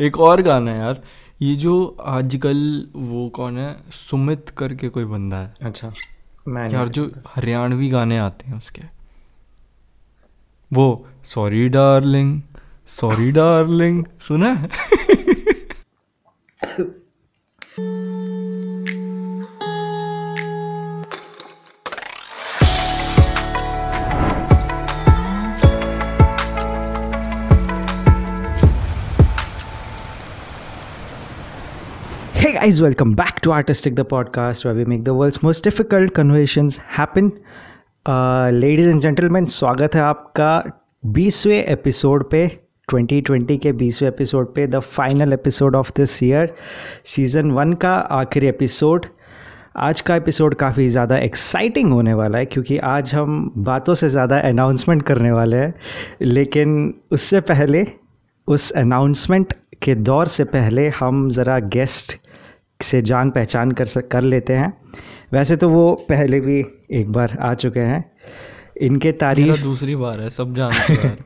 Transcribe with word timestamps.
एक 0.00 0.20
और 0.20 0.42
गाना 0.42 0.70
है 0.70 0.78
यार 0.78 1.02
ये 1.42 1.56
जो 1.56 1.96
आजकल 2.00 2.86
वो 2.96 3.28
कौन 3.28 3.58
है 3.58 3.82
सुमित 3.92 4.50
करके 4.58 4.88
कोई 4.88 5.04
बंदा 5.04 5.36
है। 5.36 5.54
अच्छा 5.62 5.92
मैं 6.48 6.70
यार 6.70 6.88
जो 6.88 7.12
हरियाणवी 7.26 7.88
गाने 7.88 8.18
आते 8.18 8.46
हैं 8.46 8.56
उसके। 8.58 8.82
वो 10.72 11.06
सॉरी 11.24 11.68
डार्लिंग 11.68 12.42
सॉरी 12.86 13.32
डार्लिंग 13.32 14.04
सुना 14.20 14.52
है? 14.52 14.68
guys, 32.60 32.82
welcome 32.82 33.14
back 33.14 33.40
to 33.40 33.52
Artistic 33.52 33.94
the 33.96 34.04
podcast 34.04 34.66
where 34.66 34.74
we 34.74 34.84
make 34.84 35.04
the 35.04 35.14
world's 35.14 35.42
most 35.42 35.64
difficult. 35.64 36.18
Uh, 38.06 38.50
ladies 38.52 38.86
and 38.86 39.00
gentlemen, 39.00 39.46
स्वागत 39.46 39.94
है 39.94 40.00
आपका 40.00 40.50
बीसवें 41.06 41.64
एपिसोड 41.64 42.24
पे 42.30 42.46
2020 42.88 43.58
के 43.58 43.72
बीसवें 43.72 44.08
एपिसोड 44.08 44.54
पे 44.54 44.66
the 44.66 44.80
final 44.90 45.32
episode 45.32 45.76
of 45.76 45.92
this 45.96 46.22
year 46.22 46.54
season 47.06 47.50
one 47.50 47.72
का 47.72 47.94
आखिरी 48.20 48.46
एपिसोड 48.46 49.06
आज 49.76 50.00
का 50.00 50.16
एपिसोड 50.16 50.54
काफ़ी 50.54 50.88
ज़्यादा 50.88 51.18
एक्साइटिंग 51.18 51.92
होने 51.92 52.14
वाला 52.14 52.38
है 52.38 52.46
क्योंकि 52.46 52.78
आज 52.92 53.14
हम 53.14 53.52
बातों 53.56 53.94
से 53.94 54.08
ज़्यादा 54.08 54.40
अनाउंसमेंट 54.48 55.02
करने 55.02 55.32
वाले 55.32 55.56
हैं 55.56 55.74
लेकिन 56.22 56.94
उससे 57.12 57.40
पहले 57.52 57.86
उस 58.48 58.70
अनाउंसमेंट 58.78 59.54
के 59.82 59.94
दौर 59.94 60.28
से 60.28 60.44
पहले 60.44 60.88
हम 60.88 61.28
ज़रा 61.30 61.58
गेस्ट 61.76 62.18
से 62.82 63.02
जान 63.02 63.30
पहचान 63.30 63.72
कर 63.72 63.86
सक 63.86 64.08
कर 64.08 64.20
लेते 64.20 64.52
हैं। 64.52 64.72
वैसे 65.32 65.56
तो 65.56 65.68
वो 65.68 66.06
पहले 66.08 66.40
भी 66.40 66.66
एक 66.90 67.12
बार 67.12 67.38
आ 67.40 67.54
चुके 67.54 67.80
हैं। 67.80 68.12
इनके 68.80 69.12
तारीफ़ 69.12 69.62
दूसरी 69.62 69.96
बार 69.96 70.20
है 70.20 70.30
सब 70.30 70.54
जानते 70.54 70.92
हैं। 70.92 71.18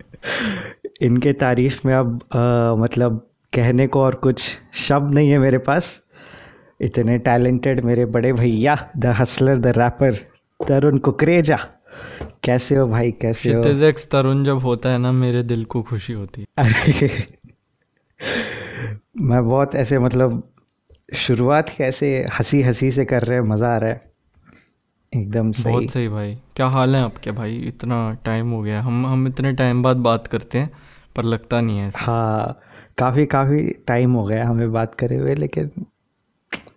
इनके 1.03 1.33
तारीफ़ 1.33 1.81
में 1.85 1.95
अब 1.95 2.23
अ, 2.33 2.75
मतलब 2.83 3.31
कहने 3.55 3.87
को 3.87 4.01
और 4.01 4.15
कुछ 4.15 4.57
शब्द 4.75 5.13
नहीं 5.13 5.31
है 5.31 5.39
मेरे 5.39 5.59
पास। 5.59 6.03
इतने 6.81 7.19
टैलेंटेड 7.19 7.85
मेरे 7.85 8.07
बड़े 8.07 8.33
भैया 8.33 8.91
the 8.97 9.07
hustler 9.07 9.57
the 9.57 9.67
rapper 9.67 10.15
Tarun 10.69 10.99
Kukreja. 10.99 11.59
कैसे 12.45 12.77
हो 12.77 12.89
भाई 12.89 13.11
कैसे 13.13 13.53
हो? 13.53 13.63
तरुण 14.13 14.45
जब 14.45 14.59
होता 14.59 14.89
है 14.89 14.99
ना 14.99 15.13
मेरे 15.13 15.43
दिल 15.43 15.65
को 15.65 15.83
खुशी 15.83 16.13
होती 16.13 16.41
है। 16.41 16.47
अरे 16.65 17.09
मैं 19.21 19.45
बहुत 19.49 19.75
ऐसे 19.75 19.99
मतलब 19.99 20.54
शुरुआत 21.09 21.71
ऐसे 21.81 22.09
हँसी 22.35 22.61
हँसी 22.63 22.91
से 22.91 23.05
कर 23.05 23.23
रहे 23.23 23.39
हैं 23.39 23.45
मज़ा 23.45 23.75
आ 23.75 23.79
रहा 23.79 23.91
है? 23.91 24.01
एकदम 25.13 25.51
सही 25.53 25.65
बहुत 25.65 25.91
सही। 25.91 26.09
भाई। 26.09 26.35
क्या 26.57 26.67
हाल 26.67 26.95
है 26.97 27.03
आपके 27.03 27.31
भाई? 27.31 27.57
इतना 27.69 27.97
टाइम 28.25 28.51
हो 28.51 28.61
गया। 28.63 28.81
हम 28.83 29.07
हम 29.07 29.27
इतने 29.27 29.53
टाइम 29.53 29.83
बाद 29.83 29.97
बात 30.07 30.27
करते 30.27 30.59
हैं 30.59 30.71
पर 31.17 31.25
लगता 31.25 31.61
नहीं 31.61 31.79
है 31.79 31.91
हाँ 31.97 32.61
काफ़ी 32.99 33.27
काफ़ी 33.27 33.63
टाइम 33.89 34.13
हो 34.13 34.25
गया 34.25 34.47
हमें 34.49 34.73
बात 34.73 34.95
करे 34.95 35.17
हुए 35.17 35.35
लेकिन 35.35 35.71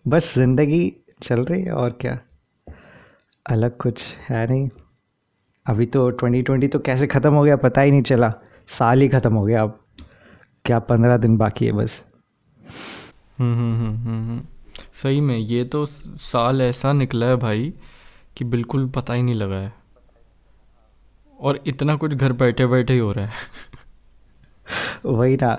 बस 0.08 0.33
ज़िंदगी 0.36 0.92
चल 1.23 1.44
रही 1.44 1.61
है 1.64 1.72
और 1.73 1.98
क्या? 2.02 2.17
अलग 3.45 3.78
कुछ 3.78 4.03
है 4.30 4.45
नहीं। 4.48 4.70
अभी 5.66 5.86
तो 5.86 6.09
2020 6.14 6.67
तो 6.67 6.80
कैसे 6.80 7.08
ख़त्म 7.08 7.33
हो 7.33 7.44
गया 7.44 7.55
पता 7.58 7.81
ही 7.81 7.92
नहीं 7.92 8.02
चला। 8.03 8.33
साल 8.70 9.02
ही 9.02 9.08
ख़त्म 9.09 9.33
हो 9.33 9.45
गया 9.45 9.61
अब। 9.64 9.80
क्या 10.66 10.80
पंद्रह 10.81 11.17
दिन 11.17 11.38
बाकी 11.38 11.66
है 11.66 11.72
बस। 11.72 12.03
हम्म 13.39 13.53
हम्म 13.53 13.95
हम्म 13.95 14.30
हम्म। 14.30 14.41
सही 14.93 15.21
में, 15.21 15.38
ये 15.38 15.63
तो 15.63 15.85
साल 15.85 16.61
ऐसा 16.61 16.93
निकला 16.93 17.25
है 17.25 17.35
भाई 17.35 17.73
कि 18.38 18.45
बिल्कुल 18.45 18.88
पता 18.89 19.13
ही 19.13 19.21
नहीं 19.21 19.35
लगा 19.35 19.55
है। 19.55 19.73
और 21.39 21.64
इतना 21.67 21.95
कुछ 21.95 22.14
घर 22.14 22.33
बैठे 22.33 22.67
बैठे 22.67 22.93
ही 22.93 22.99
हो 22.99 23.11
रहा 23.11 23.26
है। 23.26 23.33
वही 25.05 25.36
ना 25.36 25.58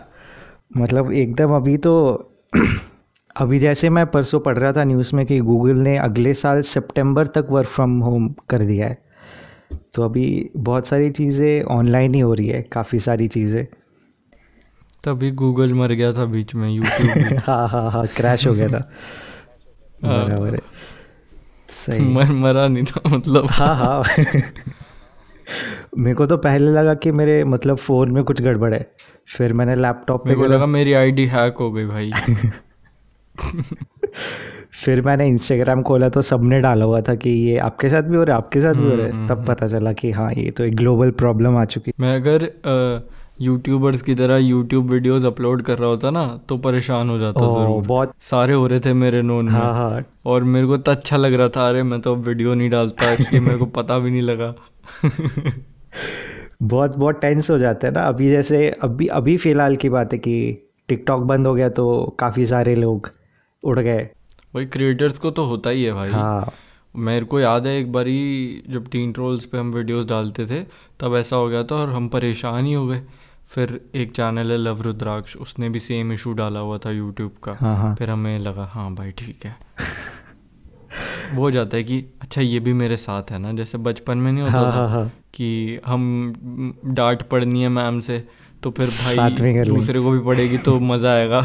मतलब 0.77 1.13
एकदम 1.13 1.55
अभी 1.57 1.77
तो 1.79 1.95
अभी 3.37 3.59
जैसे 3.59 3.91
मैं 3.91 4.07
परसों 4.07 4.41
पढ़ 4.41 4.59
रहा 4.59 4.73
था 4.73 4.85
न्यूज़ 4.85 5.17
में 5.17 5.25
कि 5.27 5.39
गूगल 5.41 5.77
ने 5.77 5.97
अगले 5.97 6.35
साल 6.35 6.61
सितंबर 6.61 7.27
तक 7.27 7.47
वर्क 7.51 7.69
फ्रॉम 7.69 7.99
होम 8.01 8.29
कर 8.51 8.59
दिया 8.59 8.87
है। 8.87 8.99
तो 9.95 10.03
अभी 10.03 10.51
बहुत 10.57 10.87
सारी 10.87 11.11
चीज़ें 11.11 11.63
ऑनलाइन 11.63 12.15
ही 12.15 12.21
हो 12.21 12.35
रही 12.35 12.49
है, 12.49 12.63
काफ़ी 12.63 12.99
सारी 12.99 13.29
चीज़ें। 13.29 13.67
तभी 15.05 15.31
गूगल 15.31 15.75
मर 15.75 15.93
गया 15.93 16.13
था 16.13 16.25
बीच 16.25 16.55
में 16.55 16.71
यूट्यूब 16.71 17.39
हाँ 17.47 17.69
हाँ 17.69 17.91
हाँ 17.91 18.07
क्रैश 18.07 18.47
हो 18.47 18.55
गया 18.55 18.69
था। 18.69 18.91
हाँ। 20.05 20.25
बराबर 20.27 20.55
है। 20.55 20.61
सही। 21.87 22.01
मर 22.15 22.33
मरा 22.33 22.69
नहीं 22.69 22.85
था 22.85 23.01
मतलब। 23.17 23.47
हाँ 23.51 23.75
हाँ। 23.77 24.03
मेरे 25.99 26.15
को 26.15 26.27
तो 26.27 26.37
पहले 26.37 26.71
लगा 26.71 26.95
कि 26.95 27.13
मेरे 27.13 27.45
मतलब 27.45 27.77
फ़ोन 27.77 28.11
में 28.13 28.25
कुछ 28.25 28.43
गड़बड़ 28.43 28.75
है। 28.75 28.91
फिर 29.37 29.53
मैंने 29.53 29.75
लैपटॉप 29.75 30.27
मेरे 30.27 30.41
को 30.41 30.47
लगा 30.47 30.67
मेरी 30.67 30.93
आईडी 30.93 31.27
हैक 31.27 31.55
हो 31.61 31.73
गई 31.73 31.87
भाई। 31.87 32.11
फिर 34.85 35.03
मैंने 35.03 35.27
इंस्टाग्राम 35.27 35.83
खोला 35.83 36.09
तो 36.09 36.23
सबने 36.23 36.61
डाला 36.61 36.85
हुआ 36.85 37.01
था 37.01 37.15
कि 37.15 37.31
ये 37.31 37.59
आपके 37.59 37.89
साथ 37.89 38.03
भी 38.03 38.17
हो 38.17 38.25
रहा 38.25 38.37
है 38.37 38.43
आपके 38.43 38.61
साथ 38.61 38.75
भी 38.75 38.91
हो 38.91 38.97
रहा 38.97 39.07
हम्म, 39.07 39.23
है 39.23 39.29
तब 39.29 39.47
पता 39.47 39.67
चला 39.67 39.93
कि 39.93 40.11
हाँ 40.11 40.33
ये 40.33 40.51
तो 40.51 40.65
एक 40.65 40.77
ग्लोबल 40.77 41.11
प्रॉब्लम 41.11 41.57
आ 41.57 41.65
चुकी। 41.65 41.93
मैं 42.01 42.17
अगर 42.17 42.45
यूट्यूबर्स 43.41 44.03
की 44.03 44.15
तरह 44.15 44.37
यूट्यूब 44.37 44.91
वीडियोस 44.91 45.25
अपलोड 45.25 45.63
कर 45.63 45.79
रहा 45.79 45.89
होता 45.91 46.11
ना 46.11 46.27
तो 46.49 46.57
परेशान 46.59 47.11
हो 47.11 47.19
जाता 47.19 47.45
ओह, 47.47 47.59
ज़रूर। 47.59 47.87
बहुत 47.87 48.13
सारे 48.21 48.55
हो 48.55 48.67
रहे 48.67 48.81
थे 48.81 48.93
मेरे 48.93 49.23
नोन 49.23 49.45
में। 49.45 49.53
हाँ 49.53 49.73
हाँ। 49.75 50.05
और 50.27 50.45
मेरे 50.45 50.67
को 50.67 50.77
तो 50.77 50.93
अच्छा 50.93 51.17
लग 51.17 51.35
रहा 51.35 51.49
था 51.49 51.69
अरे 51.69 51.83
मैं 51.83 52.01
तो 52.01 52.15
अब 52.15 52.23
वीडियो 52.23 52.55
नहीं 52.55 52.71
डालता 52.71 53.13
इसलिए 53.13 53.41
मेरे 53.41 53.59
को 53.59 53.67
पता 53.77 53.99
भी 53.99 54.11
नहीं 54.11 54.23
लगा। 54.23 54.55
बहुत 56.63 56.97
बहुत 56.97 57.21
टेंस 57.21 57.51
हो 57.51 57.59
जाते 57.59 57.87
हैं 57.87 57.95
ना। 57.95 58.03
अभी 58.03 58.31
जैसे 58.31 58.69
अभी 58.83 59.07
अभी 59.07 59.37
फ़िलहाल 59.37 59.77
की 59.77 59.89
बात 59.89 60.13
है 60.13 60.19
कि 60.19 60.37
टिकटॉक 60.89 61.23
बंद 61.23 61.47
हो 61.47 61.55
गया 61.55 61.69
तो 61.69 62.17
काफ़ी 62.19 62.47
सारे 62.47 62.75
लोग 62.75 63.11
उड़ 63.63 63.79
गए। 63.81 64.03
भाई 64.55 64.67
क्रिएटर्स 64.67 65.19
को 65.19 65.31
तो 65.31 65.45
होता 65.45 65.71
ही 65.71 65.85
है 65.85 65.93
भाई। 65.93 66.11
हाँ। 66.11 66.53
मेरे 66.95 67.25
को 67.25 67.41
याद 67.41 67.67
है 67.67 67.77
एक 67.81 67.93
बारी 67.93 68.19
जब 68.71 68.89
टीन 68.89 69.13
ट्रोल्स 69.13 69.45
पे 69.45 69.59
हम 69.59 69.73
वीडियोस 69.73 70.07
डालते 70.07 70.47
थे 70.47 70.61
तब 71.01 71.17
ऐसा 71.17 71.37
हो 71.37 71.49
गया 71.49 71.63
था 71.65 71.75
और 71.75 71.89
हम 71.89 72.09
परेशान 72.09 72.65
ही 72.67 72.73
हो 72.73 72.87
गए। 72.87 73.01
फिर 73.51 73.81
एक 73.95 74.13
चैनल 74.13 74.51
है 74.53 74.57
लव 74.59 74.83
रुद्राक्ष 74.83 75.37
उसने 75.37 75.69
भी 75.69 75.81
सेम 75.81 76.13
इशू 76.13 76.33
डाला 76.33 76.61
हुआ 76.61 76.79
था 76.79 76.91
यूट्यूब 76.91 77.33
का। 77.45 77.53
हाँ 77.61 77.77
हाँ। 77.77 77.95
फिर 77.97 78.11
हमें 78.11 78.39
लगा 78.39 78.65
हाँ 78.65 78.93
भाई 78.95 79.11
ठीक 79.19 79.45
है। 79.47 79.57
वो 81.35 81.43
हो 81.43 81.51
जाता 81.51 81.77
है 81.77 81.85
कि 81.85 81.99
अच्छा 82.23 82.41
ये 82.41 82.61
भी 82.61 82.73
मेरे 82.73 82.97
साथ 82.97 83.31
है 83.31 83.39
ना 83.39 83.53
जैसे 83.53 83.79
बचपन 83.79 84.19
में 84.19 84.31
नहीं 84.33 84.43
होता 84.43 84.59
हाँ 84.59 84.71
था 84.73 84.77
हाँ 84.77 84.89
हाँ। 84.89 85.09
कि 85.35 85.79
हम 85.87 86.81
डांट 86.87 87.23
पड़नी 87.23 87.63
है 87.63 87.69
मैम 87.69 88.01
से 88.01 88.23
तो 88.63 88.71
फिर 88.71 88.89
भाई 88.89 89.65
दूसरे 89.65 90.01
को 90.01 90.11
भी 90.11 90.21
पड़ेगी 90.21 90.59
तो 90.59 90.79
मज़ा 90.81 91.13
आएगा। 91.13 91.41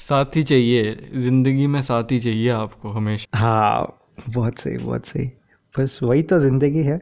साथ 0.00 0.36
ही 0.36 0.42
चाहिए 0.42 1.10
ज़िंदगी 1.14 1.66
में 1.66 1.80
साथ 1.82 2.12
ही 2.12 2.18
चाहिए 2.20 2.48
आपको 2.50 2.90
हमेशा। 2.90 3.38
हाँ 3.38 3.96
बहुत 4.28 4.58
सही 4.58 4.76
बहुत 4.76 5.06
सही। 5.06 5.26
बस 5.74 5.98
वही 6.02 6.22
तो 6.22 6.38
ज़िंदगी 6.40 6.82
है। 6.82 7.00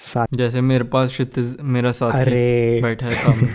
साथ। 0.00 0.26
जैसे 0.32 0.60
मेरे 0.60 0.84
पास 0.84 1.08
क्षितिज 1.10 1.56
मेरा 1.60 1.92
साथी 1.92 2.18
अरे। 2.18 2.80
बैठा 2.82 3.06
है 3.06 3.14
सामने। 3.16 3.54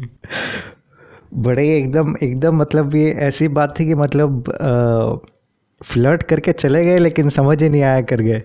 बड़े 1.42 1.76
एकदम 1.78 2.14
एकदम 2.22 2.56
मतलब 2.56 2.94
ये 2.94 3.10
ऐसी 3.12 3.48
बात 3.48 3.80
थी 3.80 3.84
कि 3.84 3.94
मतलब 3.94 4.44
फ्लर्ट 5.92 6.22
करके 6.22 6.52
चले 6.52 6.84
गए 6.84 6.98
लेकिन 6.98 7.28
समझ 7.28 7.62
ही 7.62 7.68
नहीं 7.68 7.82
आया 7.82 8.02
कर 8.02 8.20
गए। 8.20 8.42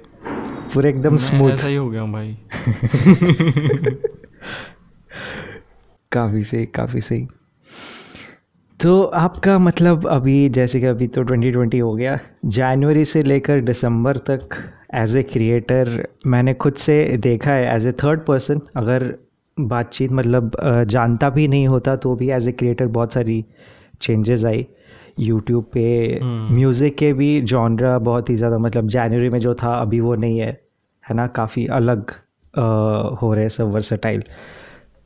पूरे 0.73 0.89
एकदम 0.89 1.17
स्मूथ 1.17 1.51
ऐसा 1.51 1.67
ही 1.67 1.75
हो 1.75 1.89
गया 1.89 2.03
भाई। 2.05 2.37
काफ़ी 6.11 6.43
सही 6.43 6.65
काफ़ी 6.65 7.01
सही। 7.01 7.27
तो 8.79 9.03
आपका 9.03 9.57
मतलब 9.59 10.07
अभी 10.07 10.37
जैसे 10.49 10.79
कि 10.79 10.85
अभी 10.85 11.07
तो 11.07 11.23
2020 11.25 11.81
हो 11.81 11.93
गया 11.93 12.19
जनवरी 12.47 13.03
से 13.05 13.21
लेकर 13.21 13.61
दिसंबर 13.61 14.17
तक 14.29 14.55
एज 14.95 15.15
ए 15.17 15.23
क्रिएटर 15.23 16.07
मैंने 16.27 16.53
खुद 16.53 16.73
से 16.75 16.95
देखा 17.17 17.51
है 17.51 17.75
एज 17.75 17.87
ए 17.87 17.91
थर्ड 18.03 18.23
पर्सन 18.25 18.61
अगर 18.77 19.13
बातचीत 19.57 20.11
मतलब 20.11 20.55
जानता 20.87 21.29
भी 21.29 21.47
नहीं 21.47 21.67
होता 21.67 21.95
तो 21.95 22.15
भी 22.15 22.29
एज 22.31 22.47
ए 22.47 22.51
क्रिएटर 22.51 22.87
बहुत 22.89 23.13
सारी 23.13 23.43
चेंजेस 24.01 24.45
आई 24.45 24.65
यूट्यूब 25.19 25.65
पे 25.73 25.83
हम्म। 26.21 26.55
म्यूज़िक 26.55 26.95
के 26.97 27.11
भी 27.13 27.29
जॉनरा 27.43 27.97
बहुत 27.99 28.29
ही 28.29 28.35
ज़्यादा 28.35 28.57
मतलब 28.57 28.87
जनवरी 28.87 29.29
में 29.29 29.39
जो 29.39 29.53
था 29.63 29.73
अभी 29.75 29.99
वो 29.99 30.15
नहीं 30.15 30.39
है 30.39 30.51
है 31.03 31.15
ना 31.15 31.27
काफ़ी 31.35 31.65
अलग 31.73 32.11
अ, 32.53 32.61
हो 33.21 33.33
रहे 33.33 33.49
सब 33.49 33.71
वर्सटाइल 33.73 34.23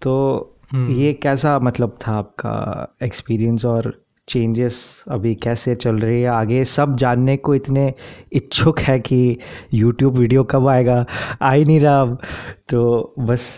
तो 0.01 0.13
हम्म। 0.31 0.51
ये 0.75 1.13
कैसा 1.13 1.59
मतलब 1.59 1.97
था 2.07 2.11
आपका 2.11 2.95
एक्सपीरियंस 3.03 3.65
और 3.65 4.03
चेंजेस 4.27 5.03
अभी 5.07 5.35
कैसे 5.35 5.75
चल 5.75 5.95
रही 5.95 6.21
है? 6.21 6.27
आगे 6.27 6.63
सब 6.65 6.95
जानने 6.95 7.37
को 7.37 7.55
इतने 7.55 7.93
इच्छुक 8.33 8.79
है 8.79 8.99
कि 8.99 9.37
यूट्यूब 9.73 10.17
वीडियो 10.17 10.43
कब 10.43 10.67
आएगा? 10.67 11.05
आ 11.41 11.51
ही 11.51 11.65
नहीं 11.65 11.79
रहा 11.79 12.01
अब। 12.01 12.21
तो 12.69 13.13
बस 13.19 13.55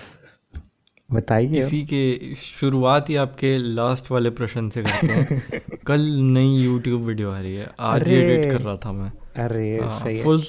बताइए। 1.13 1.57
इसी 1.57 1.81
के 1.81 2.35
शुरुआत 2.35 3.09
ही 3.09 3.15
आपके 3.15 3.57
लास्ट 3.57 4.11
वाले 4.11 4.29
प्रश्न 4.29 4.69
से 4.69 4.83
करते 4.83 5.07
हैं। 5.07 5.61
कल 5.87 6.01
नई 6.01 6.55
यूट्यूब 6.55 7.01
वीडियो 7.01 7.31
आ 7.31 7.39
रही 7.39 7.55
है। 7.55 7.71
आज 7.79 8.09
एडिट 8.09 8.51
कर 8.51 8.61
रहा 8.61 8.75
था 8.75 8.91
मैं। 8.91 9.11
अरे 9.35 9.77
हाँ 9.79 9.97
सही 9.99 10.21
फुल 10.23 10.41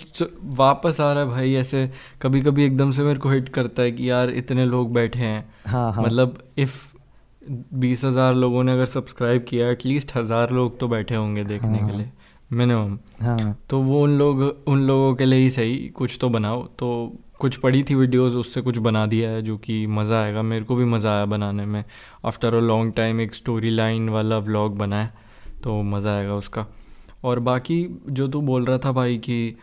वापस 0.56 1.00
आ 1.00 1.12
रहा 1.12 1.22
है 1.22 1.28
भाई 1.28 1.54
ऐसे 1.54 1.88
कभी 2.22 2.40
कभी 2.40 2.64
एकदम 2.64 2.90
से 2.90 3.02
मेरे 3.02 3.18
को 3.18 3.30
हिट 3.30 3.48
करता 3.48 3.82
है 3.82 3.92
कि 3.92 4.10
यार 4.10 4.30
इतने 4.32 4.64
लोग 4.66 4.92
बैठे 4.94 5.18
हैं। 5.18 5.44
हाँ 5.66 5.92
हाँ। 5.92 6.04
मतलब 6.04 6.38
इफ़ 6.58 6.76
बीस 7.74 8.04
हज़ार 8.04 8.34
लोगों 8.34 8.62
ने 8.64 8.72
अगर 8.72 8.86
सब्सक्राइब 8.86 9.44
किया 9.48 9.70
एटलीस्ट 9.70 10.14
हज़ार 10.16 10.50
लोग 10.50 10.78
तो 10.80 10.88
बैठे 10.88 11.14
होंगे 11.14 11.44
देखने 11.44 11.78
हाँ। 11.78 11.90
के 11.90 11.96
लिए 11.96 12.10
मिनिमम 12.50 12.98
हाँ। 13.22 13.56
तो 13.70 13.80
वो 13.82 14.02
उन 14.02 14.16
लोग 14.18 14.40
उन 14.68 14.86
लोगों 14.86 15.14
के 15.14 15.24
लिए 15.24 15.38
ही 15.38 15.50
सही 15.50 15.76
कुछ 15.96 16.16
तो 16.20 16.28
बनाओ। 16.30 16.62
तो 16.78 17.12
कुछ 17.40 17.56
पड़ी 17.56 17.82
थी 17.82 17.94
वीडियोस 17.94 18.32
उससे 18.34 18.60
कुछ 18.60 18.78
बना 18.78 19.04
दिया 19.06 19.30
है 19.30 19.42
जो 19.42 19.56
कि 19.58 19.86
मज़ा 19.88 20.22
आएगा। 20.22 20.42
मेरे 20.44 20.64
को 20.64 20.76
भी 20.76 20.84
मज़ा 20.86 21.10
आया 21.10 21.24
बनाने 21.26 21.66
में। 21.66 21.82
आफ्टर 22.24 22.54
अ 22.54 22.60
लॉन्ग 22.62 22.92
टाइम 22.96 23.20
एक 23.20 23.34
स्टोरी 23.34 23.70
लाइन 23.70 24.08
वाला 24.08 24.38
व्लॉग 24.40 24.78
बना 24.78 25.02
है 25.02 25.12
तो 25.64 25.80
मज़ा 25.84 26.16
आएगा 26.16 26.34
उसका। 26.34 26.66
और 27.24 27.38
बाकी 27.38 28.00
जो 28.10 28.28
तू 28.28 28.40
बोल 28.40 28.64
रहा 28.64 28.78
था 28.78 28.92
भाई 28.92 29.18
कि 29.18 29.56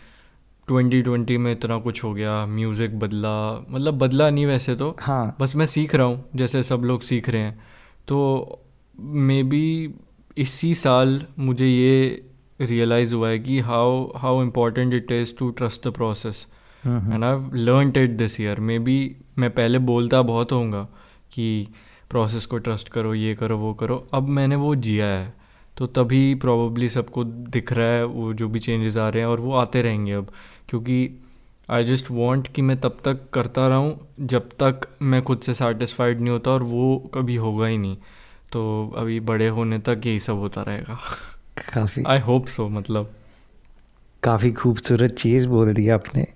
2020 0.67 1.37
में 1.37 1.51
इतना 1.51 1.77
कुछ 1.77 2.03
हो 2.03 2.13
गया 2.13 2.45
म्यूज़िक 2.45 2.99
बदला 2.99 3.65
मतलब 3.69 3.97
बदला 3.97 4.29
नहीं 4.29 4.45
वैसे 4.45 4.75
तो 4.75 4.95
हाँ। 4.99 5.35
बस 5.39 5.55
मैं 5.55 5.65
सीख 5.65 5.95
रहा 5.95 6.05
हूँ 6.07 6.25
जैसे 6.35 6.63
सब 6.63 6.81
लोग 6.81 7.01
सीख 7.01 7.29
रहे 7.29 7.41
हैं। 7.41 7.59
तो 8.07 8.59
मे 8.99 9.43
बी 9.43 9.93
इसी 10.37 10.75
साल 10.75 11.21
मुझे 11.39 11.67
ये 11.67 12.25
रियलाइज़ 12.61 13.13
हुआ 13.15 13.29
है 13.29 13.39
कि 13.39 13.59
how 13.59 14.11
how 14.15 14.41
important 14.41 14.93
it 14.93 15.11
is 15.11 15.33
to 15.39 15.49
trust 15.49 15.87
the 15.87 15.91
process 15.91 16.47
and 16.87 17.23
I 17.23 17.37
learn 17.53 17.93
it 17.97 18.09
this 18.09 18.41
year 18.41 18.59
maybe 18.79 19.15
मैं 19.37 19.49
पहले 19.51 19.79
बोलता 19.79 20.21
बहुत 20.21 20.51
होऊँगा 20.51 20.83
कि 21.33 21.67
प्रोसेस 22.09 22.45
को 22.45 22.57
ट्रस्ट 22.57 22.89
करो 22.89 23.13
ये 23.13 23.35
करो 23.35 23.57
वो 23.57 23.73
करो। 23.73 24.07
अब 24.13 24.27
मैंने 24.27 24.55
वो 24.55 24.75
जिया 24.75 25.05
है। 25.05 25.42
तो 25.77 25.87
तभी 25.87 26.35
प्रॉब्ली 26.35 26.89
सबको 26.89 27.23
दिख 27.23 27.73
रहा 27.73 27.87
है 27.87 28.05
वो 28.05 28.33
जो 28.33 28.49
भी 28.49 28.59
चेंजेस 28.59 28.97
आ 28.97 29.09
रहे 29.09 29.23
हैं 29.23 29.29
और 29.29 29.39
वो 29.39 29.53
आते 29.53 29.81
रहेंगे 29.81 30.13
अब। 30.13 30.27
क्योंकि 30.69 31.23
आई 31.69 31.83
जस्ट 31.83 32.11
वॉन्ट 32.11 32.47
कि 32.47 32.61
मैं 32.61 32.79
तब 32.81 32.97
तक 33.05 33.29
करता 33.33 33.67
रहूँ 33.67 34.07
जब 34.19 34.49
तक 34.49 34.81
मैं 35.01 35.21
खुद 35.21 35.39
से 35.39 35.53
सेटिस्फाइड 35.53 36.19
नहीं 36.19 36.29
होता 36.29 36.51
और 36.51 36.63
वो 36.63 37.11
कभी 37.13 37.35
होगा 37.35 37.67
ही 37.67 37.77
नहीं। 37.77 37.97
तो 38.51 38.93
अभी 38.97 39.19
बड़े 39.19 39.47
होने 39.47 39.79
तक 39.79 40.01
यही 40.05 40.19
सब 40.19 40.33
होता 40.33 40.61
रहेगा। 40.61 40.99
काफ़ी। 41.73 42.03
आई 42.07 42.19
होप 42.19 42.47
सो 42.47 42.69
मतलब। 42.69 43.11
काफ़ी 44.23 44.51
खूबसूरत 44.51 45.11
चीज़ 45.11 45.47
बोल 45.47 45.73
दी 45.73 45.89
आपने। 45.89 46.27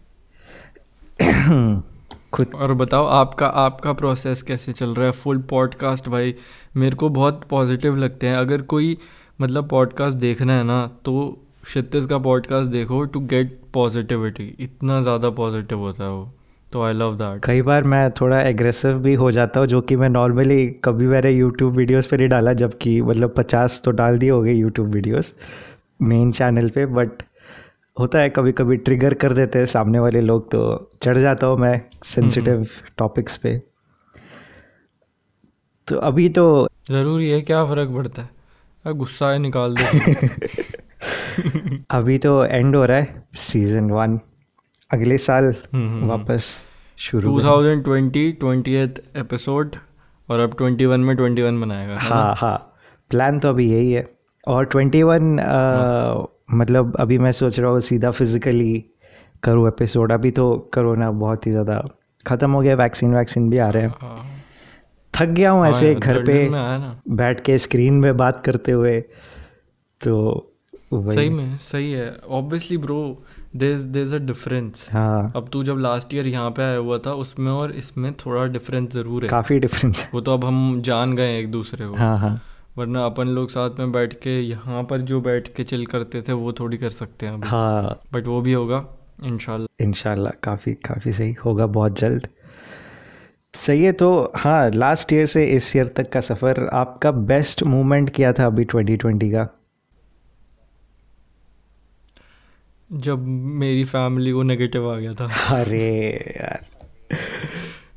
खुद 2.33 2.47
और 2.55 2.73
बताओ 2.73 3.05
आपका 3.05 3.47
आपका 3.47 3.93
प्रोसेस 3.93 4.41
कैसे 4.41 4.71
चल 4.71 4.95
रहा 4.95 5.05
है? 5.05 5.11
फुल 5.11 5.37
पॉडकास्ट 5.37 6.09
भाई 6.09 6.35
मेरे 6.75 6.95
को 6.95 7.09
बहुत 7.09 7.43
पॉजिटिव 7.49 7.95
लगते 7.95 8.27
हैं। 8.27 8.37
अगर 8.37 8.61
कोई 8.61 8.97
मतलब 9.41 9.67
पॉडकास्ट 9.69 10.17
देखना 10.17 10.53
है 10.53 10.63
ना 10.63 10.85
तो 11.05 11.43
क्षितिज 11.63 12.05
का 12.05 12.17
पॉडकास्ट 12.17 12.71
देखो 12.71 13.03
टू 13.05 13.19
गेट 13.19 13.59
पॉजिटिविटी 13.73 14.55
इतना 14.59 15.01
ज़्यादा 15.01 15.29
पॉजिटिव 15.29 15.79
होता 15.79 16.03
है 16.03 16.09
वो। 16.09 16.33
तो 16.71 16.81
आई 16.83 16.93
लव 16.93 17.15
दैट 17.15 17.45
कई 17.45 17.61
बार 17.61 17.83
मैं 17.83 18.09
थोड़ा 18.11 18.41
एग्रेसिव 18.41 18.97
भी 18.99 19.13
हो 19.13 19.31
जाता 19.31 19.59
हूँ 19.59 19.67
जो 19.67 19.81
कि 19.81 19.95
मैं 19.95 20.09
नॉर्मली 20.09 20.67
कभी 20.83 21.07
मेरे 21.07 21.31
यूट्यूब 21.31 21.73
वीडियोस 21.73 22.07
पे 22.07 22.17
नहीं 22.17 22.27
डाला 22.29 22.53
जबकि 22.53 23.01
मतलब 23.01 23.33
पचास 23.37 23.81
तो 23.85 23.91
डाल 23.91 24.17
दिए 24.17 24.29
हो 24.29 24.41
गए 24.41 24.53
यूट्यूब 24.53 24.87
वीडियोस 24.87 25.33
मेन 26.01 26.31
चैनल 26.31 26.69
पे 26.69 26.85
बट 26.85 27.23
होता 27.99 28.19
है 28.19 28.29
कभी 28.29 28.51
कभी 28.51 28.77
ट्रिगर 28.77 29.13
कर 29.13 29.33
देते 29.33 29.59
हैं 29.59 29.65
सामने 29.65 29.99
वाले 29.99 30.21
लोग 30.21 30.51
तो 30.51 30.91
चढ़ 31.01 31.17
जाता 31.17 31.47
हूँ 31.47 31.57
मैं 31.57 31.81
सेंसिटिव 32.05 32.65
टॉपिक्स 32.97 33.37
पे। 33.37 33.57
तो 35.87 35.95
अभी 35.95 36.29
तो 36.29 36.67
ज़रूरी 36.89 37.29
है 37.29 37.41
क्या 37.41 37.65
फ़र्क 37.65 37.89
पड़ता 37.89 38.21
है? 38.21 38.36
गुस्सा 38.93 39.29
है 39.31 39.39
निकाल 39.39 39.75
दो 39.75 39.83
अभी 41.91 42.17
तो 42.17 42.43
एंड 42.45 42.75
हो 42.75 42.83
रहा 42.85 42.97
है 42.97 43.23
सीज़न 43.37 43.89
वन 43.91 44.19
अगले 44.91 45.17
साल 45.17 45.43
हम्म, 45.73 45.87
हम्म, 45.87 46.07
वापस 46.09 46.53
शुरू 46.97 47.35
करें। 47.37 47.43
2020 47.43 48.31
ट्वेंटी 48.39 48.75
एपिसोड 48.75 49.75
और 50.29 50.39
अब 50.39 50.55
21 50.61 50.97
में 50.99 51.15
21 51.15 51.59
बनाएगा 51.61 51.93
है? 51.93 52.09
हाँ 52.35 52.57
प्लान 53.11 53.39
तो 53.39 53.49
अभी 53.49 53.69
यही 53.71 53.91
है। 53.91 54.05
और 54.47 54.65
ट्वेंटी 54.65 55.03
वन 55.03 55.35
मतलब 56.53 56.95
अभी 56.99 57.17
मैं 57.17 57.31
सोच 57.31 57.59
रहा 57.59 57.71
हूँ 57.71 57.79
सीधा 57.81 58.11
फिजिकली 58.11 58.83
करूँ 59.43 59.67
एपिसोड 59.67 60.11
अभी 60.11 60.31
तो 60.31 60.45
कोरोना 60.73 61.11
बहुत 61.11 61.47
ही 61.47 61.51
ज़्यादा 61.51 61.81
ख़त्म 62.25 62.51
हो 62.51 62.61
गया 62.61 62.75
वैक्सीन 62.75 63.15
वैक्सीन 63.15 63.49
भी 63.49 63.57
आ 63.57 63.69
रहे 63.69 63.83
हैं। 63.83 63.93
हाँ। 64.01 64.36
थक 65.13 65.29
गया 65.29 65.51
हूँ 65.51 65.65
ऐसे 65.67 65.91
हाँ, 65.93 65.99
घर 65.99 66.23
पे 66.23 66.49
बैठ 67.15 67.39
के 67.45 67.57
स्क्रीन 67.59 67.93
में 67.93 68.15
बात 68.17 68.41
करते 68.45 68.71
हुए 68.71 68.99
तो 70.01 70.53
सही 70.93 71.29
में 71.29 71.57
सही 71.61 71.91
है। 71.91 72.09
Obviously 72.31 72.77
bro 72.77 72.99
there 73.55 73.77
there 73.95 74.13
a 74.15 74.17
difference 74.25 74.87
हाँ। 74.91 75.31
अब 75.35 75.49
तू 75.53 75.63
जब 75.63 75.79
लास्ट 75.79 76.13
ईयर 76.13 76.27
यहाँ 76.27 76.51
पे 76.51 76.63
आया 76.63 76.77
हुआ 76.77 76.97
था 77.05 77.13
उसमें 77.23 77.51
और 77.51 77.71
इसमें 77.73 78.11
थोड़ा 78.25 78.45
डिफरेंस 78.47 78.91
ज़रूर 78.93 79.23
है। 79.23 79.29
काफ़ी 79.29 79.59
डिफरेंस 79.59 80.05
वो 80.13 80.21
तो 80.21 80.33
अब 80.33 80.45
हम 80.45 80.81
जान 80.85 81.15
गए 81.15 81.37
एक 81.39 81.51
दूसरे 81.51 81.87
को। 81.87 81.95
हाँ 81.95 82.17
हाँ। 82.19 82.39
वरना 82.77 83.05
अपन 83.05 83.27
लोग 83.27 83.49
साथ 83.49 83.79
में 83.79 83.91
बैठ 83.91 84.13
के 84.13 84.39
यहाँ 84.41 84.83
पर 84.83 85.01
जो 85.01 85.21
बैठ 85.21 85.47
के 85.55 85.63
चिल 85.63 85.85
करते 85.85 86.21
थे 86.21 86.33
वो 86.33 86.53
थोड़ी 86.53 86.77
कर 86.77 86.89
सकते 86.91 87.25
हैं 87.25 87.41
हाँ। 87.45 87.99
बट 88.13 88.27
वो 88.27 88.41
भी 88.41 88.53
होगा 88.53 88.83
इनशाला 89.25 89.83
इनशाला 89.83 90.31
काफ़ी 90.43 90.73
काफ़ी 90.85 91.13
सही 91.13 91.33
होगा 91.45 91.65
बहुत 91.67 91.99
जल्द। 91.99 92.27
सही 93.65 93.83
है 93.83 93.91
तो 93.91 94.31
हाँ 94.35 94.71
लास्ट 94.71 95.13
ईयर 95.13 95.25
से 95.25 95.45
इस 95.45 95.75
ईयर 95.75 95.87
तक 95.87 96.09
का 96.11 96.19
सफ़र 96.19 96.67
आपका 96.67 97.11
बेस्ट 97.11 97.63
मोमेंट 97.63 98.09
क्या 98.15 98.33
था 98.33 98.45
अभी 98.45 98.65
2020 98.65 99.31
का? 99.31 99.47
जब 102.93 103.19
मेरी 103.27 103.83
फैमिली 103.83 104.31
को 104.31 104.43
नेगेटिव 104.43 104.91
आ 104.91 104.95
गया 104.95 105.13
था। 105.13 105.25
अरे 105.61 106.07
यार। 106.41 106.65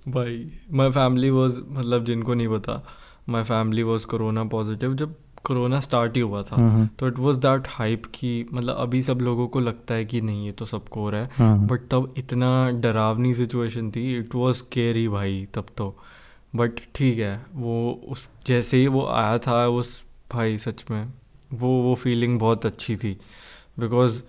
भाई 0.08 0.52
माई 0.72 0.90
फैमिली 0.90 1.30
वॉज़ 1.30 1.62
मतलब 1.68 2.04
जिनको 2.04 2.34
नहीं 2.34 2.48
पता 2.48 2.86
my 3.28 3.42
family 3.42 3.82
was 3.82 4.06
corona 4.06 4.44
positive 4.44 4.94
जब 4.94 5.14
कोरोना 5.44 5.80
स्टार्ट 5.80 6.16
ही 6.16 6.20
हुआ 6.20 6.42
था। 6.42 6.56
हम्म, 6.56 6.86
तो 6.98 7.08
इट 7.08 7.18
वॉज़ 7.18 7.38
दैट 7.38 7.68
हाइप 7.68 8.06
कि 8.14 8.46
मतलब 8.52 8.76
अभी 8.76 9.02
सब 9.02 9.20
लोगों 9.20 9.48
को 9.48 9.60
लगता 9.60 9.94
है 9.94 10.04
कि 10.04 10.20
नहीं 10.20 10.46
ये 10.46 10.52
तो 10.52 10.66
सबको 10.66 11.00
हो 11.00 11.10
रहा 11.10 11.20
है। 11.20 11.30
हम्म, 11.36 11.66
बट 11.66 11.80
तब 11.80 12.14
इतना 12.18 12.70
डरावनी 12.70 13.34
सिचुएशन 13.34 13.90
थी 13.90 14.18
इट 14.18 14.34
वॉज़ 14.34 14.62
केयरी 14.72 15.08
भाई 15.08 15.48
तब 15.54 15.66
तो। 15.76 15.96
बट 16.56 16.70
ठीक 16.94 17.18
है 17.18 17.46
वो 17.54 18.00
उस 18.08 18.28
जैसे 18.46 18.76
ही 18.76 18.86
वो 18.86 19.06
आया 19.06 19.38
था 19.38 19.66
उस 19.68 20.04
भाई 20.32 20.58
सच 20.58 20.84
में 20.90 21.12
वो 21.52 21.68
वो 21.82 21.94
फीलिंग 21.94 22.38
बहुत 22.40 22.66
अच्छी 22.66 22.96
थी। 22.96 23.20
बिकॉज़ 23.78 24.22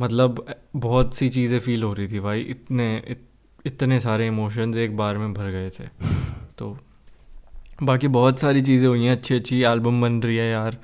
मतलब 0.00 0.54
बहुत 0.76 1.14
सी 1.14 1.28
चीज़ें 1.28 1.58
फील 1.60 1.82
हो 1.82 1.92
रही 1.92 2.08
थी 2.08 2.20
भाई 2.20 2.40
इतने 2.40 3.02
इत, 3.08 3.22
इतने 3.66 4.00
सारे 4.00 4.26
इमोशंस 4.26 4.76
एक 4.76 4.96
बार 4.96 5.18
में 5.18 5.32
भर 5.34 5.50
गए 5.50 5.70
थे। 5.70 5.84
तो 6.58 6.78
बाकी 7.82 8.08
बहुत 8.10 8.40
सारी 8.40 8.62
चीज़ें 8.62 8.88
हुई 8.88 9.04
हैं 9.04 9.12
अच्छी 9.12 9.34
अच्छी 9.34 9.62
एल्बम 9.64 10.00
बन 10.02 10.20
रही 10.22 10.36
है 10.36 10.50
यार। 10.50 10.78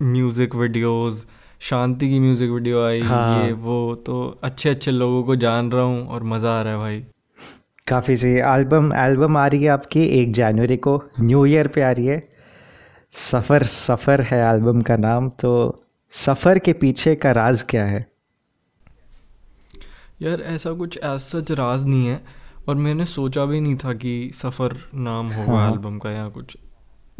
म्यूज़िक 0.00 0.54
वीडियोस 0.54 1.26
शांति 1.60 2.08
की 2.08 2.18
म्यूज़िक 2.20 2.50
वीडियो 2.50 2.84
आई 2.84 3.00
हाँ। 3.02 3.44
ये 3.44 3.52
वो 3.52 3.94
तो 4.06 4.16
अच्छे 4.44 4.70
अच्छे 4.70 4.90
लोगों 4.90 5.22
को 5.24 5.36
जान 5.36 5.70
रहा 5.72 5.84
हूँ 5.84 6.06
और 6.06 6.22
मज़ा 6.24 6.58
आ 6.58 6.62
रहा 6.62 6.72
है 6.72 6.78
भाई। 6.80 7.04
काफ़ी 7.86 8.16
सही। 8.16 8.34
एल्बम 8.46 8.92
एल्बम 8.96 9.36
आ 9.36 9.46
रही 9.46 9.62
है 9.64 9.70
आपकी 9.70 10.04
एक 10.20 10.32
जनवरी 10.32 10.76
को 10.78 11.02
न्यू 11.20 11.44
ईयर 11.46 11.68
पे 11.68 11.82
आ 11.82 11.90
रही 11.90 12.06
है। 12.06 12.22
सफ़र 13.14 13.64
सफ़र 13.66 14.20
है 14.22 14.40
एल्बम 14.44 14.80
का 14.82 14.96
नाम 14.98 15.28
तो 15.40 15.52
सफ़र 16.14 16.58
के 16.58 16.72
पीछे 16.74 17.14
का 17.14 17.30
राज 17.32 17.62
क्या 17.70 17.84
है? 17.84 18.06
यार 20.22 20.40
ऐसा 20.48 20.72
कुछ 20.74 20.96
एज 20.98 21.20
सच 21.20 21.52
राज 21.52 21.84
नहीं 21.86 22.06
है। 22.06 22.20
और 22.68 22.74
मैंने 22.74 23.04
सोचा 23.06 23.44
भी 23.44 23.60
नहीं 23.60 23.76
था 23.76 23.92
कि 23.92 24.30
सफ़र 24.34 24.76
नाम 24.94 25.30
होगा 25.30 25.58
हाँ। 25.58 25.70
एल्बम 25.72 25.98
का 25.98 26.10
या 26.10 26.28
कुछ। 26.28 26.56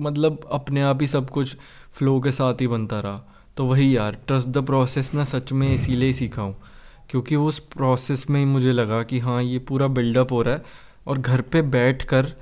मतलब 0.01 0.49
अपने 0.53 0.83
आप 0.83 1.01
ही 1.01 1.07
सब 1.07 1.31
कुछ 1.31 1.57
फ्लो 1.93 2.21
के 2.21 2.33
साथ 2.33 2.61
ही 2.61 2.67
बनता 2.67 3.01
रहा। 3.01 3.23
तो 3.57 3.67
वही 3.67 3.97
यार 3.97 4.19
ट्रस्ट 4.27 4.49
द 4.49 4.59
प्रोसेस 4.59 5.15
ना 5.15 5.25
सच 5.25 5.53
में 5.53 5.75
इसीलिए 5.75 6.07
ही 6.07 6.13
सीखा 6.13 6.43
हूँ। 6.43 6.57
क्योंकि 7.11 7.37
वो 7.37 7.49
उस 7.49 7.59
प्रोसेस 7.59 8.27
में 8.31 8.41
ही 8.41 8.47
मुझे 8.47 8.73
लगा 8.73 9.03
कि 9.03 9.19
हाँ 9.19 9.43
ये 9.43 9.59
पूरा 9.59 9.87
बिल्डअप 9.87 10.33
हो 10.33 10.43
रहा 10.43 10.55
है 10.55 10.63
और 11.07 11.19
घर 11.19 11.41
पे 11.41 11.63
बैठ 11.63 12.03
कर 12.03 12.33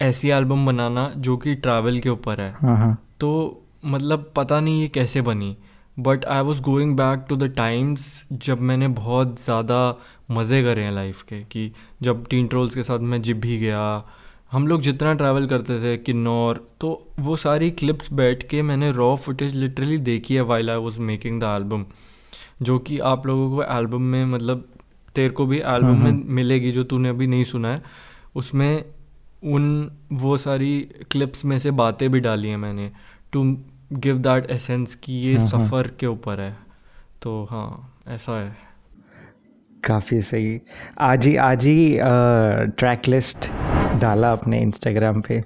ऐसी 0.00 0.28
एल्बम 0.28 0.66
बनाना 0.66 1.12
जो 1.16 1.36
कि 1.36 1.54
ट्रैवल 1.54 1.98
के 2.00 2.08
ऊपर 2.08 2.40
है। 2.40 2.52
हाँ 2.52 2.76
हाँ। 2.76 2.96
तो 3.20 3.62
मतलब 3.84 4.32
पता 4.36 4.60
नहीं 4.60 4.80
ये 4.80 4.88
कैसे 4.88 5.20
बनी। 5.20 5.56
But 5.98 6.24
I 6.24 6.42
was 6.42 6.62
going 6.62 6.96
back 6.96 7.24
to 7.28 7.36
the 7.36 7.44
times 7.44 8.24
जब 8.32 8.60
मैंने 8.60 8.88
बहुत 8.88 9.42
ज़्यादा 9.44 9.80
मज़े 10.30 10.62
करे 10.62 10.82
हैं 10.82 10.92
लाइफ 10.92 11.22
के 11.22 11.40
कि 11.40 11.72
जब 12.02 12.26
टीन 12.26 12.46
ट्रोल्स 12.46 12.74
के 12.74 12.82
साथ 12.82 12.98
मैं 12.98 13.22
जिप 13.22 13.36
भी 13.36 13.58
गया 13.58 14.10
हम 14.52 14.66
लोग 14.66 14.80
जितना 14.80 15.14
ट्रैवल 15.14 15.46
करते 15.46 15.82
थे 15.82 15.96
किन्नौर 15.96 16.70
तो 16.80 17.06
वो 17.18 17.36
सारी 17.36 17.70
क्लिप्स 17.70 18.12
बैठ 18.12 18.48
के 18.48 18.62
मैंने 18.62 18.92
रॉ 18.92 19.16
फुटेज 19.16 19.54
लिटरली 19.54 19.98
देखी 19.98 20.34
है 20.34 20.40
while 20.40 20.70
I 20.70 20.76
was 20.76 21.00
making 21.00 21.40
the 21.40 21.44
album 21.44 21.86
जो 22.62 22.78
कि 22.78 22.98
आप 22.98 23.26
लोगों 23.26 23.56
को 23.56 23.62
एल्बम 23.62 24.02
में 24.02 24.24
मतलब 24.24 24.68
तेरे 25.14 25.30
को 25.30 25.46
भी 25.46 25.58
एल्बम 25.58 26.04
में 26.04 26.12
मिलेगी 26.12 26.72
जो 26.72 26.84
तूने 26.84 27.08
अभी 27.08 27.26
नहीं 27.26 27.44
सुना 27.44 27.68
है 27.68 27.82
उसमें 28.34 28.84
उन 29.44 29.90
वो 30.12 30.36
सारी 30.38 30.80
क्लिप्स 31.10 31.44
में 31.44 31.58
से 31.58 31.70
बातें 31.70 32.10
भी 32.10 32.20
डाली 32.20 32.48
हैं 32.48 32.56
मैंने 32.56 32.90
टू 33.32 33.58
गिव 33.92 34.18
दैट 34.18 34.50
एसेंस 34.50 34.94
कि 34.94 35.12
ये। 35.12 35.38
सफ़र 35.38 35.90
के 36.00 36.06
ऊपर 36.06 36.40
है 36.40 36.56
तो 37.22 37.48
हाँ 37.50 37.96
ऐसा 38.08 38.40
है 38.40 38.67
काफ़ी 39.84 40.20
सही। 40.22 40.60
आज 40.98 41.26
ही 41.26 41.36
आज 41.36 41.66
ही 41.66 41.98
ट्रैक 42.78 43.08
लिस्ट 43.08 43.50
डाला 44.00 44.32
अपने 44.32 44.60
इंस्टाग्राम 44.60 45.20
पे। 45.20 45.44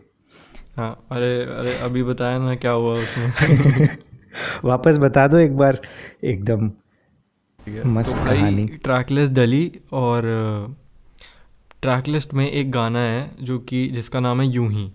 हाँ 0.77 1.07
अरे 1.12 1.45
अरे 1.45 1.75
अभी 1.75 2.03
बताया 2.03 2.39
ना 2.39 2.55
क्या 2.55 2.71
हुआ 2.71 2.95
उसमें। 2.95 3.89
वापस 4.65 4.99
बता 4.99 5.27
दो 5.29 5.39
एक 5.39 5.57
बार 5.57 5.81
एकदम 6.25 6.71
मस्त 7.85 8.11
तो 8.11 8.25
कहानी। 8.25 8.67
ट्रैक 8.67 9.11
लिस्ट 9.11 9.33
डली 9.33 9.73
और 9.93 10.23
ट्रैक 11.83 12.09
लिस्ट 12.09 12.35
में 12.35 12.51
एक 12.51 12.71
गाना 12.71 12.99
है 12.99 13.31
जो 13.43 13.59
कि 13.59 13.89
जिसका 13.89 14.21
नाम 14.21 14.41
है 14.41 14.47
यूँ 14.47 14.71
ही 14.71 14.93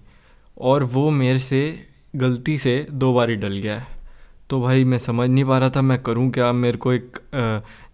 और 0.58 0.84
वो 0.84 1.10
मेरे 1.10 1.39
से 1.39 1.86
गलती 2.15 2.58
से 2.58 2.88
दो 2.91 3.13
बार 3.13 3.29
ही 3.29 3.36
डल 3.36 3.58
गया 3.58 3.79
है। 3.79 3.96
तो 4.49 4.59
भाई 4.61 4.83
मैं 4.83 4.97
समझ 4.99 5.29
नहीं 5.29 5.43
पा 5.45 5.57
रहा 5.57 5.69
था 5.69 5.81
मैं 5.81 6.01
करूँ 6.03 6.29
क्या। 6.31 6.51
मेरे 6.53 6.77
को 6.77 6.91
एक 6.93 7.17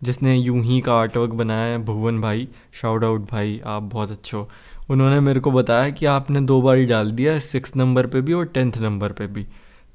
जिसने 0.04 0.36
यूँ 0.36 0.62
ही 0.64 0.80
का 0.82 0.96
आर्टवर्क 0.96 1.32
बनाया 1.34 1.66
है 1.66 1.78
भुवन 1.86 2.20
भाई 2.22 2.48
शाउट 2.82 3.04
आउट 3.04 3.30
भाई 3.32 3.60
आप 3.66 3.84
बहुत 3.84 4.12
अच्छे 4.12 4.38
हो। 4.38 4.48
उन्होंने 4.90 5.20
मेरे 5.20 5.40
को 5.40 5.52
बताया 5.52 5.90
कि 5.90 6.06
आपने 6.08 6.42
दो 6.42 6.62
बार 6.62 6.78
ही 6.78 6.86
डाल 6.86 7.12
दिया 7.12 7.38
सिक्स 7.42 7.76
नंबर 7.76 8.08
पे 8.08 8.22
भी 8.22 8.34
और 8.34 8.46
टेंथ 8.46 8.78
नंबर 8.82 9.12
पे 9.12 9.28
भी। 9.28 9.46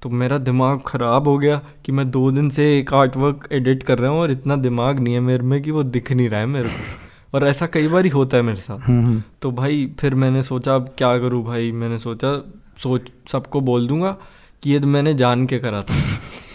तो 0.03 0.09
मेरा 0.11 0.39
दिमाग 0.39 0.81
ख़राब 0.87 1.29
हो 1.29 1.37
गया 1.39 1.61
कि 1.87 1.93
मैं 1.93 2.11
दो 2.11 2.31
दिन 2.31 2.49
से 2.51 2.67
एक 2.79 2.95
आर्टवर्क 2.95 3.49
एडिट 3.53 3.83
कर 3.83 3.99
रहा 3.99 4.11
हूँ 4.11 4.21
और 4.21 4.31
इतना 4.31 4.57
दिमाग 4.57 4.99
नहीं 4.99 5.15
है 5.15 5.21
मेरे 5.21 5.43
में 5.43 5.61
कि 5.63 5.71
वो 5.71 5.83
दिख 5.85 6.13
नहीं 6.13 6.29
रहा 6.29 6.41
है 6.41 6.47
मेरे 6.47 6.69
को। 6.69 7.37
और 7.37 7.47
ऐसा 7.47 7.67
कई 7.67 7.89
बार 7.89 8.05
ही 8.05 8.11
होता 8.11 8.37
है 8.37 8.43
मेरे 8.43 8.61
साथ। 8.61 8.79
हम्म, 8.79 9.05
हम्म, 9.07 9.23
तो 9.43 9.51
भाई 9.53 9.87
फिर 10.01 10.15
मैंने 10.15 10.43
सोचा 10.43 10.75
अब 10.75 10.95
क्या 10.99 11.17
करूँ 11.19 11.45
भाई? 11.45 11.73
मैंने 11.73 11.99
सोचा 11.99 12.35
सोच 12.79 13.11
सबको 13.29 13.61
बोल 13.61 13.87
दूँगा 13.89 14.17
कि 14.63 14.71
ये 14.71 14.81
तो 14.81 14.87
मैंने 14.87 15.15
जान 15.15 15.47
के 15.47 15.59
करा 15.59 15.83
था। 15.83 15.95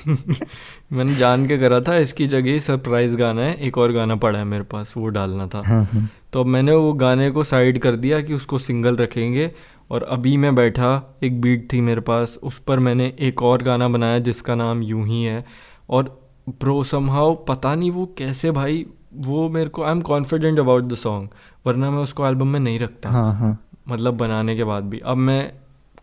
मैंने 0.08 1.16
जान 1.16 1.48
के 1.48 1.58
करा 1.58 1.80
था 1.82 1.98
इसकी 1.98 2.28
जगह 2.28 2.60
सरप्राइज़ 2.60 3.16
गाना 3.18 3.42
है 3.42 3.56
एक 3.58 3.78
और 3.78 3.92
गाना 3.92 4.16
पड़ा 4.16 4.40
है 4.40 4.46
मेरे 4.46 4.64
पास 4.64 4.94
वो 4.98 5.08
डालना 5.10 5.48
था। 5.48 5.62
हम्म, 5.66 5.84
हम्म। 5.84 6.08
तो 6.34 6.40
अब 6.40 6.46
मैंने 6.46 6.72
वो 6.72 6.94
गाने 6.94 7.30
को 7.32 7.44
साइड 7.44 7.78
कर 7.80 7.96
दिया 7.96 8.22
कि 8.22 8.34
उसको 8.34 8.58
सिंगल 8.58 8.96
रखेंगे 8.96 9.52
और 9.92 10.04
अभी 10.04 10.38
मैं 10.38 10.56
बैठा 10.56 11.18
एक 11.24 11.42
बीट 11.42 11.68
थी 11.74 11.82
मेरे 11.82 12.02
पास 12.02 12.40
उस 12.44 12.60
पर 12.60 12.80
मैंने 12.80 13.14
एक 13.20 13.42
और 13.42 13.64
गाना 13.64 13.88
बनाया 13.88 14.20
जिसका 14.20 14.56
नाम 14.56 14.82
यूँ 14.82 15.06
ही 15.08 15.24
है। 15.24 15.46
और 15.90 16.04
प्रो 16.60 16.84
समहाउ 16.84 17.36
पता 17.46 17.76
नहीं 17.76 17.92
वो 17.92 18.06
कैसे 18.18 18.52
भाई 18.52 18.86
वो 19.16 19.50
मेरे 19.50 19.70
को 19.70 19.84
I 19.84 19.92
am 19.92 20.02
confident 20.02 20.60
about 20.60 20.84
the 20.84 20.96
song 20.96 21.30
वरना 21.66 21.92
मैं 21.92 22.04
उसको 22.04 22.28
एल्बम 22.28 22.48
में 22.48 22.60
नहीं 22.60 22.80
रखता। 22.80 23.10
हाँ 23.10 23.34
हाँ। 23.36 23.58
मतलब 23.90 24.18
बनाने 24.18 24.56
के 24.56 24.64
बाद 24.64 24.84
भी। 24.84 25.00
अब 25.00 25.18
मैं 25.18 25.54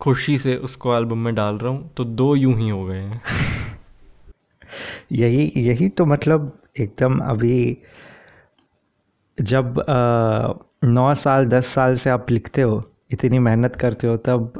खुशी 0.01 0.39
से 0.39 0.57
उसको 0.57 0.95
एल्बम 0.97 1.19
में 1.19 1.35
डाल 1.35 1.55
रहा 1.55 1.71
हूँ 1.71 1.91
तो 1.97 2.05
दो 2.05 2.35
यूँ 2.37 2.55
ही 2.55 2.69
हो 2.69 2.85
गए 2.85 2.99
हैं। 2.99 3.21
यही 5.13 5.53
यही 5.57 5.89
तो 5.89 6.07
मतलब 6.07 6.53
एकदम 6.81 7.19
अभी 7.21 7.77
जब 9.39 9.85
नौ 10.85 11.15
साल 11.15 11.47
दस 11.47 11.67
साल 11.67 11.95
से 11.95 12.11
आप 12.11 12.31
लिखते 12.31 12.63
हो 12.63 12.83
इतनी 13.13 13.39
मेहनत 13.39 13.77
करते 13.77 14.07
हो 14.07 14.17
तब 14.17 14.53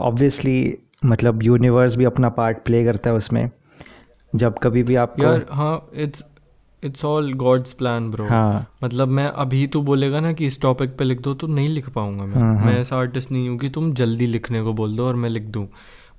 ऑब्वियसली 0.00 0.78
मतलब 1.04 1.42
यूनिवर्स 1.42 1.96
भी 1.96 2.04
अपना 2.04 2.28
पार्ट 2.30 2.58
प्ले 2.64 2.84
करता 2.84 3.10
है 3.10 3.16
उसमें। 3.16 3.48
जब 4.32 4.58
कभी 4.58 4.82
भी 4.82 4.94
आप 4.94 5.16
यार 5.20 5.46
हाँ 5.52 5.88
it's 5.94 6.24
it's 6.82 7.04
all 7.04 7.32
God's 7.34 7.72
plan 7.72 8.10
bro 8.10 8.26
हाँ। 8.26 8.66
मतलब 8.84 9.08
मैं 9.08 9.26
अभी 9.26 9.66
तो 9.66 9.82
बोलेगा 9.82 10.20
ना 10.20 10.32
कि 10.32 10.46
इस 10.46 10.60
टॉपिक 10.62 10.96
पे 10.98 11.04
लिख 11.04 11.20
दो 11.20 11.34
तो 11.34 11.46
नहीं 11.46 11.68
लिख 11.68 11.88
पाऊँगा 11.88 12.24
मैं। 12.24 12.34
हाँ, 12.34 12.54
हाँ। 12.56 12.66
मैं 12.66 12.78
ऐसा 12.80 12.96
आर्टिस्ट 12.96 13.30
नहीं 13.30 13.48
हूँ 13.48 13.58
कि 13.58 13.68
तुम 13.70 13.92
जल्दी 13.94 14.26
लिखने 14.26 14.62
को 14.62 14.72
बोल 14.72 14.96
दो 14.96 15.06
और 15.06 15.16
मैं 15.16 15.28
लिख 15.30 15.42
दूँ। 15.42 15.66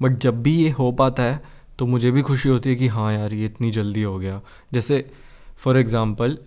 बट 0.02 0.18
जब 0.18 0.42
भी 0.44 0.56
ये 0.56 0.70
हो 0.70 0.92
पाता 0.92 1.24
है 1.24 1.42
तो 1.80 1.86
मुझे 1.86 2.12
भी 2.12 2.22
खुशी 2.22 2.50
होती 2.50 2.70
है 2.70 2.76
कि 2.76 2.88
हाँ 2.88 3.12
यार 3.14 3.34
ये 3.34 3.46
इतनी 3.46 3.72
जल्दी 3.72 4.02
हो 4.04 4.18
गया। 4.20 4.42
जैसे 4.74 5.06
फॉर 5.58 5.78
एग्ज़ाम्पल 5.78 6.38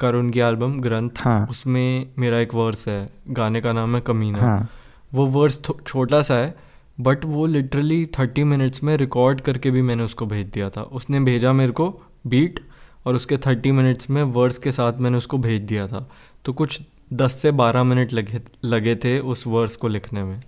करुण 0.00 0.30
की 0.30 0.40
एल्बम 0.40 0.78
ग्रंथ 0.80 1.18
हाँ। 1.18 1.46
उसमें 1.50 2.10
मेरा 2.18 2.38
एक 2.38 2.54
वर्स 2.54 2.86
है 2.88 3.08
गाने 3.30 3.60
का 3.60 3.72
नाम 3.72 3.94
है 3.94 4.00
कमीना। 4.00 4.40
हाँ। 4.40 4.68
वो 5.14 5.26
वर्स 5.28 5.60
छोटा 5.86 6.22
सा 6.22 6.34
है 6.34 6.54
बट 6.98 7.24
वो 7.24 7.46
लिटरली 7.46 8.04
थर्टी 8.18 8.44
मिनट्स 8.44 8.82
में 8.84 8.96
रिकॉर्ड 8.96 9.40
करके 9.40 9.70
भी 9.70 9.82
मैंने 9.82 10.02
उसको 10.04 10.26
भेज 10.26 10.46
दिया 10.46 10.70
था। 10.70 10.82
उसने 10.92 11.20
भेजा 11.20 11.52
मेरे 11.52 11.72
को 11.72 11.88
बीट 12.26 12.60
और 13.06 13.14
उसके 13.14 13.36
थर्टी 13.36 13.72
मिनट्स 13.72 14.10
में 14.10 14.22
वर्ड्स 14.22 14.58
के 14.58 14.72
साथ 14.72 15.00
मैंने 15.00 15.18
उसको 15.18 15.38
भेज 15.38 15.62
दिया 15.62 15.86
था। 15.88 16.08
तो 16.44 16.52
कुछ 16.52 16.80
दस 17.12 17.40
से 17.42 17.50
बारह 17.52 17.84
मिनट 17.84 18.12
लगे 18.12 18.40
लगे 18.64 18.94
थे 18.96 19.18
उस 19.20 19.46
वर्स 19.46 19.76
को 19.76 19.88
लिखने 19.88 20.22
में। 20.24 20.40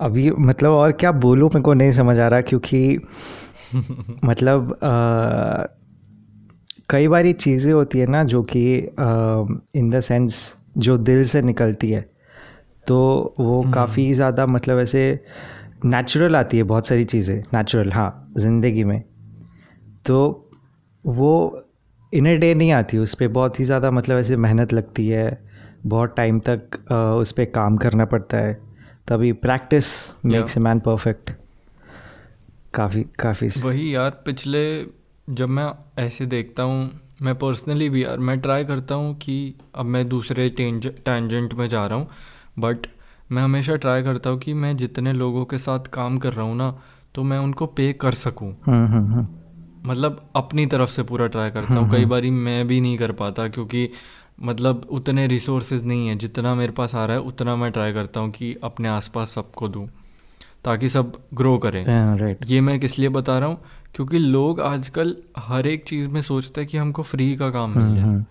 अभी 0.00 0.30
मतलब 0.30 0.70
और 0.70 0.92
क्या 0.92 1.12
बोलूँ 1.12 1.48
मेरे 1.48 1.62
को 1.62 1.74
नहीं 1.74 1.90
समझ 1.92 2.18
आ 2.18 2.28
रहा 2.28 2.40
क्योंकि 2.40 2.98
मतलब 4.24 4.72
अ, 4.72 5.66
कई 6.90 7.08
बार 7.08 7.32
चीज़ें 7.32 7.72
होती 7.72 7.98
है 7.98 8.06
ना 8.06 8.24
जो 8.24 8.42
कि 8.42 8.76
इन 9.76 9.90
द 9.90 10.00
सेंस 10.00 10.56
जो 10.78 10.98
दिल 10.98 11.24
से 11.24 11.42
निकलती 11.42 11.90
है 11.90 12.00
तो 12.86 13.34
वो 13.40 13.62
काफ़ी 13.74 14.14
ज़्यादा 14.14 14.46
मतलब 14.46 14.78
ऐसे 14.78 15.20
नेचुरल 15.84 16.36
आती 16.36 16.56
है 16.56 16.62
बहुत 16.62 16.86
सारी 16.86 17.04
चीज़ें 17.04 17.42
नेचुरल 17.54 17.92
हाँ 17.92 18.32
ज़िंदगी 18.38 18.84
में। 18.84 19.04
तो 20.06 20.50
वो 21.04 21.62
इन 22.12 22.40
डे 22.40 22.54
नहीं 22.54 22.72
आती 22.72 22.98
उस 22.98 23.14
पर 23.14 23.28
बहुत 23.28 23.60
ही 23.60 23.64
ज़्यादा 23.64 23.90
मतलब 23.90 24.18
ऐसे 24.18 24.36
मेहनत 24.36 24.72
लगती 24.72 25.08
है 25.08 25.44
बहुत 25.86 26.14
टाइम 26.16 26.40
तक 26.40 26.78
उस 27.20 27.32
पर 27.32 27.44
काम 27.44 27.76
करना 27.76 28.04
पड़ता 28.04 28.36
है। 28.36 28.73
तभी 29.08 29.32
practice 29.32 29.86
makes 30.24 30.56
a 30.56 30.60
man 30.60 30.78
perfect 30.78 31.30
काफ़ी 32.74 33.02
काफ़ी 33.02 33.48
वही 33.62 33.94
यार 33.94 34.10
पिछले 34.10 34.86
जब 35.30 35.48
मैं 35.48 35.72
ऐसे 35.98 36.26
देखता 36.26 36.62
हूँ 36.62 37.00
मैं 37.22 37.34
पर्सनली 37.34 37.88
भी 37.88 38.04
यार 38.04 38.18
मैं 38.18 38.40
ट्राई 38.40 38.64
करता 38.64 38.94
हूँ 38.94 39.14
कि 39.14 39.54
अब 39.74 39.86
मैं 39.86 40.08
दूसरे 40.08 40.48
टेंजेंट 40.50 41.54
में 41.54 41.68
जा 41.68 41.86
रहा 41.86 41.98
हूँ 41.98 42.08
बट 42.58 42.86
मैं 43.32 43.42
हमेशा 43.42 43.76
ट्राई 43.76 44.02
करता 44.02 44.30
हूँ 44.30 44.38
कि 44.38 44.54
मैं 44.54 44.76
जितने 44.76 45.12
लोगों 45.12 45.44
के 45.44 45.58
साथ 45.58 45.80
काम 45.80 46.18
कर 46.18 46.32
रहा 46.32 46.46
हूँ 46.46 46.56
ना 46.56 46.82
तो 47.14 47.22
मैं 47.22 47.38
उनको 47.38 47.66
पे 47.66 47.92
कर 47.92 48.12
सकूँ। 48.12 48.56
हम्म 48.66 48.86
हम्म 48.86 49.06
हम्म। 49.06 49.26
मतलब 49.90 50.30
अपनी 50.36 50.66
तरफ़ 50.66 50.90
से 50.90 51.02
पूरा 51.02 51.26
ट्राई 51.26 51.50
करता 51.50 51.74
हूँ। 51.74 51.90
कई 51.90 52.04
बार 52.04 52.22
मैं 52.22 52.66
भी 52.66 52.80
नहीं 52.80 52.98
कर 52.98 53.12
पाता 53.12 53.48
क्योंकि 53.48 53.90
मतलब 54.38 54.86
उतने 54.90 55.26
रिसोर्सेज 55.26 55.84
नहीं 55.86 56.08
है 56.08 56.14
जितना 56.16 56.54
मेरे 56.54 56.72
पास 56.72 56.94
आ 56.94 57.04
रहा 57.04 57.16
है 57.16 57.22
उतना 57.22 57.56
मैं 57.56 57.70
ट्राई 57.72 57.92
करता 57.92 58.20
हूँ 58.20 58.30
कि 58.30 58.54
अपने 58.64 58.88
आसपास 58.88 59.34
सबको 59.34 59.68
दूँ 59.68 59.86
ताकि 60.64 60.88
सब 60.88 61.12
ग्रो 61.34 61.56
करें। 61.58 61.84
राइट 62.18 62.38
ये 62.46 62.60
मैं 62.60 62.78
किस 62.80 62.98
लिए 62.98 63.08
बता 63.08 63.38
रहा 63.38 63.48
हूँ? 63.48 63.58
क्योंकि 63.94 64.18
लोग 64.18 64.60
आजकल 64.60 65.16
हर 65.38 65.66
एक 65.66 65.84
चीज़ 65.84 66.08
में 66.08 66.20
सोचते 66.22 66.60
हैं 66.60 66.70
कि 66.70 66.76
हमको 66.76 67.02
फ्री 67.02 67.34
का 67.36 67.50
काम 67.50 67.78
मिल 67.78 67.94
जाए 67.96 68.24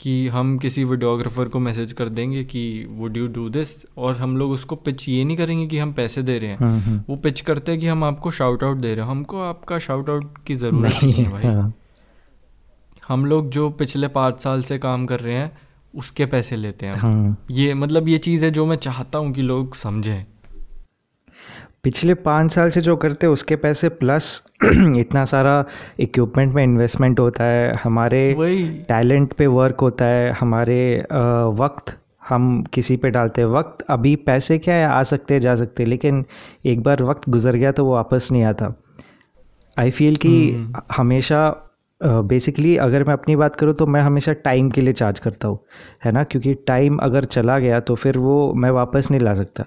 कि 0.00 0.26
हम 0.28 0.56
किसी 0.58 0.84
वीडियोग्राफर 0.84 1.48
को 1.48 1.58
मैसेज 1.58 1.92
कर 1.92 2.08
देंगे 2.08 2.42
कि 2.44 2.86
वुड 2.90 3.16
यू 3.16 3.26
डू 3.28 3.48
दिस 3.48 3.70
और 3.98 4.16
हम 4.16 4.36
लोग 4.36 4.50
उसको 4.50 4.76
पिच 4.76 5.08
ये 5.08 5.24
नहीं 5.24 5.36
करेंगे 5.36 5.66
कि 5.66 5.78
हम 5.78 5.92
पैसे 5.92 6.22
दे 6.22 6.38
रहे 6.38 6.50
हैं। 6.50 7.04
वो 7.08 7.16
पिच 7.16 7.40
करते 7.40 7.72
हैं 7.72 7.80
कि 7.80 7.86
हम 7.86 8.04
आपको 8.04 8.30
शाउट 8.30 8.64
आउट 8.64 8.76
दे 8.76 8.94
रहे 8.94 9.04
हैं। 9.04 9.10
हमको 9.10 9.40
आपका 9.42 9.78
शाउट 9.78 10.10
आउट 10.10 10.38
की 10.46 10.56
ज़रूरत 10.56 11.02
नहीं 11.02 11.12
है 11.14 11.30
भाई। 11.32 11.44
हाँ, 11.44 11.72
हम 13.08 13.24
लोग 13.26 13.50
जो 13.50 13.68
पिछले 13.70 14.08
पाँच 14.08 14.40
साल 14.40 14.62
से 14.62 14.78
काम 14.78 15.04
कर 15.06 15.20
रहे 15.20 15.34
हैं 15.34 15.50
उसके 15.94 16.26
पैसे 16.26 16.56
लेते 16.56 16.86
हैं। 16.86 16.94
हाँ। 16.94 17.36
ये 17.50 17.74
मतलब 17.74 18.08
ये 18.08 18.18
चीज़ 18.18 18.44
है 18.44 18.50
जो 18.50 18.64
मैं 18.66 18.76
चाहता 18.76 19.18
हूँ 19.18 19.32
कि 19.32 19.42
लोग 19.42 19.74
समझें। 19.74 20.24
पिछले 21.82 22.14
पाँच 22.14 22.52
साल 22.52 22.70
से 22.70 22.80
जो 22.80 22.96
करते 22.96 23.26
हैं 23.26 23.32
उसके 23.32 23.56
पैसे 23.56 23.88
प्लस 23.88 24.42
इतना 24.96 25.24
सारा 25.24 25.64
इक्विपमेंट 26.00 26.54
में 26.54 26.62
इन्वेस्टमेंट 26.64 27.20
होता 27.20 27.44
है 27.44 27.72
हमारे 27.84 28.22
टैलेंट 28.88 29.32
पे 29.32 29.46
वर्क 29.46 29.80
होता 29.80 30.04
है 30.04 30.32
हमारे 30.32 30.78
वक्त 31.58 31.96
हम 32.28 32.62
किसी 32.74 32.96
पे 32.96 33.10
डालते 33.10 33.42
हैं। 33.42 33.48
वक्त 33.48 33.84
अभी 33.90 34.14
पैसे 34.26 34.58
क्या 34.58 34.74
है 34.74 34.86
आ 34.86 35.02
सकते 35.02 35.34
हैं 35.34 35.40
जा 35.40 35.54
सकते 35.54 35.82
हैं 35.82 35.90
लेकिन 35.90 36.24
एक 36.66 36.82
बार 36.82 37.02
वक्त 37.02 37.28
गुजर 37.28 37.56
गया 37.56 37.72
तो 37.72 37.84
वो 37.84 37.94
वापस 37.94 38.28
नहीं 38.32 38.42
आता। 38.44 38.72
आई 39.76 39.90
फील 39.90 40.16
कि 40.16 40.34
हमेशा 40.96 41.40
बेसिकली 42.02 42.74
uh, 42.74 42.80
अगर 42.80 43.04
मैं 43.04 43.12
अपनी 43.12 43.36
बात 43.36 43.56
करूँ 43.56 43.74
तो 43.74 43.86
मैं 43.86 44.00
हमेशा 44.00 44.32
टाइम 44.32 44.70
के 44.70 44.80
लिए 44.80 44.92
चार्ज 44.92 45.18
करता 45.18 45.48
हूँ 45.48 45.58
है 46.04 46.12
ना? 46.12 46.24
क्योंकि 46.24 46.54
टाइम 46.54 46.96
अगर 46.96 47.24
चला 47.24 47.58
गया 47.58 47.80
तो 47.80 47.94
फिर 47.94 48.18
वो 48.18 48.54
मैं 48.54 48.70
वापस 48.70 49.10
नहीं 49.10 49.20
ला 49.20 49.34
सकता। 49.34 49.64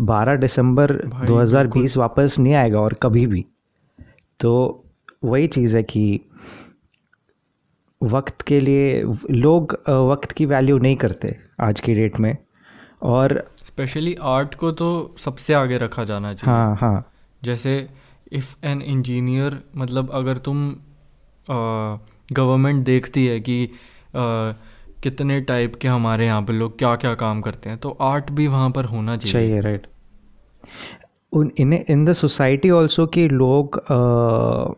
12 0.00 0.36
दिसंबर 0.36 0.92
भाई, 0.92 1.26
2020 1.26 1.96
वापस 1.96 2.36
नहीं 2.38 2.54
आएगा 2.54 2.80
और 2.80 2.94
कभी 2.94 3.26
भी। 3.26 3.46
तो 4.40 4.84
वही 5.24 5.46
चीज़ 5.46 5.76
है 5.76 5.82
कि 5.82 6.20
वक्त 8.02 8.42
के 8.42 8.60
लिए 8.60 9.02
लोग 9.30 9.72
वक्त 9.88 10.32
की 10.32 10.46
वैल्यू 10.46 10.78
नहीं 10.78 10.96
करते 10.96 11.36
आज 11.60 11.80
की 11.80 11.94
डेट 11.94 12.20
में। 12.20 12.36
और 13.02 13.50
स्पेशली 13.56 14.16
आर्ट 14.22 14.54
को 14.54 14.72
तो 14.72 15.14
सबसे 15.18 15.54
आगे 15.54 15.78
रखा 15.78 16.04
जाना 16.04 16.34
चाहिए। 16.34 16.60
हाँ 16.60 16.76
हाँ। 16.76 17.12
जैसे 17.44 17.88
इफ़ 18.32 18.56
एन 18.64 18.82
इंजीनियर 18.82 19.60
मतलब 19.76 20.10
अगर 20.10 20.36
तुम 20.36 20.76
गवर्नमेंट 21.50 22.84
देखती 22.84 23.26
है 23.26 23.40
कि 23.40 23.68
कितने 25.02 25.40
टाइप 25.40 25.74
के 25.74 25.88
हमारे 25.88 26.26
यहाँ 26.26 26.42
पे 26.42 26.52
लोग 26.52 26.78
क्या 26.78 26.94
क्या 26.96 27.14
काम 27.14 27.40
करते 27.40 27.70
हैं। 27.70 27.78
तो 27.78 27.96
आर्ट 28.00 28.30
भी 28.30 28.46
वहाँ 28.46 28.70
पर 28.70 28.84
होना 28.84 29.16
चाहिए। 29.16 29.60
राइट 29.60 29.86
उन 31.32 31.50
in 31.58 31.72
in 31.72 32.04
the 32.04 32.12
society 32.12 32.70
also 32.70 33.06
कि 33.06 33.28
लोग 33.28 33.76
अ, 33.78 33.94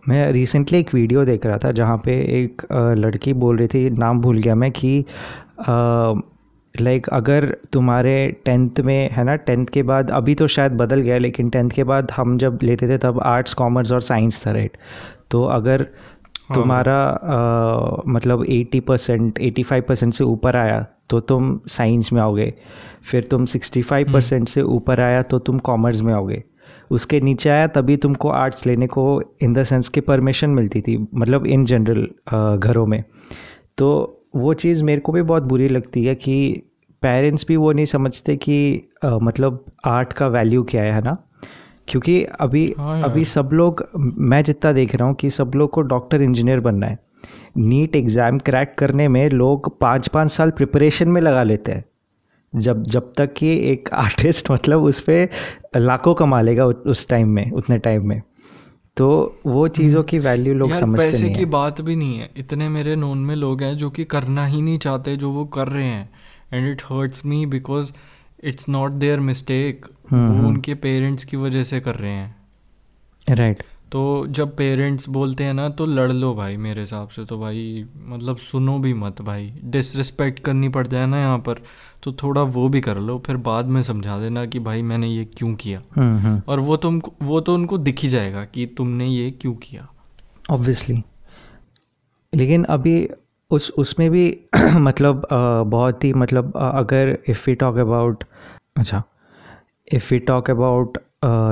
मैं 0.08 0.30
रिसेंटली 0.32 0.78
एक 0.78 0.94
वीडियो 0.94 1.24
देख 1.24 1.46
रहा 1.46 1.58
था 1.58 1.70
जहाँ 1.72 1.96
पे 2.04 2.12
एक 2.42 2.62
अ, 2.64 2.94
लड़की 2.94 3.32
बोल 3.32 3.56
रही 3.58 3.68
थी 3.68 3.90
नाम 3.90 4.20
भूल 4.20 4.38
गया 4.38 4.54
मैं 4.54 4.70
कि 4.72 5.04
लाइक 6.74 7.08
अगर 7.08 7.44
तुम्हारे 7.72 8.14
टेंथ 8.44 8.80
में 8.80 9.10
है 9.12 9.24
ना 9.24 9.36
टेंथ 9.36 9.66
के 9.66 9.82
बाद 9.82 10.10
अभी 10.10 10.34
तो 10.34 10.46
शायद 10.46 10.72
बदल 10.72 11.00
गया 11.00 11.18
लेकिन 11.18 11.50
टेंथ 11.50 11.70
के 11.70 11.84
बाद 11.84 12.10
हम 12.10 12.36
जब 12.38 12.58
लेते 12.62 12.88
थे 12.88 12.98
तब 12.98 13.20
आर्ट्स 13.22 13.54
कॉमर्स 13.54 13.92
और 13.92 14.02
साइंस 14.02 14.46
था 14.46 14.52
राइट 14.52 14.76
तो 15.30 15.42
अगर 15.44 15.86
हाँ। 16.52 16.62
तुम्हारा 16.62 17.02
अ, 17.04 18.02
मतलब 18.08 18.44
eighty 18.48 18.80
percent 18.80 19.38
eighty 19.38 19.62
five 19.62 19.84
percent 19.88 20.14
से 20.14 20.24
ऊपर 20.24 20.56
आया 20.56 20.84
तो 21.10 21.20
तुम 21.20 21.58
साइंस 21.68 22.12
में 22.12 22.20
आओगे। 22.22 22.52
फिर 23.10 23.24
तुम 23.24 23.44
सिक्सटी 23.44 23.82
फाइव 23.82 24.12
परसेंट 24.12 24.48
से 24.48 24.62
ऊपर 24.62 25.00
आया 25.00 25.22
तो 25.22 25.38
तुम 25.38 25.58
कॉमर्स 25.58 26.00
में 26.00 26.12
आओगे। 26.14 26.42
उसके 26.90 27.20
नीचे 27.20 27.50
आया 27.50 27.66
तभी 27.66 27.96
तुमको 27.96 28.28
आर्ट्स 28.28 28.66
लेने 28.66 28.86
को 28.86 29.22
इन 29.42 29.52
द 29.54 29.62
सेंस 29.62 29.88
कि 29.88 30.00
परमिशन 30.00 30.50
मिलती 30.50 30.80
थी 30.80 30.96
मतलब 31.14 31.46
इन 31.46 31.64
जनरल 31.64 32.08
घरों 32.58 32.86
में। 32.86 33.02
तो 33.78 34.18
वो 34.36 34.54
चीज़ 34.54 34.84
मेरे 34.84 35.00
को 35.00 35.12
भी 35.12 35.22
बहुत 35.22 35.42
बुरी 35.42 35.68
लगती 35.68 36.04
है 36.04 36.14
कि 36.14 36.62
पेरेंट्स 37.02 37.44
भी 37.48 37.56
वो 37.56 37.72
नहीं 37.72 37.84
समझते 37.84 38.36
कि 38.36 38.88
अ, 39.02 39.18
मतलब 39.22 39.64
आर्ट 39.84 40.12
का 40.12 40.26
वैल्यू 40.26 40.62
क्या 40.62 40.82
है 40.82 41.00
ना? 41.00 41.16
क्योंकि 41.88 42.24
अभी 42.24 42.74
हाँ 42.78 43.02
अभी 43.02 43.24
सब 43.24 43.50
लोग 43.52 43.88
मैं 43.96 44.42
जितना 44.44 44.72
देख 44.72 44.94
रहा 44.96 45.08
हूँ 45.08 45.14
कि 45.14 45.30
सब 45.30 45.52
लोग 45.54 45.70
को 45.70 45.80
डॉक्टर 45.82 46.22
इंजीनियर 46.22 46.60
बनना 46.60 46.86
है। 46.86 46.98
नीट 47.56 47.96
एग्ज़ाम 47.96 48.38
क्रैक 48.38 48.74
करने 48.78 49.08
में 49.08 49.28
लोग 49.30 49.78
पाँच 49.78 50.08
पाँच 50.08 50.30
साल 50.32 50.50
प्रिपरेशन 50.50 51.08
में 51.08 51.20
लगा 51.20 51.42
लेते 51.42 51.72
हैं। 51.72 51.84
जब 52.52 52.82
जब 52.82 53.12
तक 53.16 53.32
कि 53.32 53.48
एक 53.72 53.88
आर्टिस्ट 53.92 54.50
मतलब 54.50 54.82
उस 54.82 55.00
पर 55.00 55.28
लाखों 55.76 56.14
कमा 56.14 56.40
लेगा 56.40 56.66
उस 56.66 57.08
टाइम 57.08 57.28
में 57.28 57.50
उतने 57.50 57.78
टाइम 57.78 58.08
में। 58.08 58.22
तो 58.96 59.40
वो 59.46 59.68
चीज़ों 59.68 60.02
की 60.02 60.18
वैल्यू 60.18 60.54
लोग 60.54 60.72
समझते 60.72 61.10
पैसे 61.10 61.24
नहीं 61.24 61.34
की 61.34 61.40
है। 61.40 61.46
बात 61.46 61.80
भी 61.80 61.96
नहीं 61.96 62.18
है। 62.18 62.30
इतने 62.36 62.68
मेरे 62.68 62.96
नोन 62.96 63.18
में 63.18 63.36
लोग 63.36 63.62
हैं 63.62 63.76
जो 63.76 63.90
कि 63.90 64.04
करना 64.04 64.46
ही 64.46 64.62
नहीं 64.62 64.78
चाहते 64.78 65.16
जो 65.16 65.30
वो 65.30 65.44
कर 65.44 65.68
रहे 65.68 65.84
हैं। 65.84 66.10
And 66.52 66.72
it 66.72 66.82
hurts 66.82 67.26
me 67.26 67.46
because 67.46 67.92
it's 68.44 68.68
not 68.68 68.92
their 68.92 69.20
mistake 69.20 69.86
hmm, 69.86 70.01
वो 70.12 70.18
हम्म। 70.18 70.46
उनके 70.46 70.74
पेरेंट्स 70.74 71.24
की 71.24 71.36
वजह 71.36 71.62
से 71.64 71.80
कर 71.80 71.94
रहे 71.94 72.12
हैं। 72.12 72.34
Right 73.26 73.56
right. 73.56 73.70
तो 73.92 74.26
जब 74.26 74.54
पेरेंट्स 74.56 75.08
बोलते 75.08 75.44
हैं 75.44 75.54
ना 75.54 75.68
तो 75.68 75.86
लड़ 75.86 76.12
लो 76.12 76.32
भाई 76.34 76.56
मेरे 76.56 76.80
हिसाब 76.80 77.08
से 77.08 77.24
तो 77.24 77.38
भाई 77.38 77.84
मतलब 78.06 78.36
सुनो 78.36 78.78
भी 78.78 78.92
मत 78.94 79.20
भाई। 79.22 79.52
डिसरिस्पेक्ट 79.64 80.38
करनी 80.38 80.68
पड़ 80.68 80.86
जाए 80.86 81.06
ना 81.06 81.18
यहाँ 81.18 81.38
पर 81.38 81.60
तो 82.02 82.12
थोड़ा 82.12 82.42
वो 82.42 82.68
भी 82.68 82.80
कर 82.80 82.98
लो 82.98 83.18
फिर 83.26 83.36
बाद 83.36 83.66
में 83.66 83.82
समझा 83.82 84.18
देना 84.18 84.44
कि 84.46 84.58
भाई 84.58 84.82
मैंने 84.82 85.08
ये 85.08 85.24
क्यों 85.24 85.54
किया। 85.54 85.82
हम्म 85.96 86.18
हम्म। 86.18 86.42
और 86.48 86.60
वो 86.60 86.76
तुम 86.76 87.00
वो 87.22 87.40
तो 87.40 87.54
उनको 87.54 87.78
दिख 87.78 88.00
ही 88.00 88.08
जाएगा 88.08 88.44
कि 88.44 88.66
तुमने 88.66 89.06
ये 89.06 89.30
क्यों 89.30 89.54
किया। 89.54 89.88
ऑब्वियसली 90.50 91.02
लेकिन 92.32 92.64
अभी 92.64 93.08
उस 93.50 93.70
उसमें 93.70 94.10
भी 94.10 94.26
मतलब 94.76 95.26
बहुत 95.66 96.04
ही 96.04 96.12
मतलब 96.12 96.52
अगर 96.56 97.18
इफ़ 97.28 97.44
वी 97.46 97.54
टॉक 97.54 97.76
अबाउट 97.76 98.24
अच्छा। 98.76 99.02
If 99.92 100.12
we 100.12 100.18
talk 100.28 100.50
about 100.50 100.98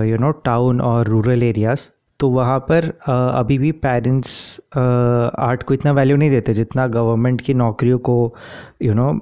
you 0.09 0.17
know 0.21 0.31
town 0.45 0.81
और 0.81 1.09
रूरल 1.09 1.43
एरियाज़ 1.43 1.89
तो 2.21 2.29
वहाँ 2.29 2.59
पर 2.61 2.85
अ, 2.85 3.13
अभी 3.13 3.57
भी 3.59 3.71
पेरेंट्स 3.85 4.61
आर्ट 4.77 5.63
को 5.63 5.75
इतना 5.75 5.93
वैल्यू 5.93 6.17
नहीं 6.17 6.31
देते 6.31 6.55
जितना 6.55 6.87
गवर्नमेंट 6.87 7.41
की 7.41 7.55
नौकरियों 7.55 7.99
को 7.99 8.17
यू 8.83 8.95
नो 8.95 9.13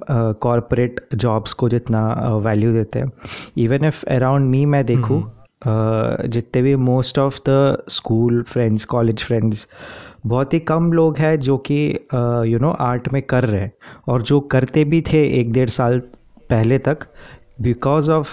कॉरपोरेट 0.41 0.99
जॉब्स 1.15 1.53
को 1.53 1.69
जितना 1.69 2.01
वैल्यू 2.45 2.73
देते 2.73 2.99
हैं। 2.99 3.11
इवन 3.57 3.85
इफ़ 3.85 4.05
अराउंड 4.15 4.49
मी 4.49 4.65
मैं 4.65 4.85
देखूँ 4.85 5.21
अ, 5.61 6.27
जितने 6.27 6.61
भी 6.61 6.75
most 6.75 7.19
of 7.19 7.39
the 7.49 7.83
school 7.89 8.41
friends 8.49 8.85
college 8.85 9.23
friends 9.23 9.67
बहुत 10.27 10.53
ही 10.53 10.59
कम 10.59 10.91
लोग 10.93 11.17
हैं 11.17 11.39
जो 11.39 11.57
कि 11.69 11.79
यू 12.51 12.59
नो 12.59 12.71
आर्ट 12.81 13.07
में 13.13 13.21
कर 13.21 13.43
रहे 13.45 13.61
हैं। 13.61 13.71
और 14.07 14.21
जो 14.21 14.39
करते 14.53 14.83
भी 14.83 15.01
थे 15.11 15.23
एक 15.39 15.51
डेढ़ 15.53 15.69
साल 15.69 15.99
पहले 16.49 16.77
तक 16.79 17.05
बिकॉज़ 17.61 18.11
ऑफ़ 18.11 18.29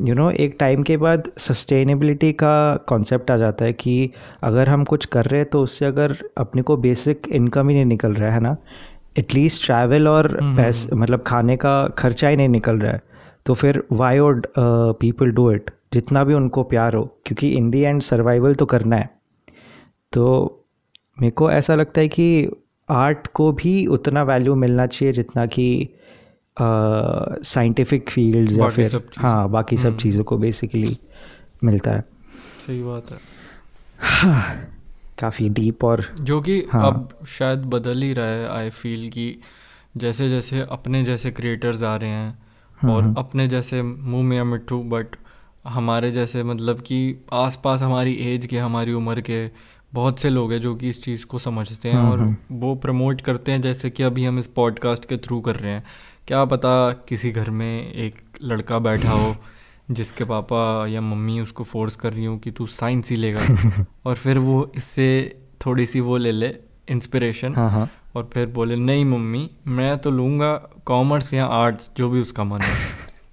यू 0.00 0.14
नो 0.14 0.30
एक 0.30 0.56
टाइम 0.60 0.82
के 0.82 0.96
बाद 0.96 1.30
सस्टेनेबिलिटी 1.38 2.32
का 2.32 2.54
कॉन्सेप्ट 2.88 3.30
आ 3.30 3.36
जाता 3.36 3.64
है 3.64 3.72
कि 3.72 4.10
अगर 4.42 4.68
हम 4.68 4.84
कुछ 4.84 5.04
कर 5.04 5.24
रहे 5.24 5.40
हैं 5.40 5.48
तो 5.50 5.62
उससे 5.62 5.86
अगर 5.86 6.16
अपने 6.38 6.62
को 6.62 6.76
बेसिक 6.76 7.26
इनकम 7.32 7.68
ही 7.68 7.74
नहीं 7.74 7.84
निकल 7.84 8.12
रहा 8.12 8.32
है 8.32 8.40
ना? 8.40 8.56
एटलीस्ट 9.18 9.64
ट्रैवल 9.66 10.08
और 10.08 10.28
पैसे 10.42 10.96
मतलब 10.96 11.22
खाने 11.26 11.56
का 11.56 11.86
खर्चा 11.88 12.28
ही 12.28 12.36
नहीं 12.36 12.48
निकल 12.48 12.78
रहा 12.78 12.92
है। 12.92 13.02
तो 13.46 13.54
फिर 13.54 13.82
why 13.92 14.18
would 14.18 14.46
people 14.58 15.30
do 15.30 15.50
it 15.52 15.70
जितना 15.92 16.24
भी 16.24 16.34
उनको 16.34 16.62
प्यार 16.62 16.94
हो 16.94 17.04
क्योंकि 17.26 17.50
इन 17.50 17.70
दी 17.70 17.80
एंड 17.80 18.00
सर्वाइवल 18.02 18.54
तो 18.54 18.66
करना 18.66 18.96
है। 18.96 19.08
तो 20.12 20.64
मेरे 21.20 21.30
को 21.30 21.50
ऐसा 21.50 21.74
लगता 21.74 22.00
है 22.00 22.08
कि 22.08 22.48
आर्ट 22.88 23.26
को 23.26 23.50
भी 23.52 23.84
उतना 23.86 24.22
वैल्यू 24.22 24.54
मिलना 24.54 24.86
चाहिए 24.86 25.12
जितना 25.12 25.46
कि 25.46 25.66
साइंटिफिक 26.56 28.10
फील्ड्स 28.10 28.58
या 28.58 28.68
फिर 28.68 29.00
हाँ 29.18 29.48
बाकी 29.50 29.76
सब 29.76 29.86
हम्म। 29.86 29.98
चीज़ों 29.98 30.24
को 30.24 30.36
बेसिकली 30.38 30.96
मिलता 31.64 31.90
है 31.90 32.04
सही 32.58 32.82
बात 32.82 33.10
है 33.12 33.18
काफ़ी 35.18 35.48
डीप 35.48 35.84
और 35.84 36.04
जो 36.20 36.40
कि 36.40 36.62
हाँ। 36.72 36.86
अब 36.86 37.08
शायद 37.28 37.64
बदल 37.64 38.02
ही 38.02 38.12
रहा 38.12 38.26
है 38.26 38.48
आई 38.48 38.70
फील 38.70 39.08
कि 39.10 39.36
जैसे 39.96 40.28
जैसे 40.28 40.66
अपने 40.70 41.02
जैसे 41.04 41.30
क्रिएटर्स 41.30 41.82
आ 41.82 41.94
रहे 41.96 42.10
हैं 42.10 42.38
और 42.84 43.02
हम्म। 43.02 43.14
अपने 43.14 43.46
जैसे 43.48 43.82
मुँह 43.82 44.22
में 44.22 44.42
मिट्टू 44.42 44.82
बट 44.88 45.16
हमारे 45.66 46.10
जैसे 46.12 46.42
मतलब 46.42 46.80
कि 46.80 46.98
आसपास 47.32 47.82
हमारी 47.82 48.14
एज 48.24 48.46
के 48.46 48.58
हमारी 48.58 48.92
उम्र 48.92 49.20
के 49.20 49.46
बहुत 49.92 50.20
से 50.20 50.30
लोग 50.30 50.52
हैं 50.52 50.60
जो 50.60 50.74
कि 50.74 50.88
इस 50.88 51.02
चीज़ 51.04 51.24
को 51.26 51.38
समझते 51.38 51.88
हैं 51.88 51.98
और 52.00 52.18
हम्म। 52.18 52.58
वो 52.60 52.74
प्रमोट 52.74 53.20
करते 53.20 53.52
हैं 53.52 53.62
जैसे 53.62 53.90
कि 53.90 54.02
अभी 54.02 54.24
हम 54.24 54.38
इस 54.38 54.46
पॉडकास्ट 54.46 55.04
के 55.04 55.16
थ्रू 55.16 55.40
कर 55.40 55.56
रहे 55.56 55.72
हैं 55.72 55.84
क्या 56.28 56.44
पता 56.44 56.92
किसी 56.92 57.30
घर 57.30 57.50
में 57.50 57.92
एक 57.92 58.14
लड़का 58.42 58.78
बैठा 58.78 59.10
हो 59.10 59.36
जिसके 59.90 60.24
पापा 60.24 60.86
या 60.86 61.00
मम्मी 61.00 61.40
उसको 61.40 61.64
फोर्स 61.64 61.96
कर 61.96 62.12
रही 62.12 62.24
हो 62.24 62.38
कि 62.38 62.50
तू 62.50 62.66
साइंस 62.66 63.10
ही 63.10 63.16
लेगा 63.16 63.40
और 64.06 64.14
फिर 64.14 64.38
वो 64.38 64.72
इससे 64.76 65.36
थोड़ी 65.66 65.86
सी 65.86 66.00
वो 66.00 66.16
ले 66.16 66.32
ले 66.32 66.54
इंस्पिरेशन 66.90 67.54
हाँ 67.54 67.70
हाँ। 67.70 67.90
और 68.16 68.30
फिर 68.34 68.46
बोले 68.46 68.76
नहीं 68.76 69.04
मम्मी 69.04 69.50
मैं 69.66 69.98
तो 69.98 70.10
लूँगा 70.10 70.54
कॉमर्स 70.86 71.34
या 71.34 71.46
आर्ट्स 71.46 71.90
जो 71.96 72.10
भी 72.10 72.20
उसका 72.20 72.44
मन 72.44 72.60
है। 72.60 72.74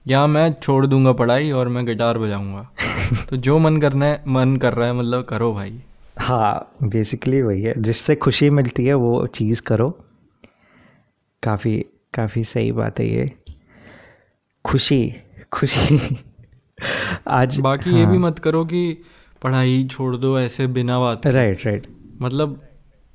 या 0.08 0.28
मैं 0.28 0.54
छोड़ 0.54 0.86
दूँगा 0.86 1.12
पढ़ाई 1.12 1.52
और 1.52 1.68
मैं 1.68 1.86
गिटार 1.86 2.18
बजाऊँगा। 2.18 2.70
तो 3.30 3.38
जो 3.38 3.58
मन 3.60 3.78
करना 3.78 4.06
है 4.06 4.24
मन 4.28 4.58
कर 4.58 4.74
रहा 4.74 4.88
है 4.88 4.94
मतलब 4.94 5.24
करो 5.24 5.54
भाई। 5.54 5.82
हाँ 6.20 6.76
बेसिकली 6.84 7.42
वही 7.42 7.62
है। 7.62 7.74
जिससे 7.78 8.16
खुशी 8.16 8.50
मिलती 8.50 8.86
है 8.86 8.94
वो 8.94 9.28
चीज़ 9.28 9.62
करो। 9.62 9.90
काफ़ी 11.44 11.86
काफ़ी 12.14 12.44
सही 12.44 12.72
बात 12.72 13.00
है 13.00 13.08
ये। 13.08 13.30
खुशी 14.66 15.14
खुशी। 15.54 16.18
आज 17.28 17.60
बाकी 17.60 17.90
हाँ. 17.90 18.00
ये 18.00 18.06
भी 18.06 18.18
मत 18.18 18.40
करो 18.40 18.64
कि 18.66 18.98
पढ़ाई 19.42 19.84
छोड़ 19.92 20.16
दो 20.16 20.38
ऐसे 20.40 20.68
बिना 20.68 21.00
बात 21.00 21.28
राइट 21.28 21.66
राइट 21.66 21.88
मतलब 22.22 22.62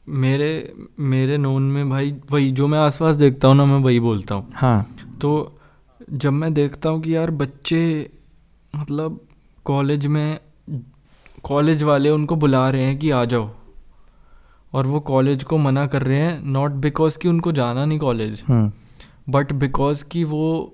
मेरे 0.08 0.48
मेरे 1.00 1.36
नोन 1.38 1.62
में 1.62 1.88
भाई 1.90 2.14
वही 2.30 2.50
जो 2.52 2.68
मैं 2.68 2.78
आसपास 2.78 3.16
देखता 3.16 3.48
हूँ 3.48 3.56
ना 3.56 3.64
मैं 3.64 3.78
वही 3.78 4.00
बोलता 4.00 4.34
हूँ। 4.34 4.52
हाँ। 4.54 4.96
तो 5.20 5.58
जब 6.12 6.32
मैं 6.32 6.52
देखता 6.54 6.88
हूँ 6.88 7.00
कि 7.02 7.14
यार 7.16 7.30
बच्चे 7.30 8.10
मतलब 8.76 9.20
कॉलेज 9.64 10.06
में 10.06 10.38
कॉलेज 11.44 11.82
वाले 11.82 12.10
उनको 12.10 12.36
बुला 12.36 12.68
रहे 12.70 12.82
हैं 12.82 12.98
कि 12.98 13.10
आ 13.10 13.24
जाओ। 13.24 13.50
और 14.72 14.86
वो 14.86 15.00
कॉलेज 15.00 15.44
को 15.44 15.58
मना 15.58 15.86
कर 15.86 16.02
रहे 16.02 16.18
हैं 16.18 16.40
नॉट 16.44 16.70
बिकॉज़ 16.70 17.18
कि 17.18 17.28
उनको 17.28 17.52
जाना 17.52 17.84
नहीं 17.84 17.98
कॉलेज। 17.98 18.42
हम्म। 18.48 18.72
बट 19.26 19.52
बिकॉज़ 19.52 20.04
कि 20.04 20.24
वो 20.24 20.72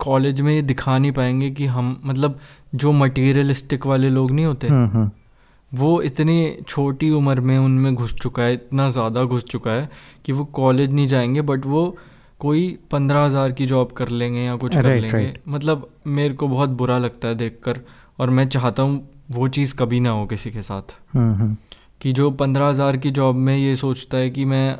कॉलेज 0.00 0.40
में 0.40 0.54
ये 0.54 0.62
दिखा 0.62 0.98
नहीं 0.98 1.12
पाएँगे 1.12 1.50
कि 1.50 1.66
हम 1.66 2.00
मतलब 2.04 2.38
जो 2.74 2.92
मटेरियलिस्टिक 2.92 3.86
वाले 3.86 4.10
लोग 4.10 4.30
नहीं 4.30 4.46
होते 4.46 4.68
हम्म 4.68 4.88
हम्म। 4.88 5.10
वो 5.72 6.00
इतनी 6.02 6.56
छोटी 6.68 7.10
उम्र 7.10 7.40
में 7.40 7.58
उनमें 7.58 7.94
घुस 7.94 8.14
चुका 8.14 8.42
है 8.42 8.54
इतना 8.54 8.88
ज़्यादा 8.90 9.24
घुस 9.24 9.44
चुका 9.44 9.70
है 9.70 9.88
कि 10.24 10.32
वो 10.32 10.44
कॉलेज 10.44 10.92
नहीं 10.92 11.06
जाएँगे 11.06 11.40
बट 11.40 11.66
वो 11.66 11.96
कोई 12.40 12.78
पंद्रह 12.90 13.24
हज़ार 13.24 13.52
की 13.52 13.66
जॉब 13.66 13.92
कर 13.92 14.08
लेंगे 14.08 14.40
या 14.40 14.56
कुछ 14.56 14.76
कर 14.76 14.94
लेंगे। 14.94 15.32
right. 15.32 15.48
मतलब 15.48 15.88
मेरे 16.06 16.34
को 16.34 16.48
बहुत 16.48 16.68
बुरा 16.68 16.98
लगता 16.98 17.28
है 17.28 17.34
देखकर 17.34 17.80
और 18.18 18.30
मैं 18.30 18.48
चाहता 18.48 18.82
हूँ 18.82 19.08
वो 19.30 19.48
चीज़ 19.48 19.74
कभी 19.74 20.00
ना 20.00 20.10
हो 20.10 20.26
किसी 20.26 20.50
के 20.50 20.62
साथ। 20.62 20.94
हम्म 21.12 21.56
कि 22.00 22.12
जो 22.12 22.30
पंद्रह 22.30 22.66
हज़ार 22.66 22.96
की 22.96 23.10
जॉब 23.10 23.36
में 23.36 23.56
ये 23.56 23.76
सोचता 23.76 24.18
है 24.18 24.30
कि 24.30 24.44
मैं 24.44 24.78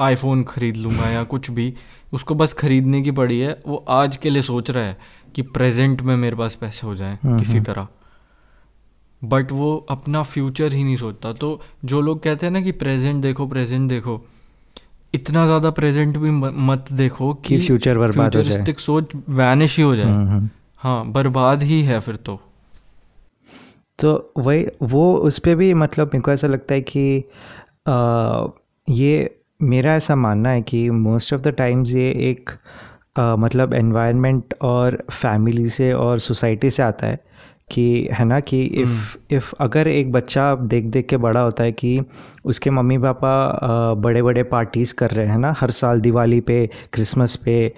आईफोन 0.00 0.42
ख़रीद 0.42 0.76
लूँगा 0.76 1.08
या 1.10 1.22
कुछ 1.24 1.50
भी 1.50 1.72
उसको 2.12 2.34
बस 2.34 2.52
ख़रीदने 2.52 3.02
की 3.02 3.10
पड़ी 3.10 3.38
है। 3.40 3.56
वो 3.66 3.84
आज 3.88 4.16
के 4.16 4.30
लिए 4.30 4.42
सोच 4.42 4.70
रहा 4.70 4.84
है 4.84 4.96
कि 5.34 5.42
प्रेजेंट 5.42 6.02
में 6.02 6.16
मेरे 6.16 6.36
पास 6.36 6.54
पैसे 6.54 6.86
हो 6.86 6.94
जाएँ 6.96 7.18
हम्म, 7.22 7.38
किसी 7.38 7.54
हम्म। 7.54 7.64
तरह। 7.64 7.88
बट 9.22 9.52
वो 9.52 9.76
अपना 9.90 10.22
फ्यूचर 10.22 10.72
ही 10.72 10.84
नहीं 10.84 10.96
सोचता। 10.96 11.32
तो 11.32 11.60
जो 11.84 12.00
लोग 12.00 12.22
कहते 12.22 12.46
हैं 12.46 12.52
ना 12.52 12.60
कि 12.60 12.72
प्रेजेंट 12.72 13.22
देखो 13.22 13.46
प्रेजेंट 13.46 13.88
देखो 13.88 14.20
इतना 15.14 15.44
ज़्यादा 15.46 15.70
प्रेजेंट 15.70 16.16
भी 16.16 16.30
मत 16.30 16.92
देखो 16.92 17.32
कि 17.34 17.58
कि 17.58 17.66
फ्यूचर 17.66 17.98
बर्बाद 17.98 18.16
हो 18.16 18.30
जाए। 18.30 18.42
फ्यूचरिस्टिक 18.42 18.80
सोच 18.80 19.14
वैनिश 19.28 19.76
ही 19.76 19.82
हो 19.82 19.94
जाए। 19.96 20.06
हम्म। 20.06 20.48
हाँ 20.76 21.12
बर्बाद 21.12 21.62
ही 21.62 21.82
है 21.82 22.00
फिर 22.00 22.16
तो। 22.16 22.40
तो 23.98 24.32
वही 24.38 24.66
वो 24.82 25.14
उस 25.18 25.38
पर 25.38 25.54
भी 25.54 25.72
मतलब 25.74 26.06
मेरे 26.06 26.22
को 26.22 26.32
ऐसा 26.32 26.46
लगता 26.46 26.74
है 26.74 26.80
कि 26.80 27.24
आ, 27.88 28.46
ये 28.88 29.39
मेरा 29.62 29.94
ऐसा 29.94 30.16
मानना 30.16 30.48
है 30.48 30.62
कि 30.62 30.90
मोस्ट 30.90 31.32
ऑफ़ 31.34 31.40
द 31.40 31.48
टाइम्स 31.48 31.94
ये 31.94 32.10
एक 32.30 32.50
आ, 33.18 33.36
मतलब 33.36 33.74
एनवायरनमेंट 33.74 34.54
और 34.62 35.04
फैमिली 35.12 35.68
से 35.68 35.92
और 35.92 36.18
सोसाइटी 36.18 36.70
से 36.70 36.82
आता 36.82 37.06
है 37.06 37.18
कि 37.72 38.08
है 38.12 38.24
ना 38.24 38.40
कि 38.40 38.62
इफ़ 38.64 39.16
इफ़ 39.30 39.52
अगर 39.60 39.88
एक 39.88 40.12
बच्चा 40.12 40.54
देख 40.54 40.84
देख 40.84 41.06
के 41.06 41.16
बड़ा 41.16 41.40
होता 41.40 41.64
है 41.64 41.72
कि 41.72 42.00
उसके 42.44 42.70
मम्मी 42.70 42.98
पापा 42.98 43.94
बड़े 43.94 44.22
बड़े 44.22 44.42
पार्टीज़ 44.42 44.94
कर 44.94 45.10
रहे 45.10 45.26
हैं 45.26 45.38
ना 45.38 45.54
हर 45.60 45.70
साल 45.70 46.00
दिवाली 46.00 46.40
पे 46.40 46.70
क्रिसमस 46.92 47.36
पे 47.36 47.74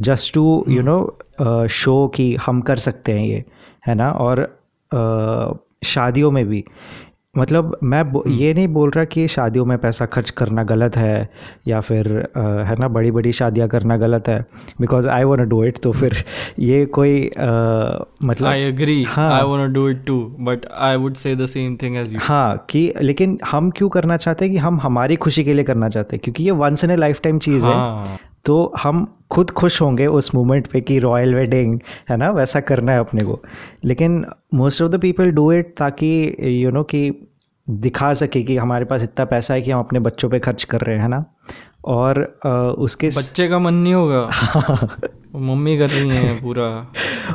just 0.00 0.34
to 0.34 0.64
you 0.68 0.82
know 0.82 1.18
show 1.66 2.08
कि 2.08 2.36
हम 2.36 2.60
कर 2.60 2.76
सकते 2.76 3.12
हैं 3.12 3.26
ये 3.26 3.44
है 3.86 3.94
ना 3.94 4.10
और 4.10 4.48
शादियों 5.84 6.30
में 6.30 6.46
भी। 6.46 6.64
मतलब 7.38 7.78
मैं 7.82 8.02
ये 8.32 8.54
नहीं 8.54 8.68
बोल 8.68 8.90
रहा 8.90 9.04
कि 9.04 9.28
शादियों 9.28 9.64
में 9.64 9.78
पैसा 9.78 10.06
खर्च 10.06 10.30
करना 10.30 10.62
गलत 10.64 10.96
है 10.96 11.28
या 11.68 11.80
फिर 11.80 12.08
अ, 12.18 12.40
है 12.40 12.76
ना 12.80 12.88
बड़ी 12.88 13.10
बड़ी 13.10 13.32
शादियाँ 13.32 13.68
करना 13.68 13.96
गलत 13.96 14.28
है। 14.28 14.44
Because 14.80 15.08
I 15.08 15.24
won't 15.24 15.42
do 15.42 15.64
it 15.64 15.78
तो 15.78 15.92
फिर 15.92 16.24
ये 16.58 16.86
कोई 16.86 17.26
अ, 17.28 18.04
मतलब 18.24 18.46
आई 18.48 18.60
एग्री 18.60 19.02
हाँ। 19.02 19.30
I 19.32 19.42
want 19.42 19.72
do 19.72 19.88
it 19.88 20.04
too 20.06 20.36
but 20.40 20.66
I 20.66 20.96
would 20.96 21.14
say 21.14 21.36
the 21.36 21.46
same 21.46 21.76
thing 21.82 21.96
as 21.96 22.14
you 22.14 22.20
हाँ 22.22 22.66
कि 22.70 22.92
लेकिन 23.02 23.38
हम 23.50 23.70
क्यों 23.70 23.88
करना 23.88 24.16
चाहते 24.16 24.44
हैं 24.44 24.52
कि 24.54 24.58
हम 24.58 24.80
हमारी 24.80 25.16
खुशी 25.16 25.44
के 25.44 25.52
लिए 25.52 25.64
करना 25.64 25.88
चाहते 25.88 26.16
हैं? 26.16 26.20
क्योंकि 26.24 26.44
ये 26.44 26.50
once 26.50 26.84
in 26.84 26.90
a 26.90 26.96
life 26.96 27.20
time 27.22 27.38
चीज़ 27.38 27.64
हाँ. 27.64 27.72
है। 27.72 28.08
हाँ 28.08 28.18
तो 28.44 28.72
हम 28.82 29.16
खुद 29.30 29.50
खुश 29.50 29.82
होंगे 29.82 30.06
उस 30.06 30.34
मोमेंट 30.34 30.66
पे 30.66 30.80
कि 30.80 30.98
रॉयल 30.98 31.34
वेडिंग 31.34 31.78
है 32.10 32.16
ना 32.16 32.30
वैसा 32.30 32.60
करना 32.60 32.92
है 32.92 32.98
अपने 33.00 33.24
को। 33.24 33.42
लेकिन 33.84 34.24
most 34.54 34.82
of 34.82 34.90
the 34.90 35.00
people 35.00 35.30
do 35.30 35.52
it 35.52 35.74
ताकि 35.78 36.36
यू 36.40 36.70
नो 36.70 36.82
कि 36.82 37.25
दिखा 37.70 38.14
सके 38.14 38.42
कि 38.42 38.56
हमारे 38.56 38.84
पास 38.84 39.02
इतना 39.02 39.24
पैसा 39.24 39.54
है 39.54 39.62
कि 39.62 39.70
हम 39.70 39.80
अपने 39.80 39.98
बच्चों 40.00 40.30
पे 40.30 40.38
खर्च 40.38 40.64
कर 40.64 40.80
रहे 40.80 40.98
हैं 40.98 41.08
ना? 41.08 41.24
और 41.84 42.38
अ, 42.44 42.48
उसके 42.78 43.08
बच्चे 43.08 43.48
का 43.48 43.58
मन 43.58 43.74
नहीं 43.74 43.94
होगा। 43.94 44.30
मम्मी 45.36 45.78
कर 45.78 45.90
रही 45.90 46.08
हैं 46.08 46.42
पूरा। 46.42 46.86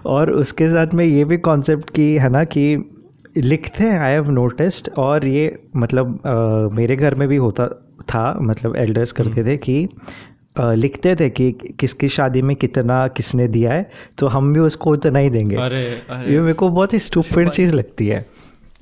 और 0.06 0.32
उसके 0.32 0.70
साथ 0.70 0.88
में 0.94 1.06
ये 1.06 1.26
भी 1.26 1.38
कॉन्सेप्ट 1.38 1.90
की 1.90 2.14
है 2.16 2.30
ना 2.30 2.44
कि 2.44 2.92
लिखते 3.38 3.84
हैं 3.84 4.00
आई 4.00 4.12
हैव 4.12 4.30
नोटिस्ड 4.32 4.90
और 4.98 5.26
ये 5.28 5.64
मतलब 5.76 6.20
अ, 6.26 6.76
मेरे 6.76 6.96
घर 6.96 7.16
में 7.16 7.28
भी 7.28 7.36
होता 7.36 7.68
था 8.02 8.38
मतलब 8.42 8.76
एल्डर्स 8.76 9.12
करते 9.12 9.44
थे 9.44 9.58
कि 9.58 9.90
अ, 10.58 10.74
लिखते 10.74 11.16
थे 11.16 11.30
कि 11.30 11.52
किसकी 11.80 12.08
शादी 12.08 12.42
में 12.42 12.56
कितना 12.56 13.08
किसने 13.08 13.48
दिया 13.48 13.74
है 13.74 13.90
तो 14.18 14.28
हम 14.28 14.54
भी 14.54 14.60
उसको 14.60 14.92
उतना 14.92 15.20
ही 15.20 15.30
देंगे। 15.30 15.56
अरे 15.56 15.86
अरे। 16.10 16.34
ये 16.34 16.40
मेरे 16.40 16.54
को 16.54 16.70
बहुत 16.70 16.94
ही 16.94 17.00
स्टूपिड 17.00 17.50
चीज़ 17.50 17.74
लगती 17.74 18.08
है। 18.08 18.26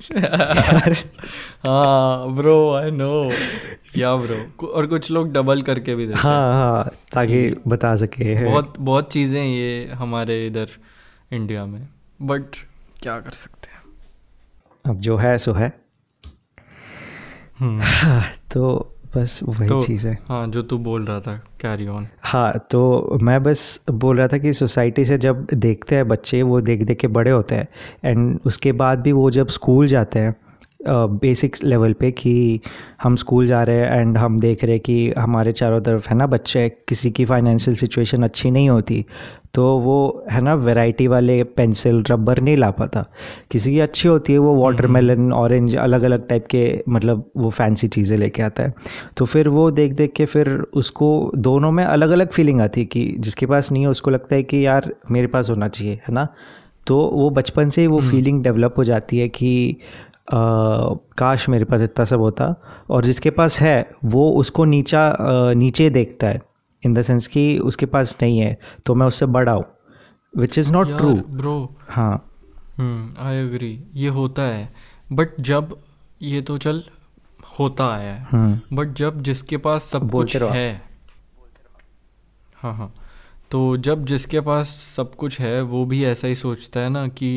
हाँ 1.66 2.34
bro 2.34 2.74
I 2.74 2.90
know 2.90 3.32
yeah 3.96 4.16
bro 4.16 4.66
और 4.66 4.86
कुछ 4.86 5.10
लोग 5.10 5.32
डबल 5.32 5.62
करके 5.62 5.94
भी 5.94 6.06
देते 6.06 6.18
हाँ 6.18 6.52
हाँ। 6.52 6.84
ताकि 7.12 7.56
बता 7.68 7.96
सके। 7.96 8.44
बहुत 8.44 8.74
बहुत 8.78 9.12
चीज़ें 9.12 9.44
ये 9.44 9.90
हमारे 9.92 10.46
इधर 10.46 10.68
इंडिया 11.32 11.66
में। 11.66 11.88
बट 12.22 12.44
क्या 13.02 13.20
कर 13.20 13.30
सकते 13.30 13.68
हैं? 13.72 13.82
अब 14.86 15.00
जो 15.00 15.16
है 15.16 15.38
सो 15.38 15.52
है। 15.52 15.80
हम्म, 17.58 17.82
हाँ, 17.82 18.24
तो 18.52 18.94
बस 19.16 19.38
वही 19.42 19.68
तो 19.68 19.80
चीज़ 19.82 20.06
है। 20.08 20.18
हाँ 20.28 20.46
जो 20.46 20.62
तू 20.62 20.78
बोल 20.78 21.04
रहा 21.04 21.20
था 21.20 21.36
कैरी 21.60 21.86
ऑन 21.86 22.06
हाँ 22.22 22.52
तो 22.70 23.18
मैं 23.22 23.42
बस 23.42 23.80
बोल 23.90 24.16
रहा 24.18 24.28
था 24.28 24.38
कि 24.38 24.52
सोसाइटी 24.52 25.04
से 25.04 25.18
जब 25.18 25.46
देखते 25.54 25.94
हैं 25.94 26.08
बच्चे 26.08 26.42
वो 26.42 26.60
देख 26.60 26.82
देख 26.82 26.98
के 26.98 27.06
बड़े 27.08 27.30
होते 27.30 27.54
हैं 27.54 27.68
एंड 28.04 28.38
उसके 28.46 28.72
बाद 28.72 28.98
भी 28.98 29.12
वो 29.12 29.30
जब 29.30 29.48
स्कूल 29.48 29.86
जाते 29.86 30.18
हैं 30.18 30.34
बेसिक 30.88 31.56
लेवल 31.64 31.92
पे 31.92 32.10
कि 32.10 32.60
हम 33.02 33.16
स्कूल 33.16 33.46
जा 33.46 33.62
रहे 33.62 33.76
हैं 33.76 34.00
एंड 34.00 34.18
हम 34.18 34.38
देख 34.40 34.62
रहे 34.64 34.72
हैं 34.72 34.80
कि 34.80 35.12
हमारे 35.18 35.52
चारों 35.52 35.80
तरफ़ 35.80 36.08
है 36.08 36.16
ना 36.16 36.26
बच्चे 36.26 36.68
किसी 36.88 37.10
की 37.10 37.24
फाइनेंशियल 37.24 37.76
सिचुएशन 37.76 38.22
अच्छी 38.22 38.50
नहीं 38.50 38.70
होती 38.70 39.04
तो 39.54 39.62
वो 39.78 40.24
है 40.30 40.40
ना 40.40 40.54
वैरायटी 40.54 41.06
वाले 41.06 41.42
पेंसिल 41.44 42.02
रबर 42.10 42.40
नहीं 42.40 42.56
ला 42.56 42.70
पाता। 42.70 43.04
किसी 43.50 43.72
की 43.72 43.80
अच्छी 43.80 44.08
होती 44.08 44.32
है 44.32 44.38
वो 44.38 44.54
वाटरमेलन 44.54 45.32
ऑरेंज 45.32 45.76
अलग 45.76 46.02
अलग 46.02 46.26
टाइप 46.28 46.46
के 46.50 46.62
मतलब 46.88 47.24
वो 47.36 47.50
फैंसी 47.50 47.88
चीज़ें 47.88 48.16
लेके 48.18 48.42
आता 48.42 48.62
है। 48.62 48.74
तो 49.16 49.24
फिर 49.24 49.48
वो 49.48 49.70
देख 49.70 49.92
देख 49.92 50.12
के 50.12 50.26
फिर 50.26 50.48
उसको 50.74 51.30
दोनों 51.36 51.70
में 51.70 51.84
अलग 51.84 52.10
अलग 52.10 52.30
फीलिंग 52.30 52.60
आती 52.60 52.80
है 52.80 52.86
कि 52.86 53.04
जिसके 53.18 53.46
पास 53.46 53.72
नहीं 53.72 53.82
है 53.82 53.88
उसको 53.88 54.10
लगता 54.10 54.36
है 54.36 54.42
कि 54.42 54.64
यार 54.66 54.90
मेरे 55.10 55.26
पास 55.26 55.50
होना 55.50 55.68
चाहिए 55.68 55.94
है 55.94 56.14
ना? 56.14 56.26
तो 56.86 56.98
वो 57.14 57.30
बचपन 57.30 57.68
से 57.68 57.80
ही 57.80 57.86
वो 57.86 58.00
फीलिंग 58.00 58.42
डेवलप 58.42 58.74
हो 58.76 58.84
जाती 58.84 59.18
है 59.18 59.28
कि 59.28 59.76
आ, 60.32 60.36
काश 61.18 61.48
मेरे 61.48 61.64
पास 61.64 61.82
इतना 61.82 62.04
सब 62.04 62.20
होता। 62.20 62.54
और 62.90 63.04
जिसके 63.04 63.30
पास 63.30 63.58
है 63.60 63.90
वो 64.04 64.30
उसको 64.30 64.64
नीचा 64.64 65.00
आ, 65.00 65.52
नीचे 65.52 65.90
देखता 65.90 66.26
है। 66.26 66.40
इन 66.82 66.94
द 66.94 67.02
सेंस 67.02 67.26
कि 67.26 67.58
उसके 67.58 67.86
पास 67.86 68.16
नहीं 68.22 68.38
है 68.38 68.56
तो 68.86 68.94
मैं 68.94 69.06
उससे 69.06 69.26
बड़ा 69.26 69.52
हूँ 69.52 69.64
which 70.34 70.58
is 70.58 70.72
not 70.72 70.86
true 70.96 71.14
bro 71.36 71.54
हाँ। 71.88 72.12
हम्म 72.76 73.24
आई 73.26 73.36
एग्री 73.36 73.72
ये 73.94 74.08
होता 74.08 74.42
है। 74.42 74.72
बट 75.12 75.40
जब 75.40 75.76
ये 76.22 76.40
तो 76.42 76.58
चल 76.58 76.82
होता 77.58 77.86
आया 77.94 78.12
है। 78.14 78.26
हम्म। 78.30 78.76
बट 78.76 78.92
जब 78.92 79.20
जिसके 79.22 79.56
पास 79.56 79.84
सब 79.84 80.10
कुछ 80.10 80.36
है 80.36 80.70
हाँ 82.56 82.74
हाँ। 82.74 82.92
तो 83.50 83.76
जब 83.76 84.04
जिसके 84.04 84.40
पास 84.40 84.68
सब 84.96 85.14
कुछ 85.14 85.40
है 85.40 85.60
वो 85.62 85.84
भी 85.84 86.04
ऐसा 86.04 86.28
ही 86.28 86.34
सोचता 86.34 86.80
है 86.80 86.88
ना 86.88 87.06
कि 87.08 87.30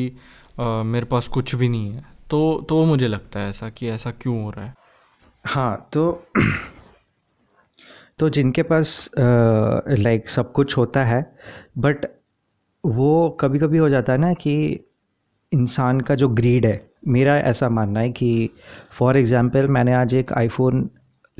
अ, 0.58 0.82
मेरे 0.82 1.06
पास 1.06 1.28
कुछ 1.28 1.54
भी 1.54 1.68
नहीं 1.68 1.92
है। 1.92 2.04
तो 2.30 2.66
तो 2.68 2.84
मुझे 2.84 3.08
लगता 3.08 3.40
है 3.40 3.48
ऐसा 3.50 3.68
कि 3.70 3.88
ऐसा 3.88 4.10
क्यों 4.10 4.42
हो 4.42 4.50
रहा 4.50 4.64
है? 4.64 4.74
हाँ 5.44 5.88
तो 5.92 6.26
तो 8.18 8.28
जिनके 8.28 8.62
पास 8.62 9.10
लाइक 9.88 10.28
सब 10.28 10.52
कुछ 10.52 10.76
होता 10.76 11.04
है 11.04 11.36
बट 11.78 12.06
वो 12.86 13.30
कभी 13.40 13.58
कभी 13.58 13.78
हो 13.78 13.88
जाता 13.88 14.12
है 14.12 14.18
ना 14.18 14.32
कि 14.32 14.80
इंसान 15.52 16.00
का 16.00 16.14
जो 16.14 16.28
ग्रीड 16.28 16.66
है 16.66 16.90
मेरा 17.08 17.38
ऐसा 17.38 17.68
मानना 17.68 18.00
है 18.00 18.10
कि 18.10 18.50
फॉर 18.98 19.16
एग्जांपल 19.16 19.68
मैंने 19.68 19.94
आज 19.94 20.14
एक 20.14 20.32
आईफोन 20.32 20.90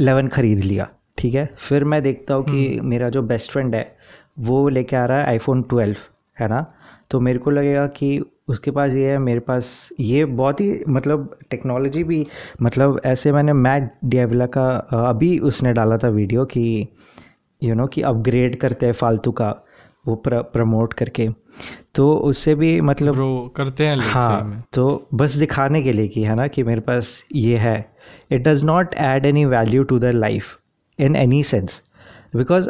11 0.00 0.28
ख़रीद 0.28 0.58
लिया 0.58 0.88
ठीक 1.18 1.34
है? 1.34 1.54
फिर 1.58 1.84
मैं 1.84 2.02
देखता 2.02 2.34
हूँ 2.34 2.44
कि 2.44 2.80
मेरा 2.80 3.08
जो 3.08 3.22
बेस्ट 3.22 3.52
फ्रेंड 3.52 3.74
है 3.74 3.96
वो 4.38 4.68
लेके 4.68 4.96
आ 4.96 5.04
रहा 5.04 5.18
है 5.18 5.26
आईफोन 5.26 5.62
12 5.62 5.96
है 6.40 6.48
ना? 6.48 6.66
तो 7.10 7.20
मेरे 7.20 7.38
को 7.38 7.50
लगेगा 7.50 7.86
कि 7.86 8.20
उसके 8.48 8.70
पास 8.70 8.92
ये 8.92 9.10
है 9.10 9.18
मेरे 9.18 9.40
पास 9.40 9.88
ये 10.00 10.24
बहुत 10.24 10.60
ही 10.60 10.84
मतलब 10.88 11.38
टेक्नोलॉजी 11.50 12.04
भी 12.04 12.26
मतलब 12.62 13.00
ऐसे 13.04 13.32
मैंने 13.32 13.52
मैट 13.52 13.90
डियाविला 14.04 14.46
का 14.46 14.66
अभी 15.08 15.38
उसने 15.38 15.72
डाला 15.72 15.98
था 15.98 16.08
वीडियो 16.08 16.44
कि 16.44 16.88
यू 17.62 17.68
you 17.68 17.76
नो 17.76 17.86
कि 17.86 18.02
अपग्रेड 18.02 18.56
करते 18.60 18.86
हैं 18.86 18.92
फालतू 18.92 19.32
का 19.32 19.54
वो 20.06 20.14
प्र, 20.14 20.40
प्रमोट 20.42 20.92
करके। 20.92 21.28
तो 21.94 22.14
उससे 22.16 22.54
भी 22.54 22.80
मतलब 22.80 23.14
ब्रो 23.14 23.52
करते 23.56 23.86
हैं 23.86 23.96
हाँ 23.96 24.64
तो 24.72 25.08
बस 25.14 25.34
दिखाने 25.34 25.82
के 25.82 25.92
लिए 25.92 26.08
कि 26.08 26.22
है 26.22 26.34
ना 26.34 26.46
कि 26.46 26.62
मेरे 26.62 26.80
पास 26.80 27.24
ये 27.34 27.56
है। 27.56 27.78
It 28.32 28.42
does 28.42 28.64
not 28.64 28.94
add 28.94 29.26
any 29.26 29.44
value 29.44 29.82
to 29.82 29.98
the 29.98 30.04
life 30.04 30.58
in 30.98 31.16
any 31.16 31.42
sense 31.44 31.82
because 32.36 32.68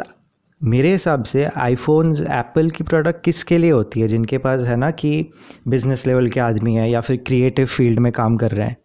मेरे 0.61 0.91
हिसाब 0.91 1.23
से 1.23 1.45
आईफोन्स 1.45 2.21
एप्पल 2.21 2.69
की 2.69 2.83
प्रोडक्ट 2.83 3.23
किसके 3.23 3.57
लिए 3.57 3.71
होती 3.71 4.01
है? 4.01 4.07
जिनके 4.07 4.37
पास 4.37 4.61
है 4.61 4.75
ना 4.75 4.91
कि 4.91 5.31
बिज़नेस 5.67 6.07
लेवल 6.07 6.29
के 6.29 6.39
आदमी 6.39 6.75
है 6.75 6.89
या 6.91 7.01
फिर 7.01 7.17
क्रिएटिव 7.17 7.65
फ़ील्ड 7.65 7.99
में 7.99 8.11
काम 8.11 8.37
कर 8.37 8.51
रहे 8.51 8.67
हैं? 8.67 8.77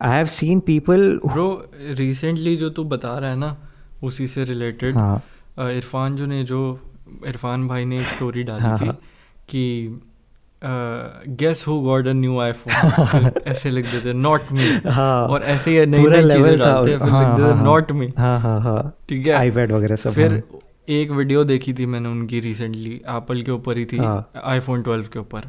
I 0.00 0.16
have 0.16 0.26
seen 0.26 0.60
people 0.60 1.20
bro 1.26 1.48
recently 1.74 2.56
जो 2.56 2.70
तू 2.70 2.84
बता 2.84 3.18
रहा 3.18 3.30
है 3.30 3.36
ना 3.36 3.56
उसी 4.02 4.26
से 4.26 4.44
रिलेटेड 4.44 4.96
हाँ। 4.96 5.22
इरफान 5.60 6.16
जो 6.16 6.26
ने 6.26 6.42
जो 6.44 6.60
इरफान 7.26 7.66
भाई 7.68 7.84
ने 7.84 8.00
एक 8.00 8.06
स्टोरी 8.06 8.42
डाली 8.42 8.62
हाँ, 8.62 8.78
थी 8.78 8.86
हाँ। 8.86 8.98
कि 9.48 10.00
guess 11.40 11.64
who 11.68 11.80
got 11.80 12.06
a 12.06 12.12
new 12.12 12.38
iPhone 12.40 13.30
ऐसे 13.46 13.70
लिख 13.70 13.86
देते 13.86 14.12
नॉट 14.12 14.52
मी 14.52 14.68
हाँ। 14.86 15.26
और 15.26 15.42
ऐसे 15.42 15.78
ही 15.80 15.86
नई 15.86 16.06
नई 16.06 16.22
चीज़ें 16.22 16.58
डालते 16.58 16.90
हैं 16.90 16.98
फिर 16.98 17.06
लिख 17.06 17.14
देते 17.14 17.42
हाँ, 17.42 17.54
हाँ। 17.54 17.64
नॉट 17.64 17.92
मी 17.92 18.12
हाँ 18.18 18.38
हाँ 18.40 18.60
हाँ। 18.60 18.92
ठीक 19.08 19.26
है? 19.26 19.32
आईपैड 19.32 19.72
वगैरह 19.72 19.96
सब 19.96 20.10
फिर 20.10 20.32
हाँ। 20.32 20.60
एक 20.88 21.10
वीडियो 21.10 21.44
देखी 21.44 21.72
थी 21.72 21.86
मैंने 21.86 22.08
उनकी 22.08 22.40
रिसेंटली 22.40 22.90
एप्पल 22.90 23.42
के 23.42 23.50
ऊपर 23.50 23.78
ही 23.78 23.84
थी 23.84 23.96
हाँ। 23.96 24.30
आईफोन 24.44 24.82
12 24.82 25.08
के 25.08 25.18
ऊपर। 25.18 25.40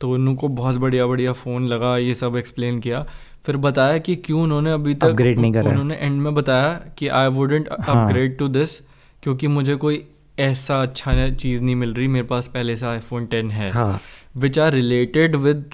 तो 0.00 0.10
उनको 0.10 0.48
बहुत 0.48 0.76
बढ़िया 0.76 1.06
बढ़िया 1.06 1.32
फ़ोन 1.32 1.66
लगा 1.66 1.96
ये 1.96 2.14
सब 2.14 2.36
एक्सप्लेन 2.36 2.80
किया। 2.80 3.06
फिर 3.42 3.56
बताया 3.56 3.98
कि 3.98 4.16
क्यों 4.16 4.42
उन्होंने 4.42 4.72
अभी 4.72 4.94
तक 4.94 5.06
Upgrade 5.06 5.38
नहीं 5.38 5.52
करा 5.52 5.70
उन्होंने 5.70 5.94
एंड 5.94 6.20
में 6.22 6.34
बताया 6.34 6.80
कि 6.98 7.08
आई 7.08 7.28
वुडेंट 7.28 7.68
हाँ। 7.80 8.04
अपग्रेड 8.04 8.38
टू 8.38 8.48
दिस 8.48 8.80
क्योंकि 9.22 9.46
मुझे 9.46 9.74
कोई 9.74 10.04
ऐसा 10.38 10.82
अच्छा 10.82 11.30
चीज़ 11.30 11.62
नहीं 11.62 11.76
मिल 11.76 11.94
रही 11.94 12.08
मेरे 12.08 12.26
पास 12.26 12.48
पहले 12.48 12.76
से 12.76 12.86
आईफोन 12.86 13.26
टेन 13.26 13.50
है। 13.50 13.70
हाँ। 13.72 14.00
Which 14.36 14.58
are 14.58 14.72
related 14.72 15.36
with 15.36 15.64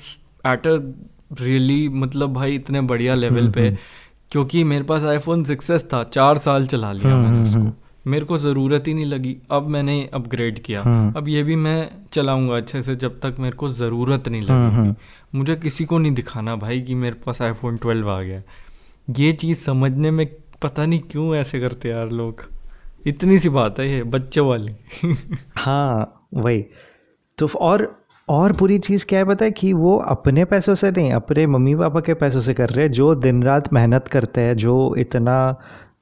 at 0.46 0.66
a 0.66 0.78
really 1.42 1.88
मतलब 1.88 2.32
भाई 2.32 2.54
इतने 2.54 2.80
बढ़िया 2.80 3.14
लेवल 3.14 3.50
पे 3.50 3.78
क्योंकि 4.30 4.64
मेरे 4.64 4.84
पास 4.84 5.04
आईफोन 5.04 5.44
सिक्स 5.44 5.70
था 5.70 6.04
चार 6.04 6.38
साल 6.38 6.66
चला 6.66 6.92
लिया 6.92 7.12
हम्म, 7.12 7.22
मैंने 7.22 7.36
हम्म, 7.36 7.48
उसको। 7.48 7.60
हम्म। 7.60 7.72
मेरे 8.06 8.24
को 8.24 8.38
ज़रूरत 8.38 8.84
ही 8.86 8.94
नहीं 8.94 9.06
लगी। 9.06 9.36
अब 9.50 9.66
मैंने 9.68 10.10
अपग्रेड 10.14 10.58
किया। 10.58 10.82
हम्म। 10.82 11.12
अब 11.16 11.28
ये 11.28 11.42
भी 11.42 11.56
मैं 11.56 11.90
चलाऊँगा 12.12 12.56
अच्छे 12.56 12.82
से 12.82 12.96
जब 12.96 13.20
तक 13.20 13.34
मेरे 13.38 13.56
को 13.56 13.68
ज़रूरत 13.68 14.28
नहीं 14.28 14.42
हम्म, 14.42 14.66
लगेगी। 14.66 14.76
हम्म। 14.76 14.94
मुझे 15.34 15.56
किसी 15.56 15.84
को 15.84 15.98
नहीं 15.98 16.12
दिखाना 16.12 16.56
भाई 16.56 16.80
कि 16.80 16.94
मेरे 16.94 17.16
पास 17.26 17.42
आईफोन 17.42 17.76
ट्वेल्व 17.76 18.10
आ 18.10 18.22
गया। 18.22 18.42
ये 19.18 19.32
चीज़ 19.32 19.58
समझने 19.58 20.10
में 20.10 20.26
पता 20.62 20.86
नहीं 20.86 21.00
क्यों 21.00 21.34
ऐसे 21.34 21.60
करते 21.60 21.88
यार 21.88 22.10
लोग। 22.10 22.42
इतनी 23.06 23.38
सी 23.38 23.48
बात 23.48 23.78
है 23.78 23.90
ये 23.90 24.02
बच्चे 24.02 24.40
वाली। 24.40 24.72
हाँ 25.56 26.26
वही। 26.34 26.64
तो 27.38 27.48
और 27.60 28.06
और 28.28 28.52
बुरी 28.52 28.78
चीज़ 28.78 29.06
क्या 29.06 29.18
है 29.18 29.24
पता 29.24 29.44
है 29.44 29.50
कि 29.50 29.72
वो 29.72 29.98
अपने 29.98 30.44
पैसों 30.44 30.74
से 30.74 30.90
नहीं 30.90 31.12
अपने 31.12 31.46
मम्मी 31.46 31.74
पापा 31.74 32.00
के 32.00 32.14
पैसों 32.14 32.40
से 32.40 32.54
कर 32.54 32.68
रहे 32.68 32.86
हैं 32.86 32.92
जो 32.92 33.14
दिन 33.14 33.42
रात 33.42 33.72
मेहनत 33.72 34.08
करते 34.08 34.40
हैं 34.40 34.56
जो 34.56 34.94
इतना 34.98 35.56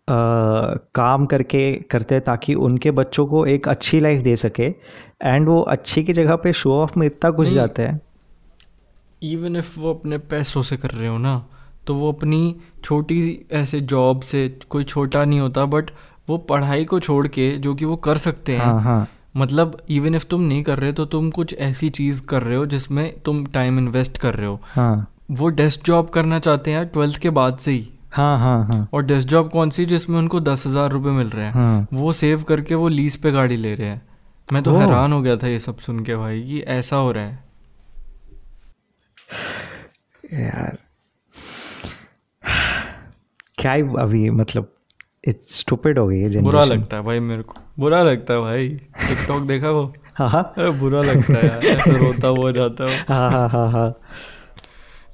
काम 0.09 1.27
करके 1.27 1.73
करते 1.91 2.15
हैं 2.15 2.25
ताकि 2.25 2.55
उनके 2.55 2.91
बच्चों 2.91 3.27
को 3.27 3.45
एक 3.47 3.69
अच्छी 3.69 4.01
लाइफ 4.01 4.23
दे 4.23 4.37
सके। 4.37 4.67
एंड 5.23 5.49
वो 5.49 5.61
अच्छी 5.61 6.03
की 6.05 6.13
जगह 6.13 6.37
पे 6.37 6.53
शो 6.53 6.73
ऑफ़ 6.73 6.99
में 6.99 7.07
इतना 7.07 7.31
कुछ 7.31 7.47
नहीं। 7.47 7.55
जाते 7.55 7.83
हैं। 7.83 8.01
इवन 9.23 9.57
इफ़ 9.57 9.79
वो 9.81 9.95
अपने 9.95 10.19
पैसों 10.19 10.63
से 10.63 10.77
कर 10.77 10.91
रहे 10.91 11.09
हो 11.09 11.19
ना 11.19 11.45
तो 11.87 11.95
वो 11.95 12.13
अपनी 12.13 12.57
छोटी 12.85 13.47
ऐसे 13.53 13.81
जॉब 13.83 14.21
से 14.23 14.49
कोई 14.71 14.85
छोटा 14.85 15.25
नहीं 15.25 15.41
होता 15.41 15.65
बट 15.67 15.91
वो 16.29 16.39
पढ़ाई 16.39 16.85
को 16.85 17.01
छोड़ 17.01 17.27
के 17.29 17.51
जो 17.59 17.75
कि 17.75 17.85
वो 17.85 17.97
कर 17.97 18.17
सकते 18.19 18.53
हैं। 18.53 18.65
हाँ 18.65 18.81
हाँ। 18.83 19.07
मतलब 19.37 19.77
इवन 19.91 20.15
इफ़ 20.15 20.25
तुम 20.31 20.41
नहीं 20.41 20.63
कर 20.63 20.79
रहे 20.79 20.93
तो 20.93 21.05
तुम 21.07 21.31
कुछ 21.31 21.55
ऐसी 21.55 21.89
चीज़ 21.91 22.23
कर 22.23 22.43
रहे 22.43 22.57
हो 22.57 22.67
जिसमें 22.67 23.21
तुम 23.21 23.45
टाइम 23.47 23.79
इन्वेस्ट 23.79 24.19
कर 24.19 24.35
रहे 24.35 24.47
हो। 24.47 24.61
हाँ। 24.65 25.07
वो 25.31 25.49
डेस्क 25.51 25.85
जॉब 25.85 26.09
करना 26.09 26.39
चाहते 26.39 26.71
हैं 26.71 26.87
ट्वेल्थ 26.89 27.19
के 27.19 27.31
बाद 27.31 27.59
से 27.59 27.71
ही। 27.71 27.89
हाँ 28.15 28.39
हाँ 28.39 28.63
हाँ। 28.67 28.89
और 28.95 29.03
डेस्क 29.03 29.29
जॉब 29.29 29.49
कौन 29.51 29.71
सी 29.71 29.85
जिसमें 29.87 30.19
उनको 30.19 30.41
दस 30.41 30.67
हज़ार 30.67 30.91
रुपये 30.91 31.13
मिल 31.13 31.31
रहे 31.31 31.45
हैं? 31.47 31.53
हाँ। 31.53 31.87
वो 31.93 32.13
सेव 32.13 32.43
करके 32.43 32.75
वो 32.75 32.89
लीज 32.89 33.17
पे 33.17 33.31
गाड़ी 33.33 33.57
ले 33.57 33.75
रहे 33.75 33.89
हैं। 33.89 34.03
मैं 34.49 34.63
तो। 34.63 34.77
हैरान 34.77 35.13
हो 35.13 35.21
गया 35.23 35.37
था 35.37 35.47
ये 35.47 35.59
सब 35.59 35.79
सुन 35.79 36.05
के 36.05 36.17
भाई 36.17 36.43
कि 36.43 36.61
ऐसा 36.61 36.97
हो 36.97 37.13
रहा 37.13 37.25
है। 37.25 37.43
यार। 40.35 40.79
क्या 43.59 43.73
ही 43.73 43.83
अभी 43.99 44.31
मतलब 44.31 44.71
इट्स 45.29 45.59
स्टूपिड 45.61 45.99
हो 45.99 46.07
गई 46.09 46.19
है 46.19 46.43
बुरा 46.43 46.65
लगता 46.65 46.97
है 46.97 47.03
भाई 47.03 47.21
मेरे 47.21 47.43
को। 47.43 47.55
बुरा 47.79 48.03
लगता 48.03 48.35
है 48.35 48.41
भाई। 48.41 48.69
टिकटॉक 48.69 49.43
देखा 49.43 49.71
वो? 49.71 49.93
हाँ 50.15 50.29
हाँ। 50.31 50.73
बुरा 50.79 51.03
लगता 51.03 51.39
है 51.39 51.47
यार 51.47 51.65
ऐसे 51.67 51.99
रोता 51.99 52.29
हुआ 52.29 52.51
जाता 52.53 52.91
है 52.91 52.99
हाँ 53.09 53.31
हाँ 53.31 53.49
हाँ 53.49 53.71
हाँ। 53.73 53.89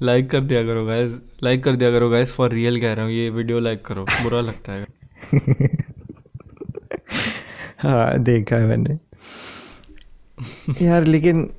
लाइक 0.01 0.29
कर 0.29 0.39
दिया 0.41 0.63
करो 0.63 0.85
गाइस 0.85 1.19
लाइक 1.43 1.63
कर 1.63 1.75
दिया 1.75 1.91
करो 1.91 2.09
गाइस 2.09 2.31
फॉर 2.35 2.51
रियल 2.51 2.79
कह 2.81 2.93
रहा 2.93 3.05
हूँ. 3.05 3.11
ये 3.13 3.29
वीडियो 3.29 3.59
लाइक 3.59 3.85
करो. 3.85 4.03
बुरा 4.23 4.41
लगता 4.41 4.71
है। 4.71 4.85
हाँ 7.79 8.17
देखा 8.19 8.55
है 8.55 8.65
मैंने। 8.67 8.97
यार, 10.85 11.03
लेकिन 11.03 11.49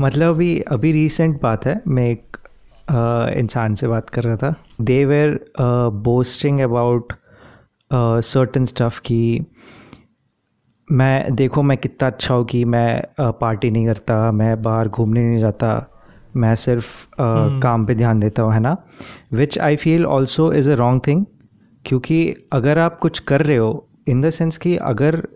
मतलब 0.00 0.34
अभी 0.34 0.58
अभी 0.60 0.92
रीसेंट 0.92 1.40
बात 1.40 1.66
है। 1.66 1.80
मैं 1.88 2.08
एक 2.10 2.36
इंसान 3.38 3.74
से 3.74 3.88
बात 3.88 4.10
कर 4.10 4.22
रहा 4.24 4.36
था। 4.36 4.54
They 4.80 5.04
were 5.04 5.38
boasting 5.60 6.60
about 6.60 7.12
certain 7.92 8.64
stuff 8.64 9.00
कि 9.00 9.40
मैं, 10.92 11.34
देखो 11.34 11.62
मैं 11.62 11.76
कितना 11.78 12.08
अच्छा 12.08 12.34
हूँ 12.34 12.44
कि 12.46 12.64
मैं 12.64 13.02
पार्टी 13.20 13.70
नहीं 13.70 13.86
करता, 13.86 14.30
मैं 14.32 14.62
बाहर 14.62 14.88
घूमने 14.88 15.26
नहीं 15.28 15.38
जाता। 15.38 15.90
मैं 16.36 16.54
सिर्फ़ 16.54 16.86
अ, 17.04 17.60
काम 17.60 17.86
पे 17.86 17.94
ध्यान 17.94 18.20
देता 18.20 18.42
हूँ 18.42 18.52
है 18.52 18.60
ना? 18.60 18.76
Which 19.32 19.58
I 19.58 19.76
feel 19.76 20.06
also 20.06 20.52
is 20.52 20.70
a 20.70 20.74
wrong 20.74 21.00
thing 21.06 21.24
क्योंकि 21.84 22.36
अगर 22.52 22.78
आप 22.78 22.98
कुछ 22.98 23.18
कर 23.18 23.42
रहे 23.42 23.56
हो 23.56 23.88
इन 24.08 24.20
द 24.20 24.30
सेंस 24.30 24.56
कि 24.56 24.76
अगर 24.76 25.28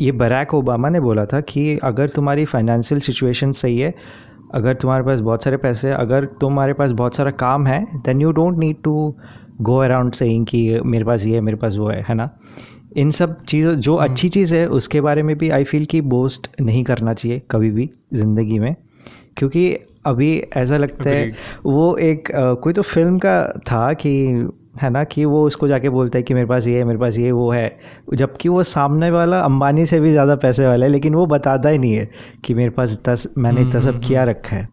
ये 0.00 0.12
बराक 0.12 0.54
ओबामा 0.54 0.88
ने 0.88 1.00
बोला 1.00 1.26
था 1.26 1.40
कि 1.40 1.78
अगर 1.78 2.08
तुम्हारी 2.08 2.44
फाइनेंशियल 2.44 3.00
सिचुएशन 3.00 3.52
सही 3.52 3.78
है 3.78 3.94
अगर 4.54 4.74
तुम्हारे 4.74 5.04
पास 5.04 5.20
बहुत 5.20 5.44
सारे 5.44 5.56
पैसे 5.56 5.88
हैं 5.88 5.94
अगर 5.94 6.24
तुम्हारे 6.24 6.72
पास 6.72 6.90
बहुत 6.90 7.14
सारा 7.14 7.30
काम 7.30 7.66
है 7.66 7.86
then 7.96 8.20
you 8.20 8.32
don't 8.32 8.58
need 8.58 8.76
to 8.84 9.16
go 9.60 9.76
around 9.76 10.12
saying 10.12 10.46
कि 10.46 10.80
मेरे 10.84 11.04
पास 11.04 11.26
ये 11.26 11.34
है 11.34 11.40
मेरे 11.40 11.56
पास 11.56 11.76
वो 11.76 11.88
है 11.88 12.04
है 12.08 12.14
ना? 12.14 12.30
इन 12.96 13.10
सब 13.10 13.42
चीज़ों 13.44 13.74
जो 13.74 13.94
अच्छी 13.94 14.28
चीज़ 14.28 14.54
है 14.56 14.66
उसके 14.68 15.00
बारे 15.00 15.22
में 15.22 15.38
भी 15.38 15.50
आई 15.50 15.64
फील 15.64 15.84
कि 15.84 16.00
बोस्ट 16.00 16.60
नहीं 16.60 16.84
करना 16.84 17.14
चाहिए 17.14 17.42
कभी 17.50 17.70
भी 17.70 17.90
ज़िंदगी 18.14 18.58
में 18.58 18.76
क्योंकि 19.36 19.78
अभी 20.06 20.36
ऐसा 20.56 20.76
लगता 20.76 21.10
है 21.10 21.24
वो 21.66 21.96
एक 21.96 22.28
कोई 22.62 22.72
तो 22.72 22.82
फ़िल्म 22.82 23.18
का 23.18 23.40
था 23.70 23.92
कि 23.92 24.14
है 24.82 24.90
ना 24.90 25.02
कि 25.04 25.24
वो 25.24 25.44
उसको 25.46 25.68
जाके 25.68 25.88
बोलता 25.88 26.18
है 26.18 26.22
कि 26.22 26.34
मेरे 26.34 26.46
पास 26.46 26.66
ये 26.66 26.78
है 26.78 26.84
मेरे 26.84 26.98
पास 26.98 27.18
ये 27.18 27.30
वो 27.32 27.50
है। 27.50 27.78
जबकि 28.14 28.48
वो 28.48 28.62
सामने 28.62 29.10
वाला 29.10 29.40
अंबानी 29.40 29.84
से 29.86 30.00
भी 30.00 30.10
ज़्यादा 30.10 30.36
पैसे 30.36 30.66
वाला 30.66 30.86
है 30.86 30.92
लेकिन 30.92 31.14
वो 31.14 31.26
बताता 31.26 31.68
ही 31.68 31.78
नहीं 31.78 31.94
है 31.94 32.08
कि 32.44 32.54
मेरे 32.54 32.70
पास 32.70 32.92
इतना 32.92 33.16
मैंने 33.42 33.60
इतना 33.62 33.80
सब 33.80 34.00
किया 34.00 34.24
रखा 34.24 34.56
है। 34.56 34.68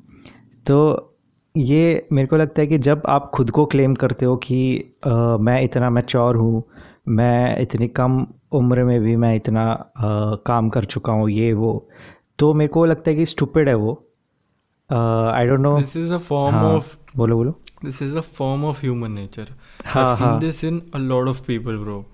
तो 0.66 1.08
ये 1.56 2.08
मेरे 2.14 2.28
को 2.28 2.38
लगता 2.38 2.62
है 2.62 2.68
कि 2.68 2.78
जब 2.78 3.02
आप 3.10 3.32
खुद 3.34 3.52
को 3.52 3.66
क्लेम 3.66 3.96
करते 3.96 4.26
हो 4.26 4.36
कि 4.38 4.60
अ, 5.04 5.10
मैं 5.40 5.62
इतना 5.64 5.90
मैच्योर 5.90 6.36
हूँ 6.36 6.64
मैं 7.08 7.60
इतनी 7.62 7.88
कम 7.88 8.26
उम्र 8.54 8.84
में 8.84 9.00
भी 9.02 9.16
मैं 9.16 9.36
इतना 9.36 9.72
अ, 9.72 10.36
काम 10.46 10.70
कर 10.70 10.86
चुका 10.86 11.14
हूँ 11.14 11.30
ये 11.30 11.52
वो 11.54 11.88
तो 12.40 12.54
मेरे 12.54 12.68
को 12.68 12.86
लगता 12.86 13.12
है 13.12 13.18
कि 13.18 13.26
स्टूपिड 13.26 13.68
है 13.70 13.76
वो। 13.76 14.02
I 14.92 15.46
don't 15.48 15.60
know 15.60 15.78
this 15.80 15.96
is 15.98 16.14
a 16.14 16.18
form 16.18 16.56
of 16.56 16.96
बोलो 17.18 17.36
बोलो। 17.36 17.52
This 17.86 18.02
is 18.02 18.18
a 18.18 18.22
form 18.22 18.66
of 18.66 18.80
human 18.82 19.12
nature 19.12 19.48
I 19.88 20.16
seen. 20.16 20.40
This 20.40 20.64
in 20.64 20.82
a 20.96 20.98
lot 20.98 21.28
of 21.28 21.42
people 21.46 21.78
bro 21.78 22.06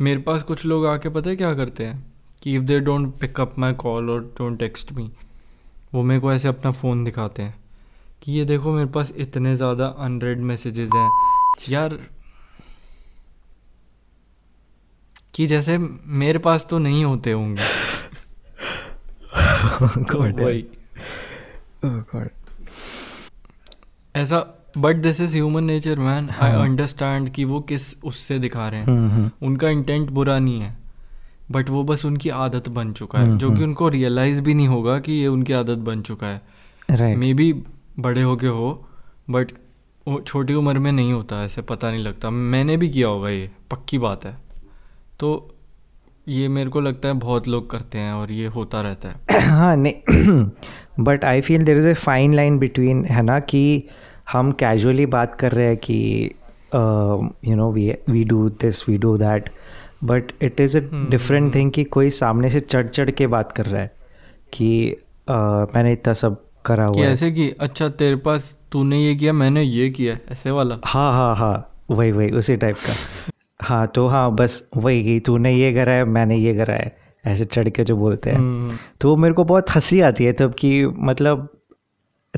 मेरे 0.00 0.20
पास 0.20 0.42
कुछ 0.42 0.64
लोग 0.66 0.86
आके 0.86 1.08
पता 1.08 1.30
है 1.30 1.36
क्या 1.36 1.54
करते 1.54 1.84
हैं? 1.84 2.12
कि 2.42 2.54
if 2.56 2.62
they 2.62 2.78
don't 2.80 3.14
pick 3.20 3.40
up 3.40 3.58
my 3.58 3.72
call 3.72 4.10
और 4.10 4.20
डोंट 4.38 4.58
टेक्स्ट 4.58 4.92
मी 4.92 5.10
वो 5.94 6.02
मेरे 6.02 6.20
को 6.20 6.32
ऐसे 6.32 6.48
अपना 6.48 6.70
फ़ोन 6.70 7.04
दिखाते 7.04 7.42
हैं 7.42 7.54
कि 8.22 8.32
ये 8.32 8.44
देखो 8.44 8.72
मेरे 8.72 8.88
पास 8.90 9.12
इतने 9.16 9.56
ज़्यादा 9.56 9.86
अनरेड 9.86 10.40
मैसेजेस 10.40 10.90
हैं। 10.94 11.08
यार 11.68 11.98
कि 15.34 15.46
जैसे 15.46 15.78
मेरे 15.78 16.38
पास 16.38 16.66
तो 16.70 16.78
नहीं 16.78 17.04
होते 17.04 17.32
होंगे। 17.32 17.62
Oh 21.84 21.96
God. 22.14 22.28
ऐसा 24.16 24.38
but 24.78 24.96
this 24.96 25.20
is 25.20 25.34
human 25.34 25.64
nature 25.64 25.98
man 25.98 26.28
I. 26.30 26.52
Understand 26.52 27.28
कि 27.30 27.44
वो 27.44 27.60
किस 27.60 28.02
उससे 28.04 28.38
दिखा 28.38 28.68
रहे 28.68 28.80
हैं 28.80 28.86
हम्म, 28.86 29.10
हम्म, 29.10 29.30
उनका 29.42 29.68
इंटेंट 29.68 30.10
बुरा 30.10 30.38
नहीं 30.38 30.60
है 30.60 30.76
बट 31.50 31.70
वो 31.70 31.82
बस 31.84 32.04
उनकी 32.04 32.28
आदत 32.28 32.68
बन 32.68 32.92
चुका 32.92 33.18
है 33.18 33.26
हम्म, 33.26 33.38
जो 33.38 33.50
कि। 33.50 33.62
उनको 33.62 33.88
रियलाइज़ 33.88 34.42
भी 34.42 34.54
नहीं 34.54 34.68
होगा 34.68 34.98
कि 34.98 35.12
ये 35.12 35.26
उनकी 35.26 35.52
आदत 35.52 35.78
बन 35.78 36.02
चुका 36.02 36.26
है 36.26 36.40
right. 36.88 37.16
मे 37.16 37.34
बी 37.34 37.52
बड़े 38.00 38.22
हो 38.22 38.36
के 38.36 38.46
हो 38.46 38.86
बट 39.30 39.52
वो 40.08 40.20
छोटी 40.20 40.54
उम्र 40.54 40.78
में 40.78 40.92
नहीं 40.92 41.12
होता 41.12 41.42
ऐसे 41.44 41.62
पता 41.62 41.90
नहीं 41.90 42.02
लगता 42.04 42.30
मैंने 42.30 42.76
भी 42.76 42.88
किया 42.88 43.08
होगा 43.08 43.28
ये 43.28 43.50
पक्की 43.70 43.98
बात 43.98 44.24
है 44.24 44.36
तो 45.20 45.54
ये 46.28 46.48
मेरे 46.48 46.70
को 46.70 46.80
लगता 46.80 47.08
है 47.08 47.14
बहुत 47.14 47.48
लोग 47.48 47.70
करते 47.70 47.98
हैं 47.98 48.12
और 48.12 48.32
ये 48.32 48.46
होता 48.46 48.80
रहता 48.80 49.08
है 49.08 49.40
हाँ 49.48 49.76
नहीं 49.76 50.44
but 51.00 51.24
I 51.24 51.40
feel 51.40 51.64
there 51.64 51.78
is 51.78 51.86
a 51.86 51.94
fine 51.94 52.34
line 52.34 52.58
between 52.58 53.04
है 53.04 53.22
ना 53.22 53.40
कि 53.40 53.88
हम 54.32 54.52
कैजुअली 54.52 55.06
बात 55.06 55.34
कर 55.34 55.52
रहे 55.52 55.66
हैं 55.66 55.76
कि 55.76 56.30
you 57.48 57.56
know 57.56 57.72
we 57.72 57.94
we 58.10 58.24
do 58.24 58.48
this 58.48 58.88
we 58.88 58.98
do 58.98 59.16
that 59.18 59.48
but 60.04 60.32
it 60.42 60.60
is 60.60 60.78
a 60.78 60.80
different 61.10 61.54
thing 61.54 61.70
कि 61.70 61.84
कोई 61.84 62.10
सामने 62.10 62.50
से 62.50 62.60
चढ़ 62.60 62.86
चढ़ 62.86 63.10
के 63.10 63.26
बात 63.26 63.52
कर 63.52 63.66
रहा 63.66 63.82
है 63.82 63.90
कि 64.52 64.96
uh, 65.30 65.76
मैंने 65.76 65.92
इतना 65.92 66.12
सब 66.12 66.44
करा 66.66 66.84
हुआ 66.84 67.04
है। 67.04 67.12
ऐसे 67.12 67.30
कि 67.32 67.50
अच्छा 67.60 67.88
तेरे 67.88 68.16
पास 68.16 68.56
तूने 68.72 68.98
ये 68.98 69.14
किया 69.14 69.32
मैंने 69.32 69.62
ये 69.62 69.90
किया 69.90 70.18
ऐसे 70.32 70.50
वाला? 70.50 70.78
हाँ 70.84 71.12
हाँ 71.12 71.36
हाँ 71.36 71.82
वही 71.90 72.12
वही 72.12 72.30
उसी 72.30 72.56
टाइप 72.56 72.76
का। 72.76 72.92
हाँ 73.62 73.86
तो 73.86 74.06
हाँ 74.08 74.34
बस 74.34 74.68
वही 74.76 75.04
कि 75.04 75.20
तूने 75.20 75.52
ये 75.54 75.72
करा 75.74 75.92
है 75.92 76.04
मैंने 76.04 76.36
ये 76.36 76.54
करा 76.54 76.74
है। 76.74 76.99
ऐसे 77.26 77.44
चढ़ 77.44 77.68
के 77.68 77.84
जो 77.84 77.96
बोलते 77.96 78.30
हैं। 78.30 78.36
हम्म, 78.36 78.76
तो 79.00 79.16
मेरे 79.16 79.34
को 79.34 79.44
बहुत 79.44 79.70
हँसी 79.70 80.00
आती 80.00 80.24
है 80.24 80.32
तब 80.32 80.54
कि 80.54 80.86
मतलब 80.86 81.48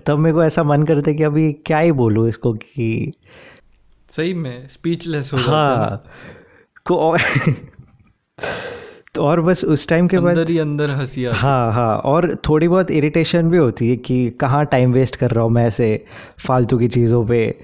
तब 0.06 0.18
मेरे 0.18 0.34
को 0.34 0.44
ऐसा 0.44 0.62
मन 0.62 0.82
करता 0.82 1.10
है 1.10 1.16
कि 1.16 1.22
अभी 1.22 1.52
क्या 1.52 1.78
ही 1.78 1.92
बोलूँ 1.92 2.28
इसको 2.28 2.52
कि 2.52 3.12
सही 4.16 4.34
में 4.34 4.68
स्पीचलेस 4.68 5.30
हो 5.32 5.38
है। 5.38 5.44
हाँ 5.44 6.04
को 6.86 6.96
और 6.96 7.20
तो 9.14 9.22
और 9.22 9.40
बस 9.40 9.64
उस 9.64 9.88
टाइम 9.88 10.08
के 10.08 10.18
बाद 10.18 10.38
अंदर 10.38 10.50
ही 10.50 10.58
अंदर 10.58 10.90
हँसी 10.90 11.24
हाँ। 11.24 11.72
हाँ 11.72 11.98
और 11.98 12.36
थोड़ी 12.48 12.68
बहुत 12.68 12.90
इरिटेशन 12.90 13.50
भी 13.50 13.56
होती 13.56 13.90
है 13.90 13.96
कि 13.96 14.30
कहाँ 14.30 14.64
टाइम 14.66 14.92
वेस्ट 14.92 15.16
कर 15.16 15.30
रहा 15.30 15.44
हूँ 15.44 15.52
मैं 15.52 15.66
ऐसे 15.66 16.04
फालतू 16.46 16.78
की 16.78 16.88
चीज़ों 16.88 17.26
पे। 17.26 17.60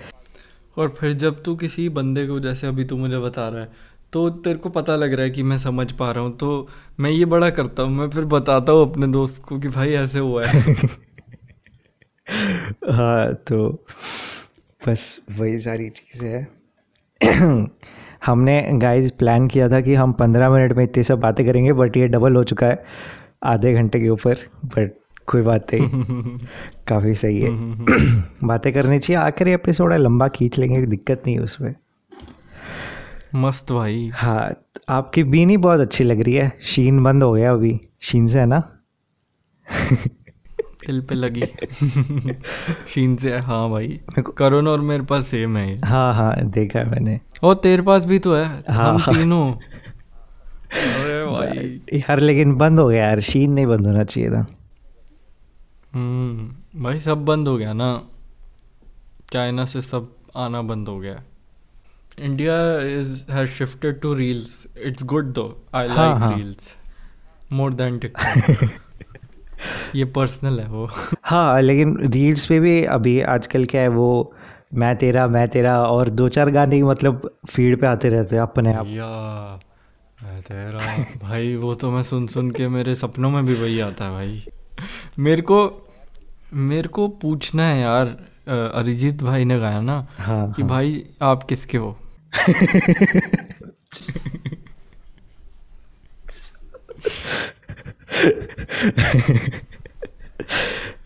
और 0.78 0.88
फिर 0.88 1.12
जब 1.12 1.42
तू 1.42 1.56
किसी 1.56 1.88
बंदे 1.88 2.26
को 2.26 2.40
जैसे 2.40 2.66
अभी 2.66 2.84
तू 2.84 2.96
मुझे 2.96 3.18
बता 3.18 3.48
रहा 3.48 3.60
है 3.60 3.68
तो 4.12 4.30
तेरे 4.30 4.58
को 4.58 4.68
पता 4.68 4.96
लग 4.96 5.12
रहा 5.12 5.24
है 5.24 5.30
कि 5.30 5.42
मैं 5.42 5.58
समझ 5.58 5.92
पा 5.92 6.10
रहा 6.12 6.24
हूँ 6.24 6.36
तो 6.36 6.68
मैं 7.00 7.10
ये 7.10 7.24
बड़ा 7.24 7.50
करता 7.50 7.82
हूँ 7.82 7.90
मैं 7.92 8.10
फिर 8.10 8.24
बताता 8.24 8.72
हूँ 8.72 8.90
अपने 8.90 9.06
दोस्त 9.06 9.42
को 9.42 9.58
कि 9.58 9.68
भाई 9.68 9.92
ऐसे 9.92 10.18
हुआ 10.18 10.46
है। 10.46 10.74
हाँ 12.90 13.34
तो 13.34 13.84
बस 14.88 15.20
वही 15.38 15.58
सारी 15.58 15.88
चीज़ें 15.90 16.28
है। 16.28 16.46
हमने 18.26 18.62
गाइस 18.72 19.10
प्लान 19.10 19.48
किया 19.48 19.68
था 19.68 19.80
कि 19.80 19.94
हम 19.94 20.12
पंद्रह 20.12 20.50
मिनट 20.50 20.72
में 20.72 20.84
इतनी 20.84 21.02
सब 21.02 21.20
बातें 21.20 21.46
करेंगे 21.46 21.72
बट 21.72 21.96
ये 21.96 22.08
डबल 22.08 22.36
हो 22.36 22.44
चुका 22.44 22.66
है 22.66 22.84
आधे 23.44 23.72
घंटे 23.74 24.00
के 24.00 24.08
ऊपर 24.08 24.34
बट 24.64 24.92
कोई 25.26 25.42
बात 25.42 25.74
नहीं। 25.74 26.38
काफ़ी 26.88 27.14
सही 27.14 27.40
है। 27.40 27.50
बातें 28.44 28.72
करनी 28.72 28.98
चाहिए 28.98 29.22
आखिरी 29.22 29.52
एपिसोड 29.52 29.92
है 29.92 29.98
लंबा 29.98 30.28
खींच 30.28 30.58
लेंगे 30.58 30.86
दिक्कत 30.86 31.22
नहीं 31.26 31.36
है 31.36 31.42
उसमें। 31.42 31.74
मस्त 33.34 33.72
भाई। 33.72 34.10
हाँ 34.14 34.64
आपकी 34.88 35.24
बीनी 35.24 35.56
बहुत 35.56 35.80
अच्छी 35.80 36.04
लग 36.04 36.20
रही 36.20 36.34
है। 36.34 36.58
शीन 36.62 37.02
बंद 37.02 37.22
हो 37.22 37.32
गया 37.32 37.52
अभी। 37.52 37.80
शीन 38.00 38.26
से 38.26 38.40
है 38.40 38.46
ना? 38.46 38.62
दिल 40.86 41.00
पे 41.00 41.14
लगी। 41.14 41.42
शीन 42.88 43.16
से 43.16 43.38
हाँ। 43.38 43.70
भाई। 43.70 44.00
करुण 44.18 44.68
और 44.68 44.80
मेरे 44.80 45.02
पास 45.02 45.26
सेम 45.26 45.56
है 45.56 45.80
हाँ 45.84 46.14
हाँ 46.14 46.50
देखा 46.50 46.78
है 46.78 46.90
मैंने। 46.90 47.20
और 47.42 47.54
तेरे 47.54 47.82
पास 47.82 48.04
भी 48.04 48.18
तो 48.18 48.34
है। 48.34 48.44
हाँ, 48.44 48.92
हम 48.92 48.98
हाँ। 48.98 49.14
तीनों। 49.14 49.52
अरे 50.72 51.24
भाई। 51.26 51.80
यार 51.98 52.20
लेकिन 52.20 52.56
बंद 52.56 52.80
हो 52.80 52.88
गया 52.88 53.06
यार। 53.06 53.20
शीन 53.20 53.52
नहीं 53.52 53.66
बंद 53.66 53.86
होना 53.86 54.04
चाहिए 54.04 54.30
था। 54.30 54.46
हम्म 55.92 56.82
भाई 56.82 56.98
सब 56.98 57.24
बंद 57.24 57.48
हो 57.48 57.56
गया 57.56 57.72
ना। 57.72 58.02
चाइना 59.32 59.64
से 59.64 59.82
सब 59.82 60.14
आना 60.36 60.62
बंद 60.62 60.88
हो 60.88 60.98
गया। 60.98 61.22
India 62.20 62.56
is 62.90 63.24
has 63.30 63.48
shifted 63.50 64.00
to 64.00 64.12
reels 64.14 64.66
it's 64.78 65.04
good 65.04 65.32
though 65.32 65.46
I 65.74 65.88
हाँ, 65.88 65.96
लाइक 65.96 66.22
हाँ। 66.22 66.36
रील्स 66.36 66.74
मोर 67.52 67.72
देन 67.74 67.98
टिकटॉक 67.98 68.70
ये 69.94 70.04
पर्सनल 70.12 70.60
है 70.60 70.66
वो 70.68 70.88
हाँ 71.24 71.60
लेकिन 71.62 71.96
रील्स 72.08 72.46
पे 72.46 72.60
भी 72.60 72.82
अभी 72.90 73.20
आजकल 73.28 73.64
क्या 73.64 73.82
है 73.82 73.88
वो 73.88 74.10
मैं 74.74 74.94
तेरा 74.96 75.26
मैं 75.28 75.48
तेरा 75.48 75.80
और 75.82 76.08
दो 76.10 76.28
चार 76.28 76.50
गाने 76.50 76.82
मतलब 76.82 77.30
फ़ीड 77.50 77.80
पे 77.80 77.86
आते 77.86 78.08
रहते 78.08 78.36
हैं 78.36 78.42
अपने 78.42 78.74
आप 78.74 78.86
या 78.86 79.06
मैं 80.18 80.40
तेरा 80.42 80.96
भाई 81.22 81.54
वो 81.56 81.74
तो 81.74 81.90
मैं 81.90 82.02
सुन 82.02 82.26
सुन 82.26 82.50
के 82.50 82.68
मेरे 82.68 82.94
सपनों 82.94 83.30
में 83.30 83.44
भी 83.46 83.54
वही 83.54 83.78
आता 83.80 84.04
है 84.04 84.10
भाई 84.10 84.42
मेरे 85.18 85.42
को 85.42 85.60
मेरे 86.66 86.88
को 86.88 87.08
पूछना 87.22 87.68
है 87.68 87.80
यार 87.80 88.16
अरिजीत 88.48 89.22
भाई 89.22 89.44
ने 89.44 89.58
गाया 89.58 89.80
ना 89.80 89.96
हाँ 90.18 90.52
कि 90.52 90.62
हाँ। 90.62 90.68
भाई 90.68 91.04
आप 91.22 91.42
किसके 91.42 91.78
हो 91.78 91.96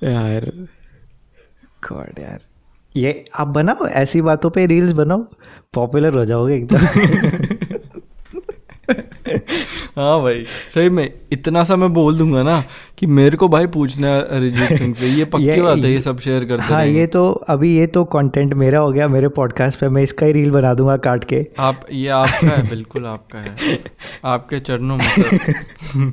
यार 0.03 0.67
गॉड 1.91 2.19
यार। 2.19 2.41
ये 2.97 3.25
आप 3.35 3.49
बनाओ, 3.49 3.87
ऐसी 3.87 4.21
बातों 4.21 4.51
पे 4.51 4.67
रील्स 4.67 4.93
बनाओ। 4.93 5.27
पॉपुलर 5.75 6.15
हो 6.15 6.25
जाओगे 6.25 6.57
एकदम। 6.57 6.79
हाँ 9.97 10.23
भाई 10.23 10.47
सही 10.75 10.89
में 10.89 11.15
इतना 11.33 11.65
सा 11.65 11.77
मैं 11.77 11.93
बोल 11.93 12.19
दूँगा 12.19 12.43
ना 12.43 12.65
कि 12.99 13.07
मेरे 13.07 13.37
को 13.37 13.49
भाई 13.49 13.67
पूछना 13.67 14.09
है 14.09 14.23
अरिजीत 14.23 14.79
सिंह 14.79 14.95
से 14.95 15.09
ये 15.09 15.25
पक्की 15.25 15.61
बात 15.63 15.79
है 15.79 15.93
ये 15.93 16.01
सब 16.01 16.21
शेयर 16.21 16.45
करते 16.45 16.63
हाँ 16.63 16.87
ये 16.87 17.07
तो 17.07 17.33
अभी 17.33 17.79
ये 17.79 17.87
तो 17.87 18.05
कंटेंट 18.05 18.55
मेरा 18.55 18.79
हो 18.79 18.93
गया 18.93 19.09
मेरे 19.09 19.29
पॉडकास्ट 19.29 19.81
पे 19.81 19.89
मैं 19.89 20.03
इसका 20.03 20.27
ही 20.27 20.33
रील 20.33 20.51
बना 20.51 20.75
दूँगा 20.75 20.97
काट 20.97 21.25
के। 21.25 21.47
आप 21.59 21.87
ये 21.93 22.09
आपका 22.09 22.47
है 22.47 22.69
बिल्कुल 22.69 23.07
आपका 23.07 23.39
है। 23.39 23.85
आपके 24.25 24.61
चरणों 24.61 24.97
में 24.97 25.09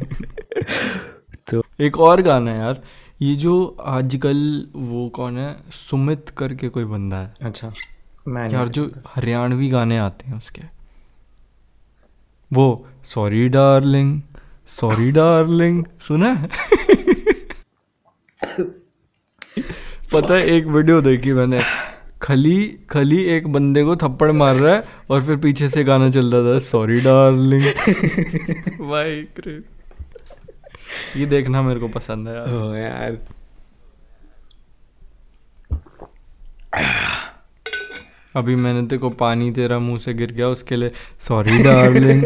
तो 1.52 1.64
एक 1.82 2.00
और 2.00 2.22
गाना 2.22 2.52
है 2.52 2.58
यार 2.58 2.82
ये 3.22 3.36
जो 3.36 3.78
आजकल 3.82 4.68
वो 4.76 5.10
कौन 5.10 5.38
है 5.38 5.58
सुमित 5.72 6.30
करके 6.38 6.70
कोई 6.70 6.86
बंदा 6.86 7.18
है। 7.18 7.34
अच्छा 7.42 7.74
मैं 8.28 8.50
यार 8.50 8.68
जो 8.68 8.92
हरियाणवी 9.16 9.70
गाने 9.70 9.98
आते 9.98 10.30
हैं 10.30 10.38
उसके। 10.38 10.79
वो 12.54 12.88
सॉरी 13.04 13.50
डार्लिंग 13.50 14.22
सॉरी 14.68 15.12
डार्लिंग 15.12 15.86
सुना? 16.02 16.48
पता 20.14 20.34
है, 20.34 20.46
एक 20.46 20.66
वीडियो 20.66 21.02
देखी 21.02 21.34
मैंने। 21.34 21.62
खली 22.22 22.80
खली 22.90 23.24
एक 23.24 23.48
बंदे 23.48 23.84
को 23.84 23.96
थप्पड़ 23.96 24.32
मार 24.32 24.56
रहा 24.56 24.76
है 24.76 24.84
और 25.12 25.24
फिर 25.26 25.38
पीछे 25.38 25.70
से 25.70 25.84
गाना 25.84 26.10
चल 26.10 26.36
रहा 26.36 26.54
था 26.54 26.60
सॉरी 26.60 27.00
डार्लिंग 27.00 27.64
भाई 28.90 29.12
ये 31.16 31.26
देखना 31.26 31.62
मेरे 31.62 31.80
को 31.80 31.88
पसंद 31.88 32.28
है 32.28 32.36
यार। 32.36 32.50
ओ 32.50 32.74
यार। 32.76 33.18
अभी 38.36 38.56
मैंने 38.56 38.82
तेरे 38.82 38.98
को 38.98 39.10
पानी 39.10 39.52
तेरा 39.52 39.80
मुँह 39.80 39.98
से 39.98 40.14
गिर 40.14 40.32
गया 40.32 40.48
उसके 40.48 40.76
लिए 40.76 40.92
सॉरी 41.20 41.64
डार्लिंग 41.64 42.24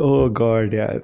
ओ 0.00 0.28
गॉड 0.28 0.74
यार। 0.74 1.00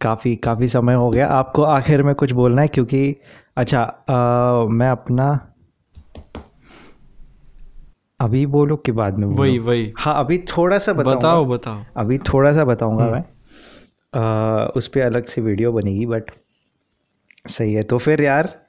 काफ़ी 0.00 0.36
काफ़ी 0.36 0.68
समय 0.68 0.94
हो 0.94 1.10
गया। 1.10 1.26
आपको 1.26 1.62
आखिर 1.62 2.02
में 2.02 2.14
कुछ 2.14 2.32
बोलना 2.32 2.62
है? 2.62 2.68
क्योंकि 2.68 3.16
अच्छा 3.56 3.82
अ, 3.82 4.14
मैं 4.70 4.88
अपना 4.90 5.48
अभी 8.20 8.46
बोलूँ 8.46 8.76
कि 8.76 8.92
बाद 8.92 9.18
में 9.18 9.28
बोलूँ? 9.28 9.40
वही। 9.40 9.58
वही 9.58 9.92
हाँ 9.98 10.24
अभी 10.24 10.38
थोड़ा 10.38 10.78
सा 10.78 10.92
बताओ 10.92 11.44
बताओ। 11.44 11.84
अभी 11.96 12.18
थोड़ा 12.18 12.52
सा 12.52 12.64
बताऊँगा 12.64 13.10
मैं। 13.10 13.22
अ, 14.14 14.72
उस 14.76 14.86
पर 14.88 15.00
अलग 15.00 15.26
से 15.26 15.40
वीडियो 15.40 15.72
बनेगी 15.72 16.06
बट 16.06 16.30
सही 17.48 17.74
है। 17.74 17.82
तो 17.82 17.98
फिर 17.98 18.22
यार 18.22 18.61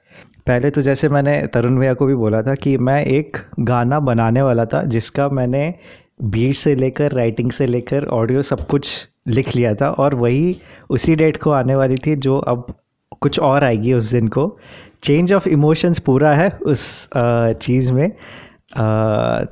पहले 0.46 0.70
तो 0.70 0.80
जैसे 0.82 1.08
मैंने 1.08 1.40
तरुण 1.46 1.78
भैया 1.78 1.94
को 1.94 2.06
भी 2.06 2.14
बोला 2.14 2.42
था 2.42 2.54
कि 2.54 2.76
मैं 2.78 3.04
एक 3.04 3.36
गाना 3.60 4.00
बनाने 4.00 4.42
वाला 4.42 4.64
था 4.64 4.82
जिसका 4.84 5.28
मैंने 5.28 5.74
बीट 6.22 6.56
से 6.56 6.74
लेकर 6.74 7.12
राइटिंग 7.12 7.50
से 7.52 7.66
लेकर 7.66 8.04
ऑडियो 8.12 8.42
सब 8.42 8.66
कुछ 8.66 8.90
लिख 9.28 9.54
लिया 9.56 9.74
था 9.74 9.88
और 9.90 10.14
वही 10.14 10.56
उसी 10.90 11.14
डेट 11.16 11.36
को 11.36 11.50
आने 11.50 11.74
वाली 11.74 11.96
थी 11.96 12.16
जो 12.16 12.38
अब 12.38 12.74
कुछ 13.20 13.38
और 13.40 13.64
आएगी 13.64 13.92
उस 13.92 14.10
दिन 14.10 14.28
को। 14.28 14.56
चेंज 15.02 15.32
ऑफ़ 15.32 15.48
इमोशंस 15.48 15.98
पूरा 15.98 16.32
है 16.32 16.48
उस 16.62 17.08
चीज़ 17.16 17.92
में। 17.92 18.10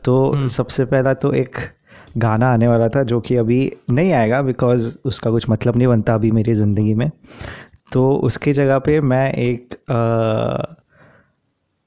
तो 0.04 0.48
सबसे 0.48 0.84
पहला 0.84 1.14
तो 1.14 1.32
एक 1.32 1.56
गाना 2.16 2.52
आने 2.52 2.68
वाला 2.68 2.88
था 2.88 3.02
जो 3.02 3.20
कि 3.20 3.36
अभी 3.36 3.72
नहीं 3.90 4.12
आएगा 4.12 4.42
बिकॉज़ 4.42 4.94
उसका 5.04 5.30
कुछ 5.30 5.48
मतलब 5.50 5.76
नहीं 5.76 5.88
बनता 5.88 6.14
अभी 6.14 6.30
मेरी 6.30 6.54
ज़िंदगी 6.54 6.94
में। 6.94 7.10
तो 7.92 8.10
उसकी 8.16 8.52
जगह 8.52 8.78
पे 8.78 9.00
मैं 9.00 9.32
एक 9.32 9.74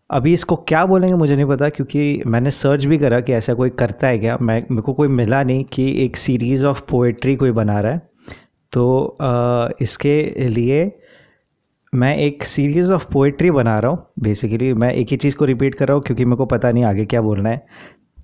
अभी 0.09 0.33
इसको 0.33 0.55
क्या 0.55 0.85
बोलेंगे 0.85 1.15
मुझे 1.15 1.35
नहीं 1.35 1.45
पता 1.45 1.69
क्योंकि 1.69 2.21
मैंने 2.27 2.51
सर्च 2.51 2.85
भी 2.85 2.97
करा 2.97 3.19
कि 3.19 3.33
ऐसा 3.33 3.53
कोई 3.53 3.69
करता 3.69 4.07
है 4.07 4.17
क्या। 4.19 4.37
मैं 4.41 4.59
मेरे 4.71 4.81
को 4.81 4.93
कोई 4.93 5.07
मिला 5.07 5.43
नहीं 5.43 5.63
कि 5.63 5.91
एक 6.05 6.17
सीरीज़ 6.17 6.65
ऑफ़ 6.65 6.81
पोएट्री 6.89 7.35
कोई 7.35 7.51
बना 7.51 7.79
रहा 7.79 7.91
है। 7.91 8.01
तो 8.73 9.03
अ, 9.21 9.69
इसके 9.81 10.21
लिए 10.49 10.91
मैं 11.93 12.15
एक 12.17 12.43
सीरीज़ 12.43 12.91
ऑफ़ 12.93 13.05
पोएट्री 13.13 13.51
बना 13.51 13.79
रहा 13.79 13.91
हूँ। 13.91 14.05
बेसिकली 14.19 14.73
मैं 14.73 14.93
एक 14.93 15.07
ही 15.11 15.17
चीज़ 15.17 15.35
को 15.35 15.45
रिपीट 15.45 15.75
कर 15.75 15.87
रहा 15.87 15.95
हूँ 15.95 16.03
क्योंकि 16.03 16.25
मेरे 16.25 16.37
को 16.37 16.45
पता 16.45 16.71
नहीं 16.71 16.83
आगे 16.83 17.05
क्या 17.05 17.21
बोलना 17.21 17.49
है। 17.49 17.65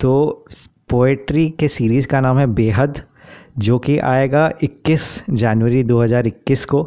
तो 0.00 0.44
पोएट्री 0.90 1.48
के 1.50 1.68
सीरीज़ 1.68 2.06
का 2.06 2.20
नाम 2.20 2.38
है 2.38 2.46
बेहद 2.46 3.02
जो 3.58 3.78
कि 3.78 3.98
आएगा 3.98 4.50
21 4.62 5.24
जनवरी 5.30 5.82
2021 5.84 6.64
को। 6.64 6.82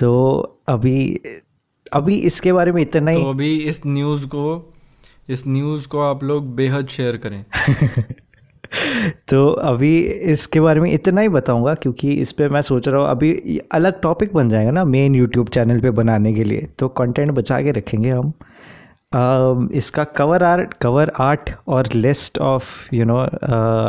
तो 0.00 0.12
अभी 0.68 1.20
अभी 1.92 2.14
इसके 2.14 2.52
बारे 2.52 2.72
में 2.72 2.82
इतना 2.82 3.10
ही। 3.10 3.22
तो 3.22 3.30
अभी 3.30 3.56
इस 3.56 3.82
न्यूज़ 3.86 4.26
को 4.26 4.72
इस 5.28 5.44
न्यूज़ 5.48 5.88
को 5.88 6.00
आप 6.00 6.24
लोग 6.24 6.54
बेहद 6.54 6.88
शेयर 6.88 7.16
करें। 7.16 7.44
तो 9.28 9.48
अभी 9.48 9.98
इसके 10.32 10.60
बारे 10.60 10.80
में 10.80 10.92
इतना 10.92 11.20
ही 11.20 11.28
बताऊँगा 11.28 11.74
क्योंकि 11.74 12.12
इस 12.12 12.32
पर 12.32 12.48
मैं 12.48 12.60
सोच 12.62 12.88
रहा 12.88 13.00
हूँ 13.00 13.08
अभी 13.08 13.60
अलग 13.72 14.00
टॉपिक 14.00 14.34
बन 14.34 14.48
जाएगा 14.48 14.70
ना 14.70 14.84
मेन 14.84 15.14
यूट्यूब 15.14 15.48
चैनल 15.48 15.80
पे 15.80 15.90
बनाने 15.90 16.34
के 16.34 16.44
लिए। 16.44 16.68
तो 16.78 16.88
कंटेंट 16.88 17.30
बचा 17.30 17.62
के 17.62 17.70
रखेंगे 17.70 18.10
हम। 18.10 18.32
अम, 19.12 19.68
इसका 19.72 20.04
कवर 20.04 20.42
आर्ट 20.42 20.74
कवर 20.74 21.12
आर्ट 21.18 21.50
और 21.68 21.88
list 21.94 22.38
of 22.38 22.94
you 22.94 23.04
know 23.04 23.26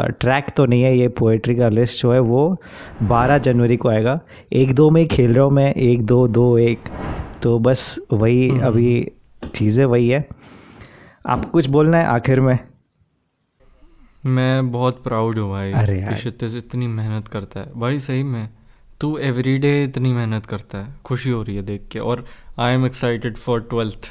track 0.10 0.46
तो 0.58 0.66
नहीं 0.66 0.84
है 0.84 0.98
ये 0.98 1.08
पोएट्री 1.08 1.56
का 1.56 1.70
लिस्ट 1.70 2.02
जो 2.02 2.14
है 2.14 2.20
वो 2.20 2.62
12 3.04 3.38
जनवरी 3.38 3.78
को 3.78 3.90
आएगा। 3.90 4.20
एक 4.54 4.74
दो 4.76 4.90
में 4.90 5.08
खेल 5.08 5.34
रहा 5.34 5.44
हूँ 5.44 5.52
मैं 5.52 5.74
एक 5.74 6.06
दो 6.06 6.28
दो 6.28 6.58
एक। 6.58 6.80
तो 7.44 7.58
बस 7.60 8.00
वही 8.14 8.50
अभी 8.62 9.12
चीज़ें 9.56 9.86
वही 9.86 10.10
है। 10.10 10.28
आपको 11.28 11.50
कुछ 11.52 11.68
बोलना 11.68 11.98
है 11.98 12.06
आखिर 12.06 12.40
में? 12.42 12.58
मैं 14.26 14.72
बहुत 14.72 15.04
प्राउड 15.04 15.40
हूँ 15.40 15.50
भाई 15.52 15.72
अरे। 15.74 16.02
क्षितिज 16.14 16.56
इतनी 16.56 16.88
मेहनत 16.88 17.28
करता 17.28 17.60
है। 17.60 17.72
भाई 17.76 18.00
सही 18.00 18.24
में 18.24 18.50
तू 19.02 19.18
एवरीडे 19.20 19.84
इतनी 19.84 20.12
मेहनत 20.14 20.46
करता 20.46 20.78
है 20.78 20.94
खुशी 21.06 21.30
हो 21.30 21.42
रही 21.44 21.56
है 21.56 21.62
देख 21.62 21.88
के 21.92 22.00
और 22.00 22.26
I 22.60 22.74
am 22.74 22.86
excited 22.86 23.38
for 23.38 23.62
twelfth 23.70 24.10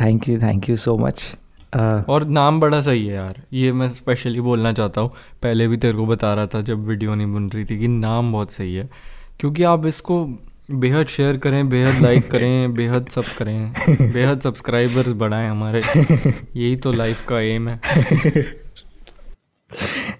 thank 0.00 0.28
you 0.28 0.38
thank 0.38 0.68
you 0.70 0.76
so 0.76 0.96
much 0.98 1.32
और 2.08 2.24
नाम 2.30 2.60
बड़ा 2.60 2.80
सही 2.82 3.06
है 3.06 3.14
यार 3.14 3.42
ये 3.52 3.72
मैं 3.72 3.88
स्पेशली 3.90 4.40
बोलना 4.40 4.72
चाहता 4.72 5.00
हूँ। 5.00 5.10
पहले 5.42 5.68
भी 5.68 5.76
तेरे 5.76 5.96
को 5.96 6.06
बता 6.06 6.32
रहा 6.34 6.46
था 6.46 6.60
जब 6.62 6.86
वीडियो 6.86 7.14
नहीं 7.14 7.32
बन 7.32 7.48
रही 7.50 7.64
थी 7.64 7.78
कि 7.78 7.88
नाम 7.88 8.32
बहुत 8.32 8.52
सही 8.52 8.74
है 8.74 8.88
क्योंकि 9.40 9.62
आप 9.64 9.86
इसको 9.86 10.24
बेहद 10.70 11.06
शेयर 11.06 11.36
करें 11.36 11.68
बेहद 11.68 12.02
लाइक 12.02 12.30
करें 12.30 12.74
बेहद 12.76 13.08
सब 13.08 13.24
करें 13.38 13.72
बेहद 14.12 14.40
सब्सक्राइबर्स 14.40 15.12
बढ़ाएँ 15.12 15.50
हमारे। 15.50 15.80
यही 16.56 16.76
तो 16.76 16.92
लाइफ 16.92 17.22
का 17.22 17.40
एम 17.40 17.68
है। 17.68 17.80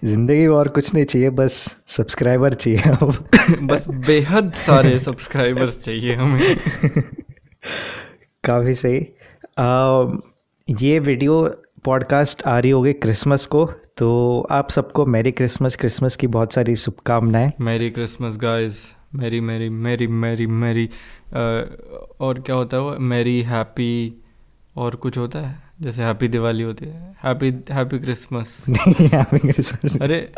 ज़िंदगी 0.03 0.47
और 0.47 0.67
कुछ 0.67 0.93
नहीं 0.93 1.05
चाहिए 1.05 1.29
बस 1.29 1.77
सब्सक्राइबर 1.87 2.53
चाहिए 2.53 2.79
अब। 2.79 3.29
बस 3.61 3.89
बेहद 3.89 4.53
सारे 4.53 4.99
सब्सक्राइबर्स 4.99 5.83
चाहिए 5.83 6.15
हमें। 6.15 6.57
काफ़ी 8.43 8.73
सही। 8.73 9.07
आ, 9.59 10.05
ये 10.79 10.99
वीडियो 10.99 11.43
पॉडकास्ट 11.85 12.43
आ 12.43 12.59
रही 12.59 12.71
होगी 12.71 12.93
क्रिसमस 12.93 13.45
को 13.45 13.65
तो 13.97 14.47
आप 14.51 14.69
सबको 14.69 15.05
मैरी 15.05 15.31
क्रिसमस 15.31 15.75
क्रिसमस 15.75 16.15
की 16.15 16.27
बहुत 16.27 16.53
सारी 16.53 16.75
शुभकामनाएँ। 16.75 17.51
Merry 17.61 17.89
Christmas 17.89 18.37
guys 18.37 18.96
merry 19.15 19.39
merry 19.41 19.69
merry 19.69 20.07
merry 20.07 20.47
merry 20.47 20.89
और 22.19 22.39
क्या 22.45 22.55
होता 22.55 22.77
है 22.77 22.83
वो? 22.83 22.95
मैरी 22.99 23.41
हैप्पी 23.41 24.21
और 24.77 24.95
कुछ 24.95 25.17
होता 25.17 25.39
है? 25.39 25.55
जैसे 25.81 26.03
हैप्पी 26.03 26.27
दिवाली 26.27 26.63
होती 26.63 26.85
है। 26.85 27.15
Happy 27.23 27.49
happy 27.73 27.99
Christmas 27.99 28.65
happy 28.69 29.39
Christmas 29.39 29.97
अरे 30.01 30.31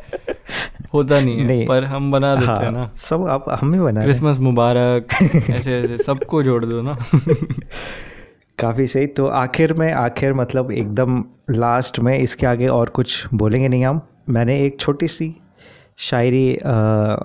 होता 0.93 1.19
नहीं 1.19 1.37
है 1.39 1.45
नहीं। 1.45 1.67
पर 1.67 1.83
हम 1.83 2.11
बना 2.11 2.35
देते 2.35 2.51
हैं 2.51 2.57
हाँ 2.57 2.71
ना। 2.71 2.91
सब 2.95 3.27
आप 3.27 3.45
हम 3.61 3.73
ही 3.73 3.79
बना 3.79 4.01
क्रिसमस 4.01 4.39
मुबारक 4.39 5.07
ऐसे 5.49 5.79
ऐसे 5.79 6.03
सबको 6.03 6.43
जोड़ 6.43 6.65
दो 6.65 6.81
ना। 6.81 6.97
काफ़ी 8.59 8.87
सही। 8.87 9.07
तो 9.07 9.25
आखिर 9.27 9.73
में 9.73 9.93
आखिर 9.93 10.33
मतलब 10.33 10.71
एकदम 10.71 11.23
लास्ट 11.49 11.99
में 11.99 12.17
इसके 12.19 12.47
आगे 12.47 12.67
और 12.67 12.89
कुछ 12.89 13.27
बोलेंगे 13.33 13.67
नहीं 13.67 13.85
हम? 13.85 14.01
मैंने 14.29 14.65
एक 14.65 14.79
छोटी 14.79 15.07
सी 15.07 15.35
शायरी 15.97 16.57
आ, 16.57 17.15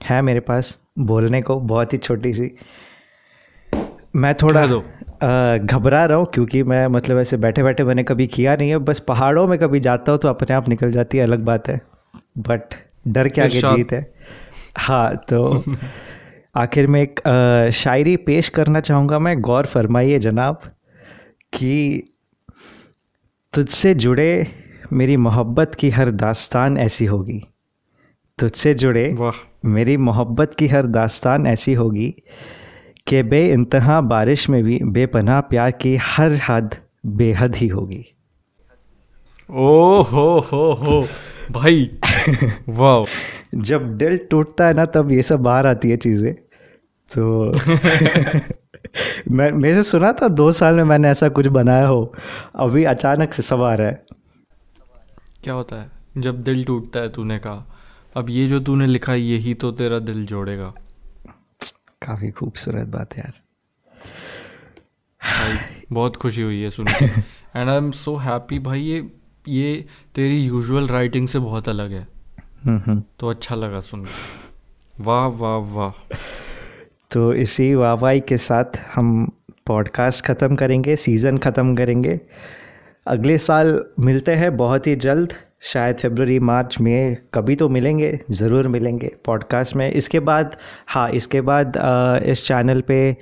है 0.00 0.20
मेरे 0.22 0.40
पास 0.40 0.78
बोलने 0.98 1.42
को 1.42 1.58
बहुत 1.60 1.92
ही 1.92 1.98
छोटी 1.98 2.32
सी। 2.34 2.50
मैं 4.16 4.34
थोड़ा 4.34 4.66
दो। 4.66 4.80
घबरा 5.66 6.04
रहा 6.04 6.18
हूँ 6.18 6.26
क्योंकि 6.34 6.62
मैं 6.62 6.86
मतलब 6.86 7.18
ऐसे 7.18 7.36
बैठे 7.36 7.62
बैठे 7.62 7.84
मैंने 7.84 8.02
कभी 8.04 8.26
किया 8.26 8.56
नहीं 8.56 8.70
है। 8.70 8.78
बस 8.78 9.00
पहाड़ों 9.00 9.46
में 9.48 9.58
कभी 9.58 9.80
जाता 9.80 10.12
हूँ 10.12 10.18
तो 10.20 10.28
अपने 10.28 10.54
आप 10.54 10.68
निकल 10.68 10.92
जाती 10.92 11.18
है 11.18 11.24
अलग 11.24 11.44
बात 11.44 11.68
है। 11.68 11.80
बट 12.38 12.74
डर 13.08 13.28
के 13.28 13.40
आगे। 13.40 13.60
जीत 13.60 13.92
है। 13.92 14.14
हाँ 14.76 15.16
तो 15.16 15.62
आखिर 16.56 16.86
में 16.86 17.00
एक 17.02 17.20
अ, 17.20 17.70
शायरी 17.70 18.16
पेश 18.16 18.48
करना 18.48 18.80
चाहूँगा 18.80 19.18
मैं। 19.18 19.40
गौर 19.40 19.66
फरमाइए 19.66 20.18
जनाब 20.18 20.60
कि 21.52 22.02
तुझसे 23.54 23.94
जुड़े 23.94 24.46
मेरी 24.92 25.16
मोहब्बत 25.16 25.74
की 25.74 25.90
हर 25.90 26.10
दास्तान 26.10 26.78
ऐसी 26.78 27.04
होगी। 27.04 27.42
तुझसे 28.38 28.74
जुड़े 28.74 29.08
मेरी 29.64 29.96
मोहब्बत 29.96 30.54
की 30.58 30.66
हर 30.66 30.86
दास्तान 30.86 31.46
ऐसी 31.46 31.74
होगी 31.74 32.14
कि 33.06 33.22
बे 33.22 33.52
इंतहा 33.52 34.00
बारिश 34.00 34.48
में 34.48 34.64
भी 34.64 34.80
बेपनाह 34.84 35.40
प्यार 35.40 35.70
की 35.70 35.96
हर 35.96 36.40
हद 36.48 36.76
बेहद 37.06 37.56
ही 37.56 37.68
होगी। 37.68 38.04
ओ 39.50 40.02
हो 40.02 40.38
हो 40.38 40.72
हो 40.72 41.08
भाई 41.50 41.90
वाह 42.68 43.04
जब 43.54 43.96
दिल 43.98 44.16
टूटता 44.30 44.66
है 44.66 44.74
ना 44.74 44.84
तब 44.84 45.10
ये 45.12 45.22
सब 45.22 45.40
बाहर 45.40 45.66
आती 45.66 45.90
है 45.90 45.96
चीज़ें। 45.96 46.34
तो 47.14 47.52
मैं 49.30 49.52
मेरे 49.52 49.74
से 49.74 49.82
सुना 49.82 50.12
था 50.12 50.28
दो 50.28 50.52
साल 50.52 50.74
में 50.74 50.84
मैंने 50.84 51.08
ऐसा 51.08 51.28
कुछ 51.28 51.46
बनाया 51.46 51.86
हो 51.86 52.14
अभी 52.54 52.84
अचानक 52.84 53.32
से 53.32 53.42
सब 53.42 53.62
आ 53.62 53.74
रहा 53.74 53.88
है। 53.88 54.06
क्या 55.44 55.54
होता 55.54 55.76
है? 55.76 55.90
जब 56.18 56.42
दिल 56.42 56.64
टूटता 56.64 57.00
है 57.00 57.08
तूने 57.08 57.38
कहा 57.38 57.74
अब 58.18 58.30
ये 58.30 58.48
जो 58.48 58.60
तूने 58.60 58.86
लिखा 58.86 59.12
है 59.12 59.20
यही 59.20 59.54
तो 59.54 59.70
तेरा 59.72 59.98
दिल 59.98 60.26
जोड़ेगा। 60.26 60.74
काफ़ी 62.02 62.30
खूबसूरत 62.30 62.86
बात 62.86 63.14
है 63.14 63.20
यार। 63.20 63.32
भाई 65.20 65.82
बहुत 65.92 66.16
खुशी 66.16 66.42
हुई 66.42 66.60
है 66.62 66.70
सुन 66.70 66.86
के। 66.86 67.04
And 67.60 67.68
I 67.68 67.76
am 67.76 67.90
so 67.90 68.16
happy 68.16 68.58
भाई 68.58 68.80
ये 68.80 69.12
ये 69.48 69.86
तेरी 70.14 70.42
यूजुअल 70.44 70.88
राइटिंग 70.88 71.28
से 71.28 71.38
बहुत 71.38 71.68
अलग 71.68 71.92
है। 71.92 72.08
हम्म 72.64 72.82
हम्म। 72.86 73.02
तो 73.18 73.30
अच्छा 73.30 73.54
लगा 73.54 73.80
सुन। 73.80 74.06
वाह 75.00 75.26
वाह 75.26 75.56
वाह। 75.56 76.16
तो 77.10 77.34
इसी 77.34 77.74
वाहवाही 77.74 78.20
के 78.20 78.36
साथ 78.36 78.64
हम 78.94 79.32
पॉडकास्ट 79.66 80.24
ख़त्म 80.24 80.56
करेंगे 80.56 80.96
सीज़न 80.96 81.38
ख़त्म 81.38 81.76
करेंगे। 81.76 82.20
अगले 83.06 83.38
साल 83.38 83.84
मिलते 84.00 84.32
हैं 84.32 84.56
बहुत 84.56 84.86
ही 84.86 84.96
जल्द। 84.96 85.34
शायद 85.62 85.96
फेबररी 85.96 86.38
मार्च 86.38 86.76
में 86.80 87.16
कभी 87.34 87.56
तो 87.56 87.68
मिलेंगे 87.68 88.18
ज़रूर 88.30 88.68
मिलेंगे 88.68 89.10
पॉडकास्ट 89.24 89.76
में। 89.76 89.90
इसके 89.90 90.20
बाद 90.20 90.56
हाँ 90.88 91.10
इसके 91.10 91.40
बाद 91.40 91.76
अ, 91.76 92.18
इस 92.24 92.46
चैनल 92.46 92.80
पे 92.80 93.16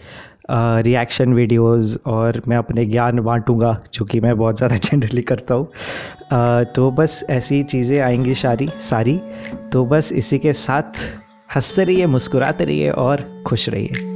रिएक्शन 0.51 1.33
वीडियोस 1.35 1.97
और 2.07 2.41
मैं 2.49 2.57
अपने 2.57 2.85
ज्ञान 2.87 3.21
बांटूँगा 3.21 3.81
जो 3.95 4.05
कि 4.05 4.21
मैं 4.21 4.37
बहुत 4.39 4.57
ज़्यादा 4.57 4.77
जनरली 4.77 5.23
करता 5.31 5.55
हूँ। 5.55 5.69
तो 6.75 6.91
बस 6.91 7.25
ऐसी 7.31 7.63
चीज़ें 7.63 8.01
आएँगी 8.01 8.35
सारी 8.35 8.69
सारी। 8.81 9.21
तो 9.73 9.85
बस 9.87 10.13
इसी 10.13 10.39
के 10.39 10.53
साथ 10.53 11.05
हँसते 11.57 11.85
रहिए 11.85 12.07
मुस्कुराते 12.07 12.65
रहिए 12.65 12.91
और 12.91 13.25
खुश 13.47 13.69
रहिए। 13.69 14.16